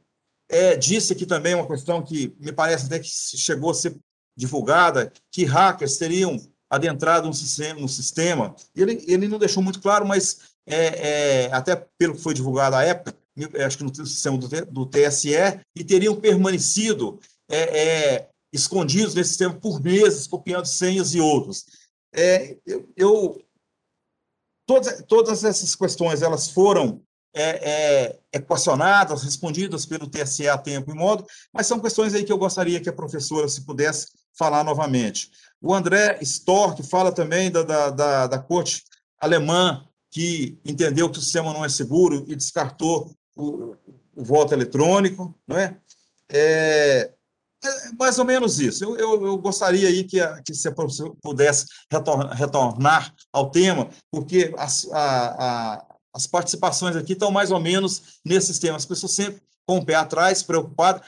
é, 0.50 0.76
disse 0.76 1.14
aqui 1.14 1.26
também 1.26 1.54
uma 1.56 1.68
questão 1.68 2.02
que 2.02 2.36
me 2.40 2.52
parece 2.52 2.86
até 2.86 3.00
que 3.00 3.10
chegou 3.10 3.72
a 3.72 3.74
ser 3.74 3.96
divulgada, 4.38 5.12
que 5.32 5.44
hackers 5.44 5.98
teriam 5.98 6.38
adentrado 6.70 7.28
no 7.28 7.34
sistema, 7.34 7.80
no 7.80 7.90
sistema. 7.90 8.56
Ele, 8.76 9.04
ele 9.08 9.28
não 9.28 9.40
deixou 9.40 9.64
muito 9.64 9.82
claro, 9.82 10.06
mas 10.06 10.40
é, 10.66 11.46
é, 11.46 11.54
até 11.54 11.76
pelo 11.98 12.14
que 12.14 12.22
foi 12.22 12.34
divulgado 12.34 12.76
à 12.76 12.84
época, 12.84 13.18
acho 13.66 13.78
que 13.78 13.84
no 13.84 14.06
sistema 14.06 14.38
do, 14.38 14.48
do 14.66 14.86
TSE, 14.86 15.34
e 15.76 15.84
teriam 15.84 16.16
permanecido 16.16 17.20
é, 17.50 17.58
é, 17.58 18.30
escondidos 18.54 19.16
nesse 19.16 19.30
sistema 19.30 19.54
por 19.54 19.82
meses, 19.82 20.28
copiando 20.28 20.66
senhas 20.66 21.14
e 21.14 21.20
outros. 21.20 21.66
É, 22.14 22.58
eu, 22.66 22.90
eu, 22.96 23.42
todas, 24.66 25.04
todas 25.08 25.44
essas 25.44 25.76
questões 25.76 26.22
elas 26.22 26.50
foram 26.50 27.02
é, 27.34 27.70
é, 27.70 28.20
equacionadas, 28.34 29.24
respondidas 29.24 29.86
pelo 29.86 30.10
TSE 30.10 30.48
a 30.48 30.58
tempo 30.58 30.92
e 30.92 30.96
modo, 30.96 31.26
mas 31.54 31.68
são 31.68 31.80
questões 31.80 32.14
aí 32.14 32.24
que 32.24 32.32
eu 32.32 32.38
gostaria 32.38 32.80
que 32.82 32.90
a 32.90 32.94
professora, 32.94 33.48
se 33.48 33.64
pudesse, 33.64 34.08
falar 34.38 34.64
novamente. 34.64 35.32
O 35.62 35.74
André 35.74 36.20
Stork 36.22 36.84
fala 36.84 37.12
também 37.12 37.52
da, 37.52 37.64
da, 37.64 37.90
da, 37.90 38.28
da 38.28 38.40
corte 38.40 38.84
alemã, 39.20 39.84
que 40.12 40.58
entendeu 40.64 41.10
que 41.10 41.18
o 41.18 41.22
sistema 41.22 41.54
não 41.54 41.66
é 41.66 41.70
seguro 41.70 42.24
e 42.28 42.36
descartou 42.36 43.12
o, 43.36 43.76
o 44.16 44.24
voto 44.24 44.54
eletrônico, 44.54 45.34
não 45.48 45.58
é? 45.58 45.78
É, 46.30 47.12
é 47.64 47.92
mais 48.00 48.20
ou 48.20 48.26
menos 48.26 48.60
isso. 48.60 48.84
Eu, 48.84 48.96
eu, 48.98 49.28
eu 49.28 49.38
gostaria 49.38 49.88
aí 49.88 50.04
que, 50.04 50.20
a, 50.20 50.42
que 50.42 50.54
professora 50.72 51.12
pudesse 51.22 51.66
retornar, 51.92 52.36
retornar 52.36 53.16
ao 53.34 53.50
tema, 53.50 53.90
porque 54.12 54.54
as, 54.58 54.88
a, 54.92 55.74
a, 55.74 55.86
as 56.14 56.28
participações 56.28 56.96
aqui 56.96 57.14
estão 57.14 57.32
mais 57.32 57.52
ou 57.52 57.60
menos 57.60 58.20
nesses 58.24 58.60
temas. 58.60 58.84
As 58.84 58.88
pessoas 58.88 59.14
sempre 59.14 59.42
com 59.66 59.78
o 59.78 59.86
pé 59.86 59.96
atrás, 59.96 60.44
preocupadas. 60.44 61.02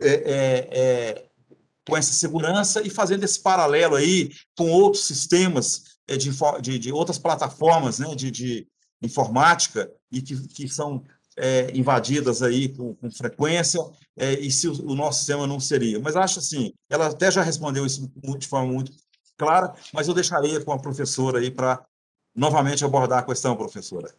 É, 0.00 0.08
é, 0.10 0.68
é 0.70 1.27
com 1.88 1.96
essa 1.96 2.12
segurança 2.12 2.86
e 2.86 2.90
fazendo 2.90 3.24
esse 3.24 3.40
paralelo 3.40 3.96
aí 3.96 4.30
com 4.54 4.70
outros 4.70 5.06
sistemas 5.06 5.84
é, 6.06 6.18
de, 6.18 6.30
de, 6.60 6.78
de 6.78 6.92
outras 6.92 7.18
plataformas 7.18 7.98
né, 7.98 8.14
de, 8.14 8.30
de 8.30 8.68
informática 9.02 9.90
e 10.12 10.20
que, 10.20 10.36
que 10.48 10.68
são 10.68 11.02
é, 11.34 11.70
invadidas 11.74 12.42
aí 12.42 12.68
com, 12.68 12.94
com 12.94 13.10
frequência, 13.10 13.80
é, 14.16 14.34
e 14.34 14.50
se 14.50 14.68
o, 14.68 14.90
o, 14.90 14.94
nosso 14.94 15.18
sistema 15.18 15.46
não 15.46 15.58
seria. 15.58 15.98
Mas 15.98 16.14
acho 16.14 16.40
assim, 16.40 16.74
ela 16.90 17.06
até 17.06 17.30
já 17.30 17.42
respondeu 17.42 17.86
isso 17.86 18.10
de 18.38 18.46
forma 18.46 18.70
muito 18.70 18.92
clara, 19.38 19.72
mas 19.94 20.08
eu 20.08 20.14
deixaria 20.14 20.62
com 20.62 20.72
a 20.72 20.78
professora 20.78 21.38
aí 21.38 21.50
para 21.50 21.82
novamente 22.34 22.84
abordar 22.84 23.20
a 23.20 23.22
questão, 23.22 23.56
professora. 23.56 24.12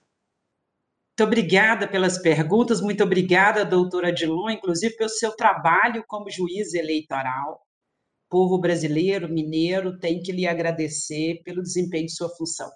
Muito 1.20 1.28
obrigada 1.28 1.86
pelas 1.86 2.18
perguntas, 2.18 2.80
muito 2.80 3.04
obrigada, 3.04 3.66
doutora 3.66 4.10
Dilon, 4.10 4.52
inclusive 4.52 4.96
pelo 4.96 5.10
seu 5.10 5.36
trabalho 5.36 6.02
como 6.08 6.30
juiz 6.30 6.74
eleitoral. 6.74 7.56
O 8.26 8.30
povo 8.30 8.58
brasileiro, 8.58 9.28
mineiro, 9.28 10.00
tem 10.00 10.22
que 10.22 10.32
lhe 10.32 10.48
agradecer 10.48 11.42
pelo 11.44 11.62
desempenho 11.62 12.06
de 12.06 12.14
sua 12.14 12.30
função. 12.30 12.72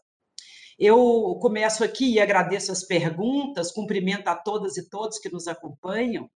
Eu 0.78 1.40
começo 1.42 1.86
aqui 1.86 2.16
e 2.16 2.20
agradeço 2.20 2.70
as 2.74 2.84
perguntas, 2.84 3.72
cumprimento 3.72 4.28
a 4.28 4.36
todas 4.36 4.76
e 4.76 4.90
todos 4.90 5.20
que 5.20 5.32
nos 5.32 5.48
acompanham. 5.48 6.30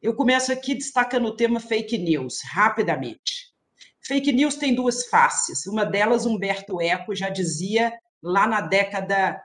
Eu 0.00 0.16
começo 0.16 0.50
aqui 0.50 0.74
destacando 0.74 1.26
o 1.26 1.36
tema 1.36 1.60
fake 1.60 1.98
news, 1.98 2.40
rapidamente. 2.42 3.52
Fake 4.00 4.32
news 4.32 4.56
tem 4.56 4.74
duas 4.74 5.04
faces. 5.08 5.66
Uma 5.66 5.84
delas, 5.84 6.24
Humberto 6.24 6.80
Eco 6.80 7.14
já 7.14 7.28
dizia 7.28 7.92
lá 8.22 8.46
na 8.46 8.62
década 8.62 9.38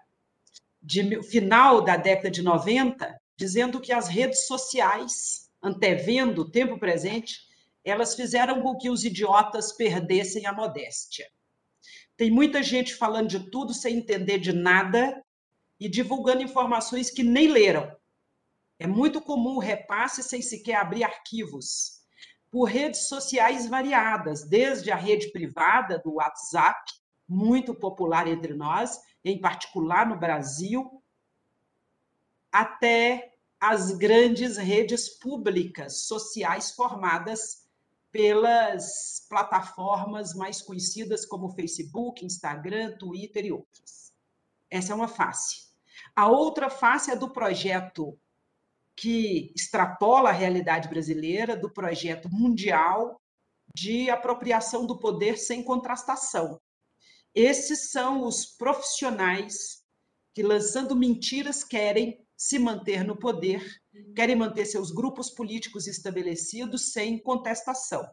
de 0.84 1.24
final 1.24 1.82
da 1.82 1.96
década 1.96 2.30
de 2.30 2.42
90, 2.42 3.18
dizendo 3.38 3.80
que 3.80 3.94
as 3.94 4.10
redes 4.10 4.46
sociais, 4.46 5.50
antevendo 5.62 6.42
o 6.42 6.50
tempo 6.52 6.78
presente, 6.78 7.40
elas 7.86 8.16
fizeram 8.16 8.62
com 8.62 8.78
que 8.78 8.90
os 8.90 9.06
idiotas 9.06 9.72
perdessem 9.72 10.46
a 10.46 10.54
modéstia. 10.54 11.26
Tem 12.18 12.30
muita 12.30 12.62
gente 12.62 12.96
falando 12.96 13.30
de 13.30 13.50
tudo 13.50 13.74
sem 13.74 13.98
entender 13.98 14.40
de 14.40 14.52
nada 14.52 15.24
e 15.80 15.88
divulgando 15.88 16.44
informações 16.44 17.10
que 17.10 17.24
nem 17.24 17.48
leram. 17.48 17.90
É 18.78 18.86
muito 18.86 19.22
comum 19.22 19.56
o 19.56 19.60
repasse 19.60 20.22
sem 20.22 20.42
sequer 20.42 20.76
abrir 20.76 21.04
arquivos, 21.04 22.02
por 22.52 22.66
redes 22.66 23.08
sociais 23.08 23.68
variadas, 23.68 24.44
desde 24.48 24.92
a 24.92 24.96
rede 24.96 25.32
privada 25.32 25.98
do 26.00 26.16
WhatsApp, 26.16 26.92
muito 27.28 27.74
popular 27.74 28.28
entre 28.28 28.54
nós, 28.54 29.00
em 29.24 29.40
particular 29.40 30.08
no 30.08 30.18
Brasil, 30.18 31.02
até 32.52 33.34
as 33.60 33.92
grandes 33.92 34.58
redes 34.58 35.08
públicas 35.08 36.04
sociais 36.04 36.72
formadas 36.72 37.64
pelas 38.12 39.26
plataformas 39.28 40.36
mais 40.36 40.62
conhecidas 40.62 41.26
como 41.26 41.50
Facebook, 41.50 42.24
Instagram, 42.26 42.96
Twitter 42.98 43.46
e 43.46 43.52
outras. 43.52 44.14
Essa 44.70 44.92
é 44.92 44.96
uma 44.96 45.08
face. 45.08 45.72
A 46.16 46.28
outra 46.28 46.70
face 46.70 47.10
é 47.10 47.16
do 47.16 47.30
projeto 47.30 48.20
que 48.96 49.52
extrapola 49.56 50.30
a 50.30 50.34
realidade 50.34 50.88
brasileira, 50.88 51.56
do 51.56 51.70
projeto 51.70 52.30
mundial 52.30 53.20
de 53.76 54.10
apropriação 54.10 54.86
do 54.86 55.00
poder 55.00 55.38
sem 55.38 55.64
contrastação, 55.64 56.60
esses 57.36 57.92
são 57.92 58.26
os 58.26 58.46
profissionais 58.46 59.84
que, 60.34 60.44
lançando 60.44 60.96
mentiras, 60.96 61.64
querem 61.64 62.20
se 62.36 62.60
manter 62.60 63.04
no 63.04 63.18
poder, 63.18 63.64
querem 64.16 64.36
manter 64.36 64.66
seus 64.66 64.92
grupos 64.92 65.30
políticos 65.30 65.88
estabelecidos 65.88 66.92
sem 66.92 67.18
contestação. 67.18 68.06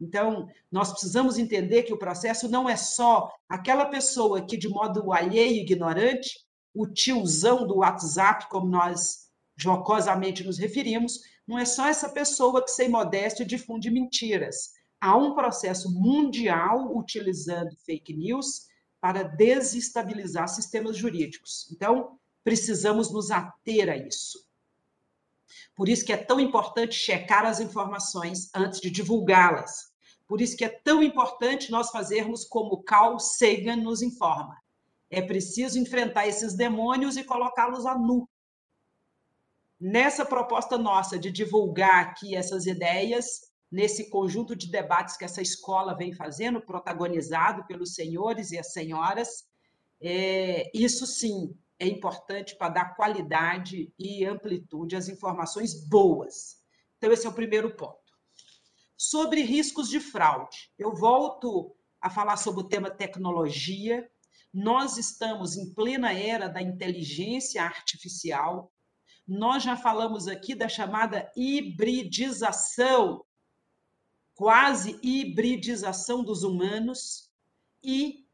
Então, 0.00 0.48
nós 0.70 0.90
precisamos 0.90 1.38
entender 1.38 1.84
que 1.84 1.92
o 1.92 1.98
processo 1.98 2.48
não 2.48 2.68
é 2.68 2.76
só 2.76 3.30
aquela 3.48 3.86
pessoa 3.86 4.44
que, 4.44 4.56
de 4.56 4.68
modo 4.68 5.12
alheio 5.12 5.56
e 5.56 5.60
ignorante, 5.60 6.44
o 6.74 6.86
tiozão 6.86 7.66
do 7.66 7.78
WhatsApp, 7.78 8.48
como 8.48 8.66
nós 8.66 9.30
jocosamente 9.56 10.42
nos 10.42 10.58
referimos, 10.58 11.20
não 11.46 11.58
é 11.58 11.64
só 11.64 11.86
essa 11.86 12.08
pessoa 12.08 12.64
que, 12.64 12.70
sem 12.70 12.88
modéstia, 12.88 13.46
difunde 13.46 13.90
mentiras 13.90 14.72
há 15.02 15.16
um 15.16 15.34
processo 15.34 15.92
mundial 15.92 16.96
utilizando 16.96 17.76
fake 17.84 18.14
news 18.14 18.68
para 19.00 19.24
desestabilizar 19.24 20.46
sistemas 20.46 20.96
jurídicos. 20.96 21.68
Então, 21.72 22.20
precisamos 22.44 23.12
nos 23.12 23.32
ater 23.32 23.90
a 23.90 23.96
isso. 23.96 24.38
Por 25.74 25.88
isso 25.88 26.04
que 26.04 26.12
é 26.12 26.16
tão 26.16 26.38
importante 26.38 26.94
checar 26.94 27.44
as 27.44 27.58
informações 27.58 28.48
antes 28.54 28.80
de 28.80 28.90
divulgá-las. 28.90 29.92
Por 30.28 30.40
isso 30.40 30.56
que 30.56 30.64
é 30.64 30.68
tão 30.68 31.02
importante 31.02 31.72
nós 31.72 31.90
fazermos 31.90 32.44
como 32.44 32.84
Carl 32.84 33.18
Sagan 33.18 33.76
nos 33.76 34.02
informa. 34.02 34.56
É 35.10 35.20
preciso 35.20 35.80
enfrentar 35.80 36.28
esses 36.28 36.54
demônios 36.54 37.16
e 37.16 37.24
colocá-los 37.24 37.86
a 37.86 37.98
nu. 37.98 38.28
Nessa 39.80 40.24
proposta 40.24 40.78
nossa 40.78 41.18
de 41.18 41.32
divulgar 41.32 42.04
aqui 42.04 42.36
essas 42.36 42.66
ideias, 42.66 43.51
nesse 43.72 44.10
conjunto 44.10 44.54
de 44.54 44.70
debates 44.70 45.16
que 45.16 45.24
essa 45.24 45.40
escola 45.40 45.96
vem 45.96 46.12
fazendo, 46.12 46.60
protagonizado 46.60 47.64
pelos 47.66 47.94
senhores 47.94 48.52
e 48.52 48.58
as 48.58 48.70
senhoras. 48.74 49.46
É, 49.98 50.70
isso 50.74 51.06
sim 51.06 51.56
é 51.78 51.86
importante 51.86 52.54
para 52.54 52.68
dar 52.68 52.94
qualidade 52.94 53.90
e 53.98 54.26
amplitude 54.26 54.94
às 54.94 55.08
informações 55.08 55.88
boas. 55.88 56.58
Então, 56.98 57.10
esse 57.10 57.26
é 57.26 57.30
o 57.30 57.34
primeiro 57.34 57.74
ponto. 57.74 57.98
Sobre 58.94 59.40
riscos 59.40 59.88
de 59.88 59.98
fraude, 59.98 60.70
eu 60.78 60.94
volto 60.94 61.74
a 61.98 62.10
falar 62.10 62.36
sobre 62.36 62.60
o 62.60 62.68
tema 62.68 62.90
tecnologia. 62.90 64.06
Nós 64.52 64.98
estamos 64.98 65.56
em 65.56 65.72
plena 65.72 66.12
era 66.12 66.46
da 66.46 66.60
inteligência 66.60 67.62
artificial. 67.62 68.70
Nós 69.26 69.62
já 69.62 69.76
falamos 69.76 70.28
aqui 70.28 70.54
da 70.54 70.68
chamada 70.68 71.32
hibridização 71.34 73.24
quase 74.42 74.98
hibridização 75.04 76.24
dos 76.24 76.42
humanos 76.42 77.30
e 77.80 78.26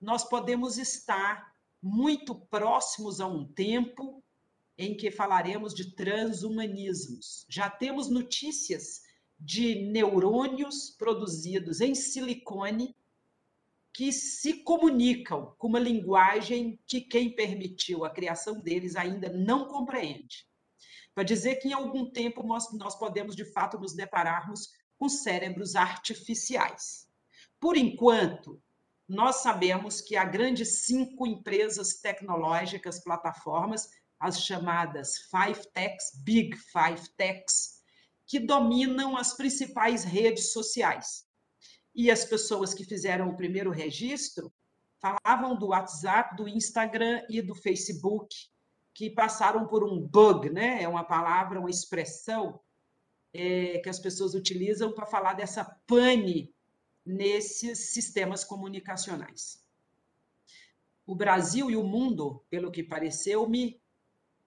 nós 0.00 0.22
podemos 0.22 0.78
estar 0.78 1.52
muito 1.82 2.32
próximos 2.32 3.20
a 3.20 3.26
um 3.26 3.44
tempo 3.44 4.22
em 4.78 4.96
que 4.96 5.10
falaremos 5.10 5.74
de 5.74 5.96
transhumanismos. 5.96 7.44
Já 7.48 7.68
temos 7.68 8.08
notícias 8.08 9.02
de 9.36 9.90
neurônios 9.90 10.90
produzidos 10.90 11.80
em 11.80 11.92
silicone 11.92 12.94
que 13.92 14.12
se 14.12 14.62
comunicam 14.62 15.56
com 15.58 15.66
uma 15.66 15.80
linguagem 15.80 16.78
que 16.86 17.00
quem 17.00 17.34
permitiu 17.34 18.04
a 18.04 18.10
criação 18.10 18.60
deles 18.60 18.94
ainda 18.94 19.28
não 19.28 19.66
compreende. 19.66 20.46
Para 21.12 21.24
dizer 21.24 21.56
que 21.56 21.66
em 21.66 21.72
algum 21.72 22.08
tempo 22.12 22.44
nós, 22.44 22.72
nós 22.74 22.94
podemos 22.96 23.34
de 23.34 23.44
fato 23.44 23.76
nos 23.76 23.92
depararmos 23.92 24.70
com 24.98 25.08
cérebros 25.08 25.76
artificiais. 25.76 27.06
Por 27.60 27.76
enquanto, 27.76 28.60
nós 29.08 29.36
sabemos 29.36 30.00
que 30.00 30.16
há 30.16 30.24
grandes 30.24 30.84
cinco 30.84 31.26
empresas 31.26 32.00
tecnológicas, 32.00 33.02
plataformas, 33.02 33.88
as 34.18 34.42
chamadas 34.42 35.18
Five 35.30 35.66
Techs, 35.72 36.22
Big 36.24 36.56
Five 36.56 37.08
Techs, 37.16 37.82
que 38.26 38.40
dominam 38.40 39.16
as 39.16 39.34
principais 39.34 40.02
redes 40.02 40.52
sociais. 40.52 41.24
E 41.94 42.10
as 42.10 42.24
pessoas 42.24 42.74
que 42.74 42.84
fizeram 42.84 43.28
o 43.28 43.36
primeiro 43.36 43.70
registro 43.70 44.52
falavam 45.00 45.56
do 45.56 45.68
WhatsApp, 45.68 46.36
do 46.36 46.48
Instagram 46.48 47.22
e 47.28 47.40
do 47.40 47.54
Facebook, 47.54 48.34
que 48.92 49.10
passaram 49.10 49.66
por 49.66 49.84
um 49.84 50.00
bug, 50.00 50.50
né? 50.50 50.82
É 50.82 50.88
uma 50.88 51.04
palavra, 51.04 51.60
uma 51.60 51.70
expressão 51.70 52.58
é, 53.36 53.78
que 53.78 53.88
as 53.88 53.98
pessoas 53.98 54.34
utilizam 54.34 54.92
para 54.92 55.06
falar 55.06 55.34
dessa 55.34 55.64
pane 55.86 56.54
nesses 57.04 57.92
sistemas 57.92 58.42
comunicacionais. 58.42 59.64
O 61.06 61.14
Brasil 61.14 61.70
e 61.70 61.76
o 61.76 61.84
mundo, 61.84 62.44
pelo 62.50 62.70
que 62.72 62.82
pareceu-me, 62.82 63.80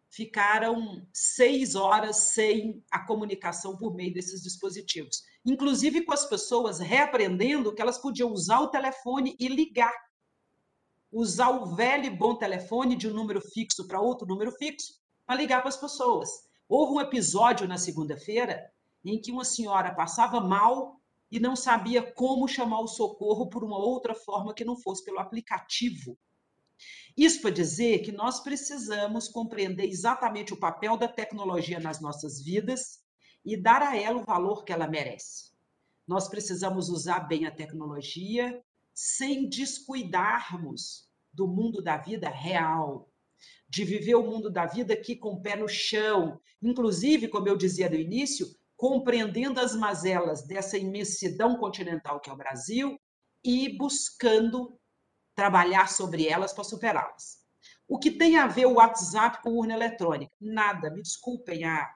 ficaram 0.10 1.08
seis 1.14 1.76
horas 1.76 2.18
sem 2.34 2.84
a 2.92 3.00
comunicação 3.06 3.78
por 3.78 3.96
meio 3.96 4.14
desses 4.14 4.42
dispositivos, 4.42 5.24
inclusive 5.46 6.04
com 6.04 6.14
as 6.14 6.26
pessoas 6.26 6.80
reaprendendo 6.80 7.74
que 7.74 7.82
elas 7.82 7.98
podiam 7.98 8.32
usar 8.32 8.60
o 8.60 8.70
telefone 8.70 9.38
e 9.40 9.48
ligar. 9.48 9.94
Usar 11.12 11.50
o 11.50 11.76
velho 11.76 12.06
e 12.06 12.10
bom 12.10 12.36
telefone 12.36 12.96
de 12.96 13.08
um 13.08 13.14
número 13.14 13.40
fixo 13.40 13.88
para 13.88 14.02
outro 14.02 14.28
número 14.28 14.52
fixo 14.52 15.00
para 15.26 15.36
ligar 15.36 15.62
para 15.62 15.70
as 15.70 15.78
pessoas. 15.78 16.30
Houve 16.68 16.94
um 16.94 17.02
episódio 17.02 17.68
na 17.68 17.78
segunda-feira 17.78 18.72
em 19.04 19.20
que 19.20 19.32
uma 19.32 19.45
senhora 19.45 19.93
passava 19.93 20.39
mal 20.41 21.00
e 21.32 21.39
não 21.39 21.56
sabia 21.56 22.02
como 22.02 22.47
chamar 22.47 22.80
o 22.82 22.88
socorro 22.88 23.50
por 23.50 23.64
uma 23.64 23.78
outra 23.78 24.16
forma 24.16 24.54
que 24.54 24.66
não 24.66 24.76
fosse 24.76 25.04
pelo 25.06 25.20
aplicativo. 25.20 26.18
Isso 27.16 27.41
para 27.41 27.52
dizer 27.52 28.00
que 28.00 28.12
nós 28.12 28.39
precisamos 28.39 29.28
compreender 29.28 29.86
exatamente 29.86 30.54
o 30.54 30.60
papel 30.60 30.97
da 30.97 31.08
tecnologia 31.08 31.80
nas 31.80 32.00
nossas 32.00 32.41
vidas 32.41 33.00
e 33.45 33.58
dar 33.58 33.82
a 33.82 33.95
ela 33.95 34.22
o 34.22 34.26
valor 34.26 34.64
que 34.64 34.72
ela 34.72 34.88
merece. 34.88 35.52
Nós 36.08 36.28
precisamos 36.28 36.89
usar 36.89 37.22
bem 37.22 37.45
a 37.45 37.52
tecnologia 37.52 38.64
sem 38.93 39.47
descuidarmos 39.47 41.08
do 41.32 41.47
mundo 41.47 41.82
da 41.82 41.97
vida 41.97 42.30
real, 42.30 43.10
de 43.68 43.84
viver 43.84 44.16
o 44.16 44.24
mundo 44.24 44.50
da 44.50 44.66
vida 44.66 44.93
aqui 44.93 45.16
com 45.16 45.34
o 45.34 45.41
pé 45.41 45.56
no 45.56 45.68
chão. 45.68 46.39
Inclusive, 46.62 47.28
como 47.28 47.47
eu 47.47 47.56
dizia 47.56 47.89
no 47.89 47.95
início, 47.95 48.47
compreendendo 48.80 49.59
as 49.59 49.75
mazelas 49.75 50.41
dessa 50.41 50.77
imensidão 50.77 51.57
continental 51.57 52.17
que 52.17 52.30
é 52.30 52.34
o 52.34 52.38
Brasil 52.38 52.97
e 53.43 53.77
buscando 53.77 54.80
trabalhar 55.36 55.89
sobre 55.89 56.30
elas 56.30 56.53
para 56.53 56.63
superá-las. 56.63 57.39
O 57.86 57.99
que 57.99 58.09
tem 58.09 58.38
a 58.38 58.47
ver 58.47 58.67
o 58.67 58.75
WhatsApp 58.75 59.43
com 59.43 59.49
urna 59.49 59.73
eletrônica? 59.73 60.32
Nada, 60.39 60.89
me 60.89 61.01
desculpem 61.01 61.65
a 61.65 61.93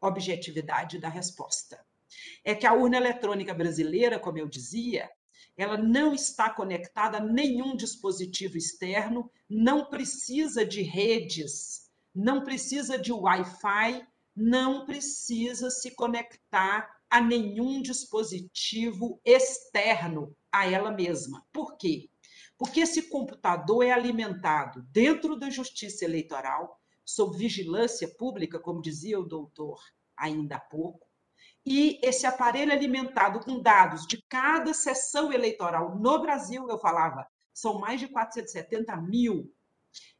objetividade 0.00 0.98
da 0.98 1.10
resposta. 1.10 1.78
É 2.42 2.54
que 2.54 2.66
a 2.66 2.72
urna 2.72 2.96
eletrônica 2.96 3.52
brasileira, 3.52 4.18
como 4.18 4.38
eu 4.38 4.48
dizia, 4.48 5.10
ela 5.54 5.76
não 5.76 6.14
está 6.14 6.48
conectada 6.48 7.18
a 7.18 7.22
nenhum 7.22 7.76
dispositivo 7.76 8.56
externo, 8.56 9.30
não 9.50 9.84
precisa 9.84 10.64
de 10.64 10.80
redes, 10.80 11.90
não 12.14 12.42
precisa 12.42 12.98
de 12.98 13.12
Wi-Fi, 13.12 14.06
não 14.34 14.86
precisa 14.86 15.70
se 15.70 15.94
conectar 15.94 16.88
a 17.10 17.20
nenhum 17.20 17.82
dispositivo 17.82 19.20
externo 19.24 20.34
a 20.50 20.66
ela 20.66 20.90
mesma. 20.90 21.46
Por 21.52 21.76
quê? 21.76 22.08
Porque 22.56 22.80
esse 22.80 23.10
computador 23.10 23.84
é 23.84 23.90
alimentado 23.90 24.82
dentro 24.90 25.36
da 25.36 25.50
justiça 25.50 26.04
eleitoral, 26.04 26.80
sob 27.04 27.36
vigilância 27.36 28.08
pública, 28.16 28.58
como 28.58 28.80
dizia 28.80 29.18
o 29.18 29.26
doutor 29.26 29.78
ainda 30.16 30.56
há 30.56 30.60
pouco, 30.60 31.06
e 31.64 32.00
esse 32.02 32.26
aparelho 32.26 32.72
alimentado 32.72 33.40
com 33.40 33.60
dados 33.60 34.06
de 34.06 34.20
cada 34.28 34.74
sessão 34.74 35.32
eleitoral 35.32 35.96
no 35.96 36.20
Brasil, 36.20 36.68
eu 36.68 36.78
falava, 36.78 37.26
são 37.52 37.78
mais 37.78 38.00
de 38.00 38.08
470 38.08 38.96
mil. 38.96 39.52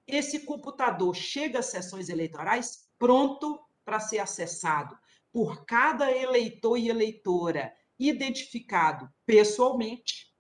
Esse 0.07 0.41
computador 0.41 1.15
chega 1.15 1.59
às 1.59 1.67
sessões 1.67 2.09
eleitorais 2.09 2.89
pronto 2.99 3.61
para 3.85 4.01
ser 4.01 4.19
acessado 4.19 4.97
por 5.33 5.65
cada 5.65 6.11
eleitor 6.11 6.77
e 6.77 6.89
eleitora 6.89 7.73
identificado 7.99 9.09
pessoalmente. 9.25 10.33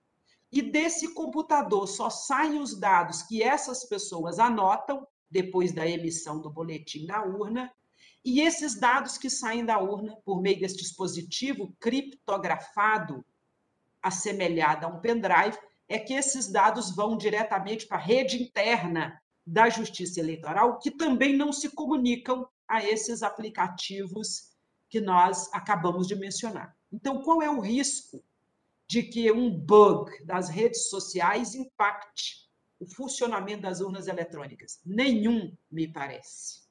E 0.50 0.60
desse 0.60 1.14
computador 1.14 1.86
só 1.88 2.10
saem 2.10 2.58
os 2.58 2.78
dados 2.78 3.22
que 3.22 3.42
essas 3.42 3.84
pessoas 3.84 4.38
anotam 4.38 5.06
depois 5.30 5.72
da 5.72 5.86
emissão 5.86 6.40
do 6.40 6.50
boletim 6.50 7.06
da 7.06 7.24
urna 7.24 7.72
e 8.24 8.40
esses 8.40 8.78
dados 8.78 9.18
que 9.18 9.28
saem 9.28 9.64
da 9.64 9.78
urna 9.78 10.16
por 10.24 10.40
meio 10.40 10.60
desse 10.60 10.76
dispositivo 10.76 11.74
criptografado, 11.80 13.24
assemelhado 14.00 14.86
a 14.86 14.88
um 14.88 15.00
pendrive, 15.00 15.58
é 15.88 15.98
que 15.98 16.14
esses 16.14 16.50
dados 16.50 16.94
vão 16.94 17.16
diretamente 17.16 17.86
para 17.86 17.96
a 17.96 18.00
rede 18.00 18.40
interna 18.40 19.20
da 19.44 19.68
Justiça 19.68 20.20
Eleitoral, 20.20 20.78
que 20.78 20.90
também 20.90 21.36
não 21.36 21.52
se 21.52 21.70
comunicam 21.70 22.46
a 22.72 22.84
esses 22.84 23.22
aplicativos 23.22 24.52
que 24.88 25.00
nós 25.00 25.48
acabamos 25.52 26.06
de 26.06 26.16
mencionar. 26.16 26.76
Então, 26.92 27.22
qual 27.22 27.42
é 27.42 27.50
o 27.50 27.60
risco 27.60 28.24
de 28.88 29.02
que 29.02 29.30
um 29.30 29.50
bug 29.50 30.10
das 30.24 30.48
redes 30.48 30.88
sociais 30.88 31.54
impacte 31.54 32.50
o 32.78 32.86
funcionamento 32.86 33.62
das 33.62 33.80
urnas 33.80 34.08
eletrônicas? 34.08 34.80
Nenhum, 34.84 35.56
me 35.70 35.86
parece 35.86 36.62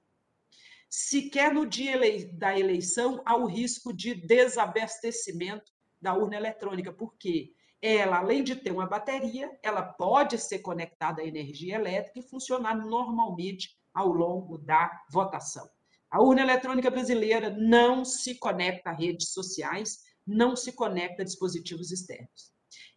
sequer 0.92 1.54
no 1.54 1.66
dia 1.66 1.98
da 2.34 2.60
eleição 2.60 3.22
há 3.26 3.34
o 3.38 3.46
risco 3.46 3.94
de 3.94 4.14
desabastecimento 4.14 5.72
da 6.02 6.14
urna 6.14 6.36
eletrônica, 6.36 6.92
porque 6.92 7.54
ela, 7.82 8.18
além 8.18 8.44
de 8.44 8.58
ter 8.58 8.72
uma 8.72 8.86
bateria, 8.86 9.58
ela 9.64 9.82
pode 9.82 10.38
ser 10.38 10.60
conectada 10.60 11.22
à 11.22 11.26
energia 11.26 11.76
elétrica 11.76 12.20
e 12.20 12.30
funcionar 12.30 12.76
normalmente 12.76 13.80
ao 13.94 14.10
longo 14.10 14.58
da 14.58 14.92
votação. 15.10 15.68
A 16.12 16.22
urna 16.22 16.42
eletrônica 16.42 16.92
brasileira 16.92 17.50
não 17.50 18.04
se 18.04 18.36
conecta 18.36 18.90
a 18.90 18.94
redes 18.94 19.30
sociais, 19.30 20.04
não 20.28 20.58
se 20.58 20.74
conecta 20.74 21.22
a 21.22 21.26
dispositivos 21.26 21.90
externos. 21.90 22.52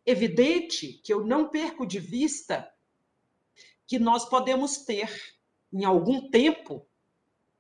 Evidente 0.05 1.01
que 1.05 1.15
eu 1.15 1.25
não 1.25 1.49
perco 1.49 1.87
de 1.87 2.01
vista 2.01 2.69
que 3.87 4.01
nós 4.01 4.29
podemos 4.29 4.79
ter, 4.79 5.09
em 5.73 5.85
algum 5.85 6.29
tempo, 6.29 6.87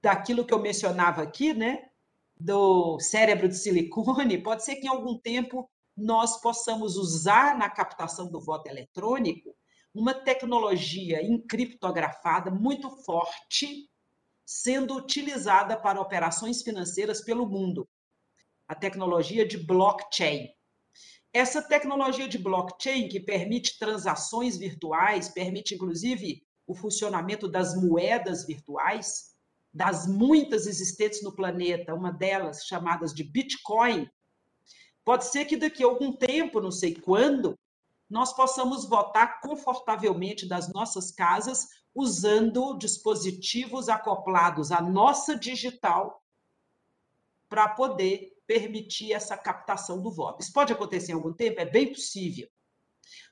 daquilo 0.02 0.44
que 0.44 0.52
eu 0.52 0.58
mencionava 0.58 1.22
aqui, 1.22 1.54
né, 1.54 1.88
do 2.36 2.98
cérebro 2.98 3.48
de 3.48 3.56
silicone, 3.56 4.42
pode 4.42 4.64
ser 4.64 4.76
que 4.76 4.86
em 4.86 4.90
algum 4.90 5.16
tempo 5.16 5.70
nós 5.96 6.40
possamos 6.40 6.96
usar 6.96 7.56
na 7.56 7.70
captação 7.70 8.30
do 8.30 8.40
voto 8.40 8.68
eletrônico 8.68 9.54
uma 9.94 10.12
tecnologia 10.12 11.22
encriptografada 11.22 12.50
muito 12.50 12.90
forte, 13.04 13.88
sendo 14.44 14.96
utilizada 14.96 15.76
para 15.76 16.00
operações 16.00 16.62
financeiras 16.62 17.20
pelo 17.20 17.46
mundo. 17.46 17.88
A 18.68 18.74
tecnologia 18.74 19.46
de 19.46 19.58
blockchain. 19.58 20.48
Essa 21.32 21.60
tecnologia 21.60 22.28
de 22.28 22.38
blockchain, 22.38 23.08
que 23.08 23.18
permite 23.18 23.78
transações 23.78 24.56
virtuais, 24.56 25.28
permite 25.28 25.74
inclusive 25.74 26.46
o 26.66 26.74
funcionamento 26.74 27.48
das 27.48 27.74
moedas 27.74 28.46
virtuais, 28.46 29.34
das 29.72 30.06
muitas 30.06 30.66
existentes 30.66 31.22
no 31.22 31.34
planeta, 31.34 31.94
uma 31.94 32.12
delas 32.12 32.64
chamadas 32.64 33.12
de 33.12 33.24
Bitcoin, 33.24 34.08
pode 35.04 35.24
ser 35.26 35.44
que 35.44 35.56
daqui 35.56 35.82
a 35.82 35.86
algum 35.86 36.12
tempo, 36.12 36.60
não 36.60 36.70
sei 36.70 36.94
quando, 36.94 37.58
nós 38.08 38.32
possamos 38.32 38.88
votar 38.88 39.40
confortavelmente 39.40 40.46
das 40.46 40.72
nossas 40.72 41.10
casas 41.10 41.66
usando 41.94 42.76
dispositivos 42.76 43.88
acoplados 43.88 44.72
à 44.72 44.80
nossa 44.80 45.36
digital 45.38 46.22
para 47.48 47.68
poder 47.68 48.32
permitir 48.46 49.12
essa 49.12 49.36
captação 49.36 50.02
do 50.02 50.10
voto. 50.10 50.42
Isso 50.42 50.52
pode 50.52 50.72
acontecer 50.72 51.12
em 51.12 51.14
algum 51.14 51.32
tempo? 51.32 51.60
É 51.60 51.64
bem 51.64 51.92
possível. 51.92 52.48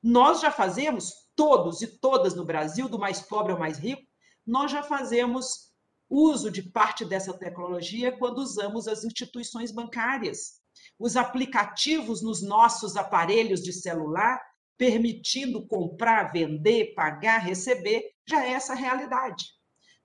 Nós 0.02 0.40
já 0.40 0.50
fazemos, 0.50 1.12
todos 1.34 1.82
e 1.82 1.86
todas 1.86 2.34
no 2.34 2.44
Brasil, 2.44 2.88
do 2.88 2.98
mais 2.98 3.20
pobre 3.20 3.52
ao 3.52 3.58
mais 3.58 3.78
rico, 3.78 4.06
nós 4.46 4.70
já 4.70 4.82
fazemos 4.82 5.72
uso 6.08 6.50
de 6.50 6.62
parte 6.62 7.04
dessa 7.04 7.32
tecnologia 7.32 8.16
quando 8.16 8.38
usamos 8.38 8.86
as 8.86 9.02
instituições 9.02 9.72
bancárias. 9.72 10.60
Os 10.98 11.16
aplicativos 11.16 12.22
nos 12.22 12.42
nossos 12.42 12.96
aparelhos 12.96 13.62
de 13.62 13.72
celular, 13.72 14.40
permitindo 14.77 15.66
comprar, 15.66 16.33
vender, 16.33 16.95
pagar, 16.95 17.39
receber, 17.39 18.12
já 18.27 18.45
é 18.45 18.53
essa 18.53 18.75
realidade. 18.75 19.47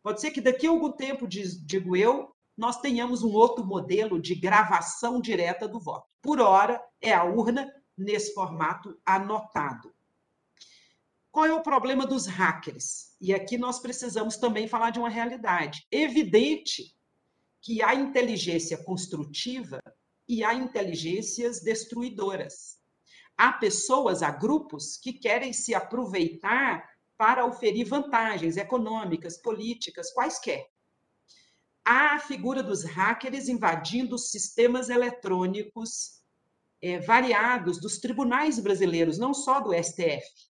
Pode 0.03 0.21
ser 0.21 0.31
que 0.31 0.41
daqui 0.41 0.67
a 0.67 0.69
algum 0.69 0.91
tempo, 0.91 1.27
digo 1.27 1.95
eu, 1.95 2.33
nós 2.57 2.79
tenhamos 2.81 3.23
um 3.23 3.31
outro 3.33 3.65
modelo 3.65 4.19
de 4.19 4.33
gravação 4.33 5.21
direta 5.21 5.67
do 5.67 5.79
voto. 5.79 6.07
Por 6.21 6.39
hora, 6.39 6.81
é 7.01 7.13
a 7.13 7.23
urna 7.23 7.71
nesse 7.97 8.33
formato 8.33 8.99
anotado. 9.05 9.93
Qual 11.31 11.45
é 11.45 11.53
o 11.53 11.61
problema 11.61 12.05
dos 12.05 12.25
hackers? 12.25 13.15
E 13.21 13.33
aqui 13.33 13.57
nós 13.57 13.79
precisamos 13.79 14.37
também 14.37 14.67
falar 14.67 14.89
de 14.89 14.97
uma 14.97 15.09
realidade. 15.09 15.85
Evidente 15.91 16.95
que 17.61 17.83
há 17.83 17.93
inteligência 17.93 18.83
construtiva 18.83 19.79
e 20.27 20.43
há 20.43 20.53
inteligências 20.53 21.61
destruidoras. 21.61 22.76
Há 23.37 23.53
pessoas, 23.53 24.23
há 24.23 24.31
grupos 24.31 24.97
que 24.97 25.13
querem 25.13 25.53
se 25.53 25.75
aproveitar 25.75 26.89
para 27.17 27.45
oferir 27.45 27.85
vantagens 27.85 28.57
econômicas, 28.57 29.37
políticas, 29.37 30.11
quaisquer. 30.11 30.67
Há 31.85 32.15
a 32.15 32.19
figura 32.19 32.63
dos 32.63 32.83
hackers 32.83 33.47
invadindo 33.47 34.17
sistemas 34.17 34.89
eletrônicos 34.89 36.21
é, 36.81 36.99
variados 36.99 37.79
dos 37.79 37.99
tribunais 37.99 38.59
brasileiros, 38.59 39.17
não 39.17 39.33
só 39.33 39.59
do 39.59 39.71
STF 39.73 40.47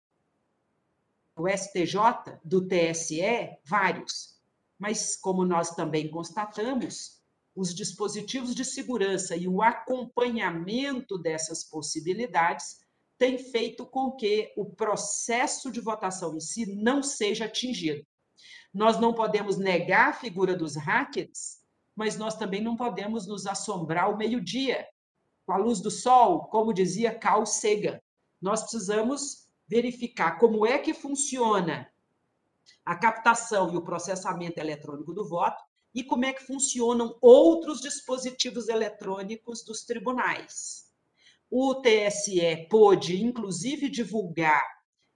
o 1.35 1.47
STJ, 1.47 2.39
do 2.43 2.67
TSE, 2.67 3.57
vários. 3.65 4.39
Mas, 4.77 5.15
como 5.15 5.45
nós 5.45 5.71
também 5.71 6.09
constatamos, 6.09 7.22
os 7.55 7.73
dispositivos 7.73 8.55
de 8.55 8.65
segurança 8.65 9.35
e 9.35 9.47
o 9.47 9.61
acompanhamento 9.61 11.17
dessas 11.17 11.63
possibilidades 11.63 12.79
têm 13.17 13.37
feito 13.37 13.85
com 13.85 14.11
que 14.11 14.51
o 14.57 14.65
processo 14.65 15.71
de 15.71 15.79
votação 15.79 16.35
em 16.35 16.39
si 16.39 16.75
não 16.75 17.03
seja 17.03 17.45
atingido. 17.45 18.05
Nós 18.73 18.99
não 18.99 19.13
podemos 19.13 19.57
negar 19.57 20.09
a 20.09 20.13
figura 20.13 20.55
dos 20.55 20.75
hackers, 20.75 21.61
mas 21.95 22.17
nós 22.17 22.35
também 22.35 22.61
não 22.61 22.75
podemos 22.75 23.27
nos 23.27 23.45
assombrar 23.45 24.05
ao 24.05 24.17
meio-dia, 24.17 24.87
com 25.45 25.53
a 25.53 25.57
luz 25.57 25.79
do 25.79 25.91
sol, 25.91 26.45
como 26.45 26.73
dizia 26.73 27.13
Carl 27.13 27.45
Sagan. 27.45 27.99
Nós 28.41 28.61
precisamos 28.61 29.47
verificar 29.67 30.39
como 30.39 30.65
é 30.65 30.79
que 30.79 30.93
funciona 30.93 31.87
a 32.83 32.95
captação 32.95 33.71
e 33.71 33.77
o 33.77 33.83
processamento 33.83 34.59
eletrônico 34.59 35.13
do 35.13 35.27
voto 35.27 35.63
e 35.93 36.03
como 36.03 36.25
é 36.25 36.33
que 36.33 36.45
funcionam 36.45 37.17
outros 37.21 37.81
dispositivos 37.81 38.67
eletrônicos 38.67 39.63
dos 39.63 39.83
tribunais. 39.83 40.91
O 41.49 41.75
TSE 41.75 42.67
pôde, 42.69 43.23
inclusive, 43.23 43.89
divulgar 43.89 44.65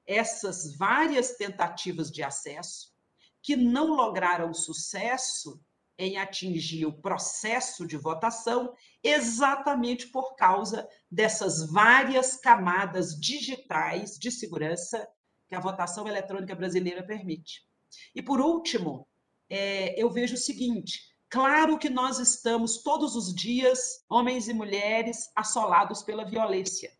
essas 0.06 0.76
várias 0.78 1.36
tentativas 1.36 2.12
de 2.12 2.24
acesso 2.24 2.96
que 3.42 3.56
não 3.56 3.96
lograram 3.96 4.54
sucesso 4.54 5.60
em 5.98 6.18
atingir 6.18 6.86
o 6.86 6.94
processo 6.94 7.88
de 7.88 7.98
votação, 7.98 8.74
exatamente 9.04 10.08
por 10.08 10.36
causa 10.36 10.88
dessas 11.10 11.72
várias 11.72 12.38
camadas 12.38 13.20
digitais 13.20 14.18
de 14.18 14.30
segurança 14.30 15.08
que 15.48 15.56
a 15.56 15.60
votação 15.60 16.08
eletrônica 16.08 16.54
brasileira 16.54 17.04
permite. 17.04 17.66
E 18.14 18.22
por 18.22 18.40
último, 18.40 19.08
é, 19.50 20.00
eu 20.02 20.10
vejo 20.10 20.36
o 20.36 20.38
seguinte: 20.38 21.02
claro 21.30 21.78
que 21.78 21.90
nós 21.90 22.20
estamos 22.20 22.82
todos 22.84 23.16
os 23.16 23.34
dias, 23.34 24.04
homens 24.10 24.48
e 24.48 24.54
mulheres, 24.54 25.30
assolados 25.36 26.04
pela 26.04 26.26
violência. 26.26 26.92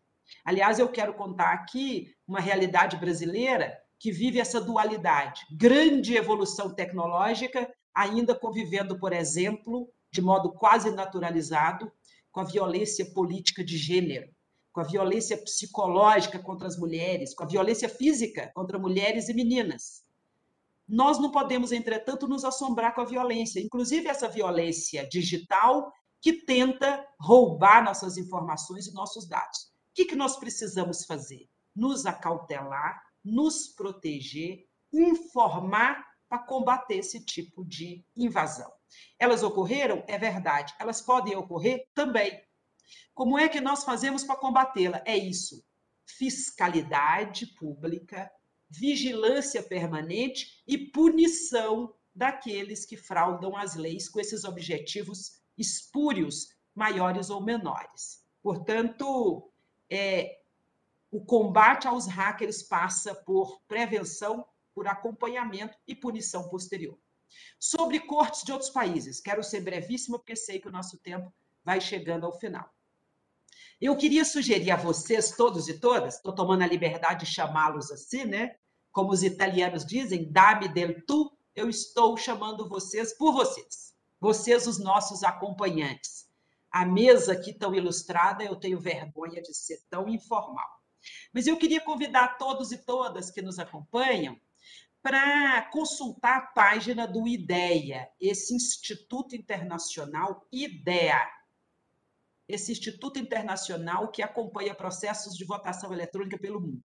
Aliás, 0.44 0.78
eu 0.78 0.88
quero 0.88 1.14
contar 1.14 1.52
aqui 1.52 2.14
uma 2.26 2.40
realidade 2.40 2.96
brasileira 2.96 3.78
que 3.98 4.12
vive 4.12 4.38
essa 4.38 4.60
dualidade. 4.60 5.42
Grande 5.50 6.16
evolução 6.16 6.74
tecnológica, 6.74 7.72
ainda 7.94 8.34
convivendo, 8.34 8.98
por 8.98 9.12
exemplo, 9.12 9.90
de 10.10 10.22
modo 10.22 10.52
quase 10.52 10.90
naturalizado, 10.90 11.90
com 12.30 12.40
a 12.40 12.44
violência 12.44 13.04
política 13.12 13.64
de 13.64 13.76
gênero, 13.76 14.28
com 14.72 14.80
a 14.80 14.84
violência 14.84 15.36
psicológica 15.36 16.38
contra 16.38 16.68
as 16.68 16.78
mulheres, 16.78 17.34
com 17.34 17.42
a 17.42 17.48
violência 17.48 17.88
física 17.88 18.52
contra 18.54 18.78
mulheres 18.78 19.28
e 19.28 19.34
meninas. 19.34 20.04
Nós 20.88 21.18
não 21.18 21.30
podemos, 21.30 21.70
entretanto, 21.70 22.26
nos 22.26 22.44
assombrar 22.44 22.94
com 22.94 23.02
a 23.02 23.04
violência, 23.04 23.60
inclusive 23.60 24.08
essa 24.08 24.28
violência 24.28 25.06
digital 25.06 25.92
que 26.20 26.32
tenta 26.32 27.06
roubar 27.20 27.84
nossas 27.84 28.16
informações 28.16 28.86
e 28.86 28.94
nossos 28.94 29.28
dados. 29.28 29.70
O 29.90 29.94
que, 29.94 30.06
que 30.06 30.16
nós 30.16 30.36
precisamos 30.36 31.04
fazer? 31.04 31.48
Nos 31.76 32.06
acautelar, 32.06 33.02
nos 33.22 33.68
proteger, 33.68 34.66
informar 34.92 36.04
para 36.28 36.38
combater 36.38 36.96
esse 36.96 37.24
tipo 37.24 37.64
de 37.64 38.04
invasão. 38.16 38.72
Elas 39.18 39.42
ocorreram? 39.42 40.02
É 40.06 40.18
verdade. 40.18 40.74
Elas 40.78 41.00
podem 41.00 41.36
ocorrer? 41.36 41.86
Também. 41.94 42.40
Como 43.14 43.38
é 43.38 43.48
que 43.48 43.60
nós 43.60 43.84
fazemos 43.84 44.24
para 44.24 44.36
combatê-la? 44.36 45.02
É 45.04 45.16
isso: 45.16 45.62
fiscalidade 46.06 47.46
pública, 47.54 48.30
vigilância 48.68 49.62
permanente 49.62 50.62
e 50.66 50.76
punição 50.76 51.94
daqueles 52.14 52.84
que 52.84 52.96
fraudam 52.96 53.56
as 53.56 53.74
leis 53.74 54.08
com 54.08 54.20
esses 54.20 54.44
objetivos 54.44 55.40
espúrios, 55.56 56.54
maiores 56.74 57.30
ou 57.30 57.42
menores. 57.42 58.24
Portanto, 58.42 59.50
é, 59.90 60.40
o 61.10 61.24
combate 61.24 61.88
aos 61.88 62.06
hackers 62.06 62.62
passa 62.62 63.14
por 63.14 63.60
prevenção, 63.66 64.46
por 64.74 64.86
acompanhamento 64.86 65.76
e 65.86 65.94
punição 65.94 66.48
posterior. 66.48 66.98
Sobre 67.58 68.00
cortes 68.00 68.42
de 68.42 68.52
outros 68.52 68.70
países, 68.70 69.20
quero 69.20 69.42
ser 69.42 69.60
brevíssima, 69.60 70.18
porque 70.18 70.36
sei 70.36 70.60
que 70.60 70.68
o 70.68 70.72
nosso 70.72 70.98
tempo 70.98 71.32
vai 71.64 71.80
chegando 71.80 72.26
ao 72.26 72.38
final. 72.38 72.72
Eu 73.80 73.96
queria 73.96 74.24
sugerir 74.24 74.70
a 74.70 74.76
vocês, 74.76 75.32
todos 75.36 75.68
e 75.68 75.78
todas, 75.78 76.16
estou 76.16 76.34
tomando 76.34 76.62
a 76.62 76.66
liberdade 76.66 77.24
de 77.24 77.32
chamá-los 77.32 77.92
assim, 77.92 78.24
né? 78.24 78.56
Como 78.92 79.12
os 79.12 79.22
italianos 79.22 79.84
dizem, 79.84 80.30
dame 80.30 80.68
del 80.68 81.04
tu, 81.06 81.30
eu 81.54 81.68
estou 81.68 82.16
chamando 82.16 82.68
vocês 82.68 83.16
por 83.16 83.32
vocês. 83.32 83.94
Vocês, 84.20 84.66
os 84.66 84.78
nossos 84.78 85.22
acompanhantes. 85.22 86.28
A 86.70 86.84
mesa 86.84 87.32
aqui 87.32 87.52
tão 87.52 87.74
ilustrada, 87.74 88.44
eu 88.44 88.56
tenho 88.56 88.80
vergonha 88.80 89.40
de 89.40 89.54
ser 89.54 89.80
tão 89.88 90.08
informal. 90.08 90.68
Mas 91.32 91.46
eu 91.46 91.56
queria 91.56 91.80
convidar 91.80 92.36
todos 92.38 92.72
e 92.72 92.78
todas 92.78 93.30
que 93.30 93.42
nos 93.42 93.58
acompanham 93.58 94.38
para 95.02 95.62
consultar 95.70 96.36
a 96.36 96.46
página 96.48 97.06
do 97.06 97.26
IDEA, 97.26 98.08
esse 98.20 98.54
Instituto 98.54 99.34
Internacional 99.34 100.46
IDEA. 100.52 101.26
Esse 102.48 102.72
Instituto 102.72 103.18
Internacional 103.18 104.10
que 104.10 104.22
acompanha 104.22 104.74
processos 104.74 105.36
de 105.36 105.44
votação 105.44 105.92
eletrônica 105.92 106.38
pelo 106.38 106.60
mundo. 106.60 106.82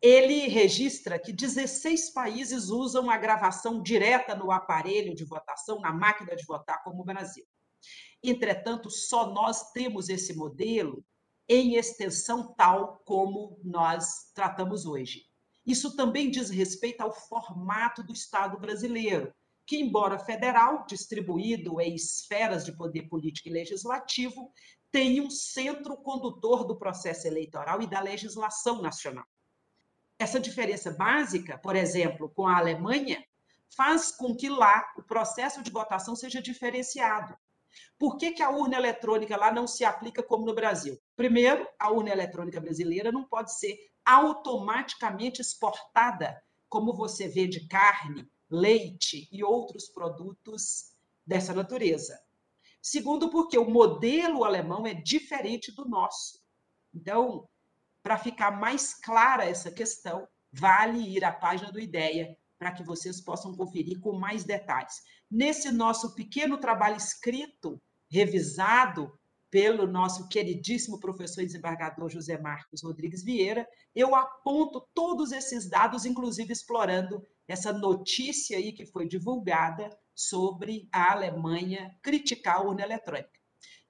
Ele 0.00 0.46
registra 0.46 1.18
que 1.18 1.32
16 1.32 2.10
países 2.10 2.68
usam 2.68 3.10
a 3.10 3.16
gravação 3.16 3.82
direta 3.82 4.34
no 4.34 4.52
aparelho 4.52 5.14
de 5.14 5.24
votação, 5.24 5.80
na 5.80 5.92
máquina 5.92 6.36
de 6.36 6.44
votar, 6.44 6.82
como 6.84 7.02
o 7.02 7.04
Brasil. 7.04 7.44
Entretanto, 8.22 8.90
só 8.90 9.32
nós 9.32 9.72
temos 9.72 10.08
esse 10.08 10.34
modelo 10.34 11.04
em 11.48 11.76
extensão 11.76 12.54
tal 12.54 13.00
como 13.04 13.58
nós 13.64 14.30
tratamos 14.34 14.86
hoje. 14.86 15.24
Isso 15.66 15.96
também 15.96 16.30
diz 16.30 16.50
respeito 16.50 17.00
ao 17.00 17.12
formato 17.12 18.02
do 18.02 18.12
Estado 18.12 18.58
brasileiro, 18.58 19.32
que, 19.66 19.76
embora 19.76 20.18
federal, 20.18 20.86
distribuído 20.86 21.80
em 21.80 21.94
esferas 21.94 22.64
de 22.64 22.76
poder 22.76 23.08
político 23.08 23.48
e 23.48 23.52
legislativo, 23.52 24.50
tem 24.90 25.20
um 25.20 25.28
centro 25.28 25.96
condutor 25.98 26.64
do 26.64 26.78
processo 26.78 27.26
eleitoral 27.26 27.82
e 27.82 27.86
da 27.86 28.00
legislação 28.00 28.80
nacional. 28.80 29.26
Essa 30.18 30.40
diferença 30.40 30.90
básica, 30.90 31.58
por 31.58 31.76
exemplo, 31.76 32.28
com 32.28 32.46
a 32.46 32.58
Alemanha, 32.58 33.24
faz 33.76 34.10
com 34.10 34.34
que 34.34 34.48
lá 34.48 34.92
o 34.96 35.02
processo 35.02 35.62
de 35.62 35.70
votação 35.70 36.16
seja 36.16 36.42
diferenciado. 36.42 37.36
Por 37.98 38.16
que, 38.16 38.32
que 38.32 38.42
a 38.42 38.50
urna 38.50 38.76
eletrônica 38.76 39.36
lá 39.36 39.52
não 39.52 39.66
se 39.66 39.84
aplica 39.84 40.22
como 40.22 40.44
no 40.44 40.54
Brasil? 40.54 40.98
Primeiro, 41.14 41.66
a 41.78 41.90
urna 41.90 42.10
eletrônica 42.10 42.60
brasileira 42.60 43.12
não 43.12 43.24
pode 43.24 43.56
ser 43.56 43.78
automaticamente 44.04 45.40
exportada, 45.40 46.42
como 46.68 46.94
você 46.94 47.28
vê 47.28 47.46
de 47.46 47.68
carne, 47.68 48.28
leite 48.50 49.28
e 49.30 49.44
outros 49.44 49.88
produtos 49.88 50.92
dessa 51.26 51.52
natureza. 51.52 52.18
Segundo, 52.80 53.30
porque 53.30 53.58
o 53.58 53.68
modelo 53.68 54.44
alemão 54.44 54.86
é 54.86 54.94
diferente 54.94 55.70
do 55.72 55.84
nosso. 55.84 56.40
Então, 56.94 57.48
para 58.02 58.18
ficar 58.18 58.50
mais 58.50 58.94
clara 58.94 59.44
essa 59.44 59.70
questão, 59.70 60.26
vale 60.52 60.98
ir 60.98 61.24
à 61.24 61.32
página 61.32 61.70
do 61.70 61.80
IDEA 61.80 62.36
para 62.58 62.72
que 62.72 62.82
vocês 62.82 63.20
possam 63.20 63.54
conferir 63.54 64.00
com 64.00 64.18
mais 64.18 64.44
detalhes. 64.44 65.02
Nesse 65.30 65.70
nosso 65.70 66.14
pequeno 66.14 66.58
trabalho 66.58 66.96
escrito, 66.96 67.80
revisado 68.10 69.12
pelo 69.50 69.86
nosso 69.86 70.28
queridíssimo 70.28 70.98
professor 70.98 71.42
e 71.42 71.46
desembargador 71.46 72.10
José 72.10 72.38
Marcos 72.38 72.82
Rodrigues 72.82 73.22
Vieira, 73.22 73.66
eu 73.94 74.14
aponto 74.14 74.86
todos 74.92 75.32
esses 75.32 75.68
dados, 75.68 76.04
inclusive 76.04 76.52
explorando 76.52 77.22
essa 77.46 77.72
notícia 77.72 78.58
aí 78.58 78.72
que 78.72 78.84
foi 78.84 79.08
divulgada 79.08 79.88
sobre 80.14 80.88
a 80.92 81.12
Alemanha 81.12 81.96
criticar 82.02 82.56
a 82.56 82.62
urna 82.62 82.82
eletrônica. 82.82 83.37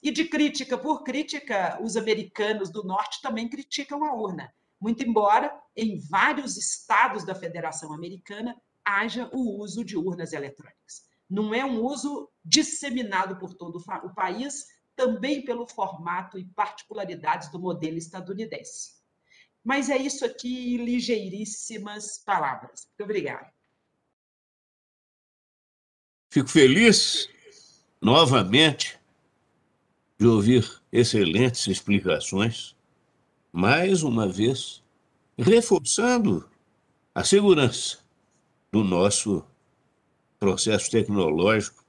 E 0.02 0.10
de 0.10 0.24
crítica 0.26 0.78
por 0.78 1.02
crítica, 1.02 1.78
os 1.82 1.96
americanos 1.96 2.70
do 2.70 2.84
norte 2.84 3.20
também 3.20 3.48
criticam 3.48 4.04
a 4.04 4.14
urna 4.14 4.52
muito 4.80 5.02
embora 5.02 5.52
em 5.76 5.98
vários 6.08 6.56
estados 6.56 7.24
da 7.24 7.34
Federação 7.34 7.92
Americana 7.92 8.56
haja 8.84 9.28
o 9.32 9.60
uso 9.60 9.84
de 9.84 9.96
urnas 9.96 10.32
eletrônicas. 10.32 11.06
Não 11.28 11.52
é 11.52 11.64
um 11.64 11.82
uso 11.82 12.30
disseminado 12.44 13.38
por 13.38 13.54
todo 13.54 13.78
o 13.78 14.14
país, 14.14 14.66
também 14.96 15.44
pelo 15.44 15.66
formato 15.66 16.38
e 16.38 16.44
particularidades 16.44 17.50
do 17.50 17.58
modelo 17.58 17.98
estadunidense. 17.98 18.98
Mas 19.62 19.90
é 19.90 19.96
isso 19.96 20.24
aqui, 20.24 20.76
ligeiríssimas 20.78 22.22
palavras. 22.24 22.86
Muito 22.88 23.04
obrigada. 23.04 23.52
Fico 26.32 26.48
feliz, 26.48 27.28
novamente, 28.00 28.97
de 30.18 30.26
ouvir 30.26 30.68
excelentes 30.92 31.68
explicações 31.68 32.74
mais 33.52 34.02
uma 34.02 34.28
vez, 34.28 34.82
reforçando 35.38 36.48
a 37.14 37.22
segurança 37.22 37.98
do 38.72 38.82
nosso 38.82 39.44
processo 40.40 40.90
tecnológico 40.90 41.84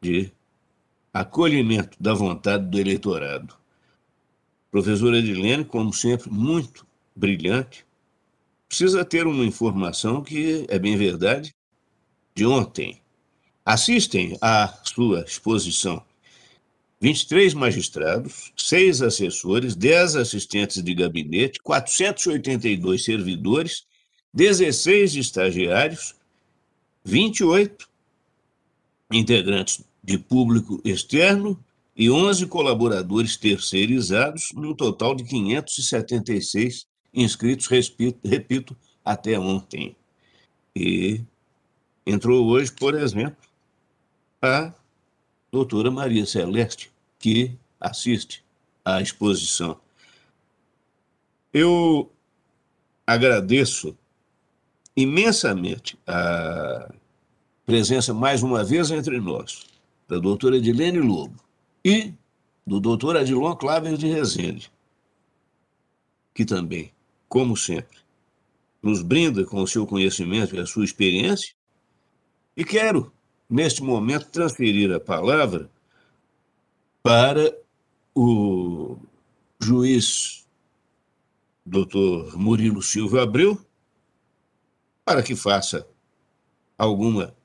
de 0.00 0.30
acolhimento 1.12 1.96
da 2.00 2.14
vontade 2.14 2.64
do 2.66 2.78
eleitorado. 2.78 3.54
Professora 4.70 5.18
Edilene, 5.18 5.64
como 5.64 5.92
sempre, 5.92 6.30
muito 6.30 6.86
brilhante, 7.14 7.84
precisa 8.68 9.04
ter 9.04 9.26
uma 9.26 9.44
informação 9.44 10.22
que 10.22 10.64
é 10.68 10.78
bem 10.78 10.96
verdade 10.96 11.54
de 12.34 12.46
ontem. 12.46 13.00
Assistem 13.64 14.36
à 14.40 14.68
sua 14.84 15.22
exposição 15.22 16.04
23 17.04 17.52
magistrados, 17.52 18.50
6 18.56 19.02
assessores, 19.02 19.76
10 19.76 20.16
assistentes 20.16 20.82
de 20.82 20.94
gabinete, 20.94 21.60
482 21.62 23.04
servidores, 23.04 23.84
16 24.32 25.14
estagiários, 25.16 26.14
28 27.04 27.86
integrantes 29.12 29.84
de 30.02 30.16
público 30.16 30.80
externo 30.82 31.62
e 31.94 32.08
11 32.08 32.46
colaboradores 32.46 33.36
terceirizados, 33.36 34.48
num 34.54 34.72
total 34.72 35.14
de 35.14 35.24
576 35.24 36.86
inscritos, 37.12 37.66
repito, 37.66 38.18
repito 38.26 38.76
até 39.04 39.38
ontem. 39.38 39.94
E 40.74 41.20
entrou 42.06 42.46
hoje, 42.46 42.72
por 42.72 42.94
exemplo, 42.94 43.36
a 44.40 44.72
doutora 45.52 45.90
Maria 45.90 46.24
Celeste, 46.24 46.93
que 47.24 47.56
assiste 47.80 48.44
à 48.84 49.00
exposição. 49.00 49.80
Eu 51.54 52.12
agradeço 53.06 53.96
imensamente 54.94 55.98
a 56.06 56.92
presença 57.64 58.12
mais 58.12 58.42
uma 58.42 58.62
vez 58.62 58.90
entre 58.90 59.18
nós 59.20 59.64
da 60.06 60.18
doutora 60.18 60.58
Edilene 60.58 60.98
Lobo 60.98 61.42
e 61.82 62.12
do 62.66 62.78
doutor 62.78 63.16
Adilon 63.16 63.56
Claver 63.56 63.96
de 63.96 64.06
Rezende, 64.06 64.70
que 66.34 66.44
também, 66.44 66.92
como 67.26 67.56
sempre, 67.56 68.00
nos 68.82 69.00
brinda 69.00 69.46
com 69.46 69.62
o 69.62 69.66
seu 69.66 69.86
conhecimento 69.86 70.54
e 70.54 70.60
a 70.60 70.66
sua 70.66 70.84
experiência. 70.84 71.54
E 72.54 72.66
quero, 72.66 73.10
neste 73.48 73.82
momento, 73.82 74.28
transferir 74.28 74.92
a 74.92 75.00
palavra 75.00 75.70
para 77.04 77.54
o 78.14 78.96
juiz 79.60 80.46
doutor 81.64 82.34
Murilo 82.34 82.82
Silva 82.82 83.22
Abreu, 83.22 83.60
para 85.04 85.22
que 85.22 85.36
faça 85.36 85.86
alguma 86.78 87.36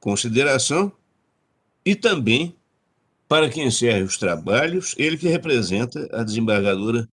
consideração 0.00 0.90
e 1.84 1.94
também 1.94 2.56
para 3.28 3.50
que 3.50 3.62
encerre 3.62 4.02
os 4.02 4.16
trabalhos, 4.16 4.94
ele 4.96 5.18
que 5.18 5.28
representa 5.28 6.08
a 6.10 6.22
desembargadora 6.22 7.06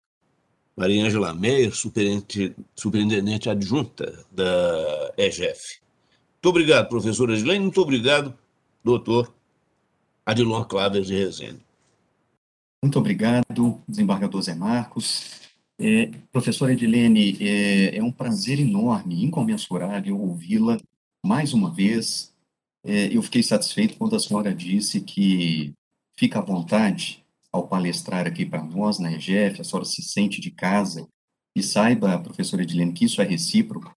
Maria 0.77 1.05
Ângela 1.05 1.35
Meyer, 1.35 1.73
superintendente 1.75 3.51
adjunta 3.51 4.25
da 4.31 5.13
EGF. 5.17 5.81
Muito 6.35 6.49
obrigado, 6.49 6.89
professora 6.89 7.35
Edilene, 7.35 7.65
muito 7.65 7.81
obrigado, 7.81 8.39
doutor 8.85 9.35
Adilon 10.25 10.63
Cláudio 10.63 11.05
de 11.05 11.17
Rezende. 11.17 11.68
Muito 12.83 12.99
obrigado, 12.99 13.83
desembargador 13.89 14.41
Zé 14.41 14.55
Marcos. 14.55 15.41
É, 15.81 16.07
professora 16.33 16.73
Edilene, 16.73 17.37
é, 17.41 17.97
é, 17.97 18.03
um 18.03 18.13
prazer 18.13 18.61
enorme, 18.61 19.25
incomensurável 19.25 20.19
ouvi-la 20.19 20.79
mais 21.25 21.53
uma 21.53 21.73
vez. 21.73 22.33
É, 22.85 23.15
eu 23.17 23.21
fiquei 23.23 23.43
satisfeito 23.43 23.97
quando 23.97 24.15
a 24.15 24.21
senhora 24.21 24.55
disse 24.55 25.01
que 25.01 25.73
fica 26.17 26.39
à 26.39 26.43
vontade 26.43 27.25
ao 27.53 27.67
palestrar 27.67 28.27
aqui 28.27 28.47
para 28.47 28.63
nós 28.63 28.99
na 29.01 29.13
EGF, 29.13 29.61
a 29.61 29.65
senhora 29.65 29.85
se 29.85 30.03
sente 30.03 30.41
de 30.41 30.51
casa 30.51 31.09
e 31.57 31.63
saiba, 31.63 32.19
professora 32.21 32.63
Edilene, 32.63 32.93
que 32.93 33.05
isso 33.07 33.21
é 33.21 33.25
recíproco. 33.25 33.93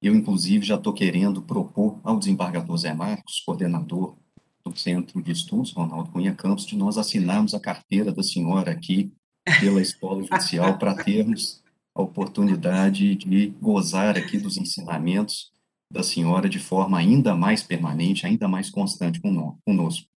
Eu, 0.00 0.14
inclusive, 0.14 0.64
já 0.64 0.76
estou 0.76 0.94
querendo 0.94 1.42
propor 1.42 2.00
ao 2.02 2.18
desembargador 2.18 2.76
Zé 2.78 2.94
Marcos, 2.94 3.40
coordenador 3.44 4.16
do 4.64 4.76
Centro 4.76 5.22
de 5.22 5.32
Estudos, 5.32 5.72
Ronaldo 5.72 6.10
Cunha 6.10 6.34
Campos, 6.34 6.66
de 6.66 6.76
nós 6.76 6.98
assinarmos 6.98 7.54
a 7.54 7.60
carteira 7.60 8.12
da 8.12 8.22
senhora 8.22 8.70
aqui 8.70 9.12
pela 9.60 9.80
Escola 9.80 10.22
Judicial 10.22 10.78
para 10.78 10.94
termos 10.94 11.62
a 11.94 12.02
oportunidade 12.02 13.16
de 13.16 13.48
gozar 13.60 14.16
aqui 14.16 14.38
dos 14.38 14.56
ensinamentos 14.56 15.52
da 15.90 16.02
senhora 16.02 16.48
de 16.48 16.58
forma 16.58 16.98
ainda 16.98 17.34
mais 17.34 17.62
permanente, 17.62 18.26
ainda 18.26 18.48
mais 18.48 18.70
constante 18.70 19.20
conosco. 19.20 20.08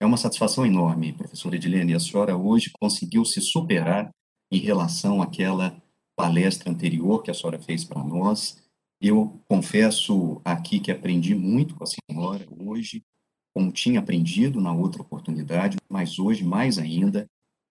É 0.00 0.06
uma 0.06 0.16
satisfação 0.16 0.66
enorme, 0.66 1.12
professora 1.12 1.54
Edilene, 1.54 1.94
a 1.94 2.00
senhora 2.00 2.36
hoje 2.36 2.72
conseguiu 2.80 3.24
se 3.24 3.40
superar 3.40 4.10
em 4.50 4.58
relação 4.58 5.22
àquela 5.22 5.80
palestra 6.16 6.70
anterior 6.70 7.22
que 7.22 7.30
a 7.30 7.34
senhora 7.34 7.60
fez 7.60 7.84
para 7.84 8.02
nós. 8.02 8.60
Eu 9.00 9.40
confesso 9.48 10.40
aqui 10.44 10.80
que 10.80 10.90
aprendi 10.90 11.36
muito 11.36 11.76
com 11.76 11.84
a 11.84 11.86
senhora 11.86 12.46
hoje, 12.58 13.04
como 13.54 13.72
tinha 13.72 14.00
aprendido 14.00 14.60
na 14.60 14.72
outra 14.72 15.02
oportunidade, 15.02 15.76
mas 15.88 16.18
hoje 16.18 16.44
mais 16.44 16.78
ainda, 16.78 17.28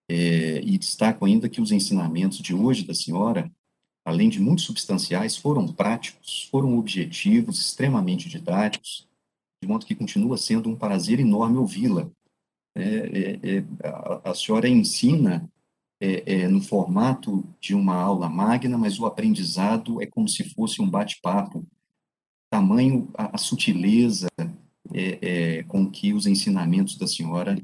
é, 0.08 0.60
e 0.62 0.78
destaco 0.78 1.24
ainda 1.24 1.48
que 1.48 1.60
os 1.60 1.72
ensinamentos 1.72 2.38
de 2.38 2.54
hoje 2.54 2.84
da 2.84 2.94
senhora, 2.94 3.50
além 4.04 4.28
de 4.28 4.40
muito 4.40 4.62
substanciais, 4.62 5.36
foram 5.36 5.66
práticos, 5.72 6.48
foram 6.50 6.78
objetivos, 6.78 7.58
extremamente 7.60 8.28
didáticos, 8.28 9.08
de 9.62 9.68
modo 9.68 9.86
que 9.86 9.94
continua 9.94 10.36
sendo 10.36 10.68
um 10.68 10.76
prazer 10.76 11.20
enorme 11.20 11.58
ouvi-la 11.58 12.10
é, 12.74 12.82
é, 12.82 13.58
é, 13.58 13.64
a, 13.84 14.30
a, 14.30 14.34
senhora 14.34 14.66
ensina 14.66 15.48
é, 16.00 16.40
é, 16.40 16.48
no 16.48 16.60
formato 16.60 17.44
de 17.60 17.74
uma 17.74 17.94
aula 17.94 18.28
magna, 18.28 18.78
mas 18.78 18.98
o 18.98 19.06
aprendizado 19.06 20.00
é 20.00 20.06
como 20.06 20.28
se 20.28 20.44
fosse 20.44 20.80
um 20.80 20.88
bate-papo. 20.88 21.66
Tamanho, 22.50 23.08
a, 23.14 23.36
a 23.36 23.38
sutileza 23.38 24.28
com 25.68 25.90
que 25.90 26.12
os 26.12 26.26
ensinamentos 26.26 26.96
da 26.96 27.06
senhora 27.06 27.56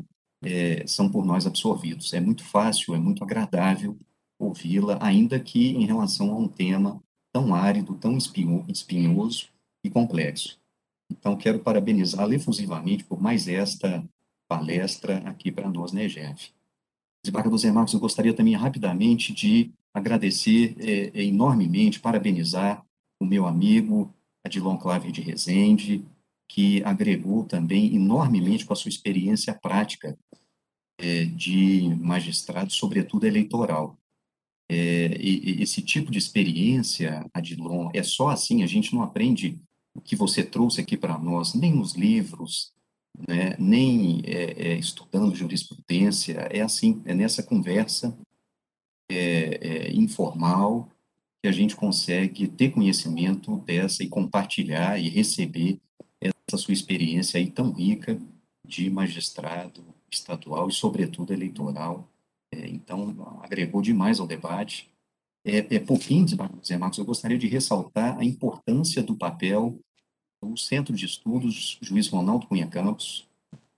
são 0.87 1.11
por 1.11 1.24
nós 1.24 1.47
absorvidos. 1.47 2.12
É 2.12 2.20
muito 2.20 2.45
fácil, 2.45 2.95
é 2.95 2.99
muito 2.99 3.22
agradável 3.24 3.97
ouvi-la, 4.39 4.99
ainda 5.01 5.41
que 5.41 5.70
em 5.70 5.85
relação 5.85 6.31
a 6.31 6.37
um 6.37 6.47
tema 6.47 7.03
tão 7.33 7.55
árido, 7.55 7.95
tão 7.97 8.16
espinhoso 8.16 9.49
e 9.85 9.91
complexo. 9.91 10.59
Então, 11.11 11.37
quero 11.37 11.59
parabenizá-la 11.59 12.35
efusivamente 12.35 13.05
por 13.05 13.20
mais 13.20 13.49
esta 13.49 14.05
palestra 14.49 15.18
aqui 15.29 15.51
para 15.51 15.68
nós 15.68 15.93
na 15.93 16.05
EGF. 16.05 16.53
Desembargador 17.24 17.59
Zé 17.59 17.72
Marcos, 17.72 17.95
eu 17.95 18.01
gostaria 18.01 18.33
também 18.33 18.55
rapidamente 18.55 19.33
de 19.33 19.70
agradecer 19.93 20.76
é, 20.79 21.18
é, 21.18 21.24
enormemente, 21.24 22.01
parabenizar 22.01 22.85
o 23.20 23.26
meu 23.26 23.47
amigo 23.47 24.12
Adilon 24.45 24.76
Clave 24.76 25.11
de 25.11 25.20
Rezende, 25.20 26.05
que 26.49 26.82
agregou 26.84 27.44
também 27.44 27.94
enormemente 27.94 28.64
com 28.64 28.72
a 28.72 28.76
sua 28.76 28.88
experiência 28.88 29.55
prática 29.55 30.18
é, 30.99 31.24
de 31.24 31.94
magistrado, 32.01 32.72
sobretudo 32.72 33.26
eleitoral. 33.26 33.99
É, 34.70 35.16
e, 35.20 35.62
esse 35.62 35.82
tipo 35.82 36.11
de 36.11 36.18
experiência, 36.18 37.24
Adilon, 37.32 37.90
é 37.94 38.03
só 38.03 38.28
assim, 38.28 38.62
a 38.62 38.66
gente 38.66 38.94
não 38.94 39.03
aprende 39.03 39.59
o 39.94 40.01
que 40.01 40.16
você 40.16 40.42
trouxe 40.42 40.80
aqui 40.80 40.96
para 40.96 41.18
nós, 41.18 41.55
nem 41.55 41.72
nos 41.72 41.94
livros, 41.94 42.72
né, 43.26 43.57
nem 43.59 44.22
é, 44.24 44.72
é, 44.72 44.78
estudando 44.78 45.34
jurisprudência, 45.34 46.34
é 46.51 46.61
assim, 46.61 47.03
é 47.05 47.14
nessa 47.14 47.42
conversa 47.42 48.16
é, 49.11 49.16
é, 49.16 49.92
informal 49.92 50.88
que 51.42 51.49
a 51.49 51.53
gente 51.53 51.74
consegue 51.74 52.46
ter 52.46 52.70
conhecimento 52.70 53.57
dessa 53.59 54.03
e 54.03 54.09
compartilhar 54.09 54.99
e 54.99 55.09
receber 55.09 55.80
essa 56.49 56.57
sua 56.57 56.72
experiência 56.72 57.38
aí 57.38 57.51
tão 57.51 57.72
rica 57.72 58.18
de 58.64 58.88
magistrado 58.90 59.84
estadual 60.11 60.68
e, 60.68 60.72
sobretudo, 60.72 61.32
eleitoral. 61.32 62.09
É, 62.51 62.66
então, 62.66 63.38
agregou 63.42 63.82
demais 63.82 64.18
ao 64.18 64.26
debate. 64.26 64.90
É, 65.44 65.76
é 65.76 65.78
pouquinho, 65.78 66.26
Zé 66.64 66.76
Marcos, 66.76 66.99
eu 66.99 67.05
gostaria 67.05 67.38
de 67.38 67.46
ressaltar 67.46 68.18
a 68.18 68.24
importância 68.24 69.03
do 69.03 69.14
papel 69.14 69.78
o 70.40 70.57
Centro 70.57 70.94
de 70.94 71.05
Estudos 71.05 71.78
Juiz 71.80 72.09
Ronaldo 72.09 72.46
Cunha 72.46 72.66
Campos, 72.66 73.26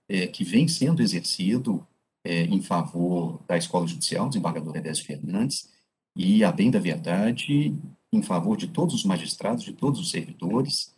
é, 0.07 0.27
que 0.27 0.43
vem 0.43 0.67
sendo 0.67 1.01
exercido 1.01 1.85
é, 2.23 2.43
em 2.43 2.61
favor 2.61 3.41
da 3.47 3.57
Escola 3.57 3.87
Judicial, 3.87 4.27
desembargador 4.27 4.75
Edésio 4.75 5.05
Fernandes, 5.05 5.69
e, 6.15 6.43
a 6.43 6.51
bem 6.51 6.69
da 6.69 6.79
verdade, 6.79 7.75
em 8.11 8.21
favor 8.21 8.57
de 8.57 8.67
todos 8.67 8.93
os 8.93 9.05
magistrados, 9.05 9.63
de 9.63 9.73
todos 9.73 9.99
os 9.99 10.11
servidores, 10.11 10.93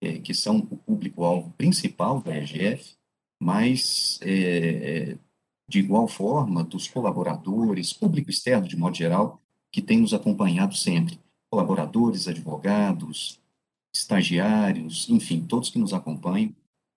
é, 0.00 0.18
que 0.18 0.34
são 0.34 0.58
o 0.58 0.76
público-alvo 0.76 1.52
principal 1.52 2.20
da 2.20 2.36
EGF, 2.36 2.96
mas, 3.40 4.18
é, 4.22 5.12
é, 5.12 5.18
de 5.68 5.78
igual 5.78 6.08
forma, 6.08 6.64
dos 6.64 6.88
colaboradores, 6.88 7.92
público 7.92 8.30
externo, 8.30 8.68
de 8.68 8.76
modo 8.76 8.96
geral, 8.96 9.40
que 9.70 9.82
tem 9.82 10.00
nos 10.00 10.14
acompanhado 10.14 10.74
sempre, 10.74 11.18
colaboradores, 11.50 12.28
advogados, 12.28 13.40
estagiários, 13.94 15.08
enfim, 15.08 15.44
todos 15.46 15.70
que 15.70 15.78
nos 15.78 15.92
acompanham. 15.92 16.54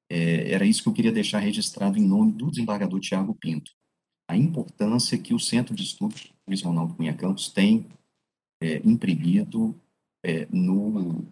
É, 0.10 0.52
era 0.52 0.66
isso 0.66 0.84
que 0.84 0.90
eu 0.90 0.94
queria 0.94 1.12
deixar 1.12 1.40
registrado 1.40 1.98
em 1.98 2.06
nome 2.06 2.32
do 2.32 2.50
desembargador 2.50 3.00
Tiago 3.00 3.36
Pinto. 3.36 3.72
A 4.28 4.38
importância 4.38 5.18
que 5.18 5.34
o 5.34 5.40
Centro 5.40 5.76
de 5.76 5.84
Estudos 5.84 6.32
Luiz 6.48 6.62
Ronaldo 6.62 6.96
Cunha 6.96 7.14
Campos 7.14 7.50
tem 7.50 7.86
é, 8.62 8.78
imprimido 8.84 9.76
é, 10.24 10.48
no, 10.52 11.26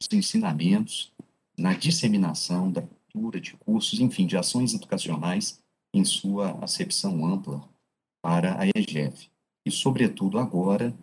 nos 0.00 0.08
ensinamentos, 0.12 1.12
na 1.58 1.74
disseminação 1.74 2.70
da 2.70 2.82
cultura, 2.82 3.40
de 3.40 3.56
cursos, 3.56 4.00
enfim, 4.00 4.26
de 4.26 4.36
ações 4.36 4.74
educacionais 4.74 5.60
em 5.92 6.04
sua 6.04 6.52
acepção 6.62 7.24
ampla 7.26 7.68
para 8.22 8.60
a 8.60 8.66
EGF. 8.66 9.28
E, 9.66 9.70
sobretudo, 9.70 10.38
agora, 10.38 10.96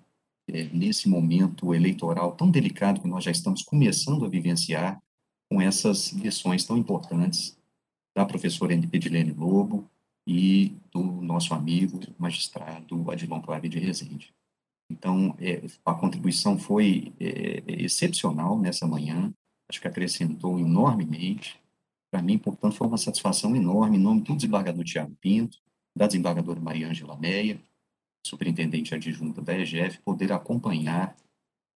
é, 0.47 0.63
nesse 0.65 1.09
momento 1.09 1.73
eleitoral 1.73 2.35
tão 2.35 2.49
delicado 2.49 3.01
que 3.01 3.07
nós 3.07 3.23
já 3.23 3.31
estamos 3.31 3.63
começando 3.63 4.26
a 4.26 4.30
vivenciar, 4.30 5.01
com 5.49 5.61
essas 5.61 6.11
lições 6.11 6.65
tão 6.65 6.77
importantes 6.77 7.57
da 8.15 8.26
professora 8.26 8.73
Edilene 8.73 9.31
Lobo 9.31 9.89
e 10.26 10.76
do 10.91 11.03
nosso 11.03 11.53
amigo 11.53 11.99
magistrado 12.17 13.11
Adilon 13.11 13.41
Clave 13.41 13.69
de 13.69 13.77
Rezende. 13.77 14.34
Então, 14.89 15.35
é, 15.39 15.63
a 15.85 15.93
contribuição 15.93 16.57
foi 16.57 17.13
é, 17.19 17.63
é, 17.67 17.81
excepcional 17.83 18.57
nessa 18.57 18.87
manhã, 18.87 19.33
acho 19.69 19.81
que 19.81 19.87
acrescentou 19.87 20.59
enormemente. 20.59 21.59
Para 22.11 22.21
mim, 22.21 22.37
portanto, 22.37 22.75
foi 22.75 22.87
uma 22.87 22.97
satisfação 22.97 23.55
enorme, 23.55 23.97
em 23.97 24.01
nome 24.01 24.21
do 24.21 24.35
desembargador 24.35 24.83
Tiago 24.83 25.15
Pinto, 25.19 25.57
da 25.95 26.07
desembargadora 26.07 26.59
Maria 26.59 26.87
Ângela 26.87 27.17
Meia, 27.17 27.59
superintendente 28.25 28.93
adjunta 28.93 29.41
da 29.41 29.57
EGF, 29.57 29.99
poder 30.01 30.31
acompanhar 30.31 31.15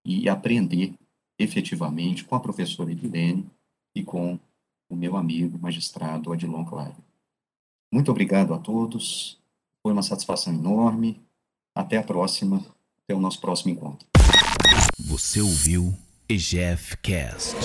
e 0.05 0.29
aprender 0.29 0.93
efetivamente 1.37 2.23
com 2.25 2.35
a 2.35 2.39
professora 2.39 2.91
Edilene 2.91 3.49
e 3.95 4.03
com 4.03 4.39
o 4.89 4.95
meu 4.95 5.15
amigo 5.15 5.57
magistrado 5.57 6.33
Adilon 6.33 6.65
Claro. 6.65 6.95
Muito 7.91 8.11
obrigado 8.11 8.53
a 8.53 8.59
todos, 8.59 9.39
foi 9.81 9.93
uma 9.93 10.03
satisfação 10.03 10.53
enorme. 10.53 11.21
Até 11.75 11.97
a 11.97 12.03
próxima, 12.03 12.63
até 13.09 13.15
o 13.15 13.19
nosso 13.19 13.41
próximo 13.41 13.71
encontro. 13.71 14.05
Você 14.99 15.41
ouviu 15.41 15.95
EGF 16.29 16.95
Cast. 17.01 17.55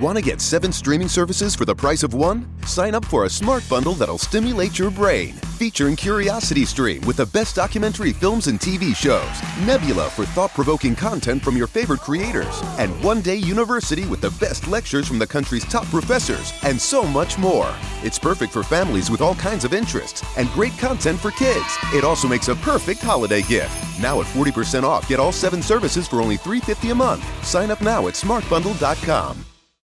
Want 0.00 0.18
to 0.18 0.24
get 0.24 0.40
seven 0.40 0.72
streaming 0.72 1.06
services 1.06 1.54
for 1.54 1.64
the 1.64 1.74
price 1.74 2.02
of 2.02 2.14
one? 2.14 2.48
Sign 2.66 2.96
up 2.96 3.04
for 3.04 3.26
a 3.26 3.30
smart 3.30 3.62
bundle 3.70 3.92
that'll 3.92 4.18
stimulate 4.18 4.76
your 4.76 4.90
brain. 4.90 5.34
Featuring 5.56 5.94
Curiosity 5.94 6.64
Stream 6.64 7.00
with 7.02 7.16
the 7.16 7.26
best 7.26 7.54
documentary 7.54 8.12
films 8.12 8.48
and 8.48 8.58
TV 8.58 8.94
shows, 8.96 9.30
Nebula 9.64 10.10
for 10.10 10.24
thought 10.24 10.50
provoking 10.50 10.96
content 10.96 11.44
from 11.44 11.56
your 11.56 11.68
favorite 11.68 12.00
creators, 12.00 12.60
and 12.76 12.90
One 13.04 13.20
Day 13.20 13.36
University 13.36 14.04
with 14.06 14.20
the 14.20 14.32
best 14.44 14.66
lectures 14.66 15.06
from 15.06 15.20
the 15.20 15.28
country's 15.28 15.64
top 15.66 15.86
professors, 15.86 16.52
and 16.64 16.80
so 16.80 17.04
much 17.04 17.38
more. 17.38 17.72
It's 18.02 18.18
perfect 18.18 18.52
for 18.52 18.64
families 18.64 19.12
with 19.12 19.20
all 19.20 19.36
kinds 19.36 19.64
of 19.64 19.72
interests 19.72 20.24
and 20.36 20.48
great 20.48 20.76
content 20.76 21.20
for 21.20 21.30
kids. 21.30 21.78
It 21.94 22.02
also 22.02 22.26
makes 22.26 22.48
a 22.48 22.56
perfect 22.56 23.00
holiday 23.00 23.42
gift. 23.42 23.72
Now 24.00 24.20
at 24.20 24.26
40% 24.26 24.82
off, 24.82 25.06
get 25.06 25.20
all 25.20 25.30
seven 25.30 25.62
services 25.62 26.08
for 26.08 26.20
only 26.20 26.36
$3.50 26.36 26.90
a 26.90 26.94
month. 26.96 27.46
Sign 27.46 27.70
up 27.70 27.80
now 27.80 28.08
at 28.08 28.14
smartbundle.com. 28.14 29.44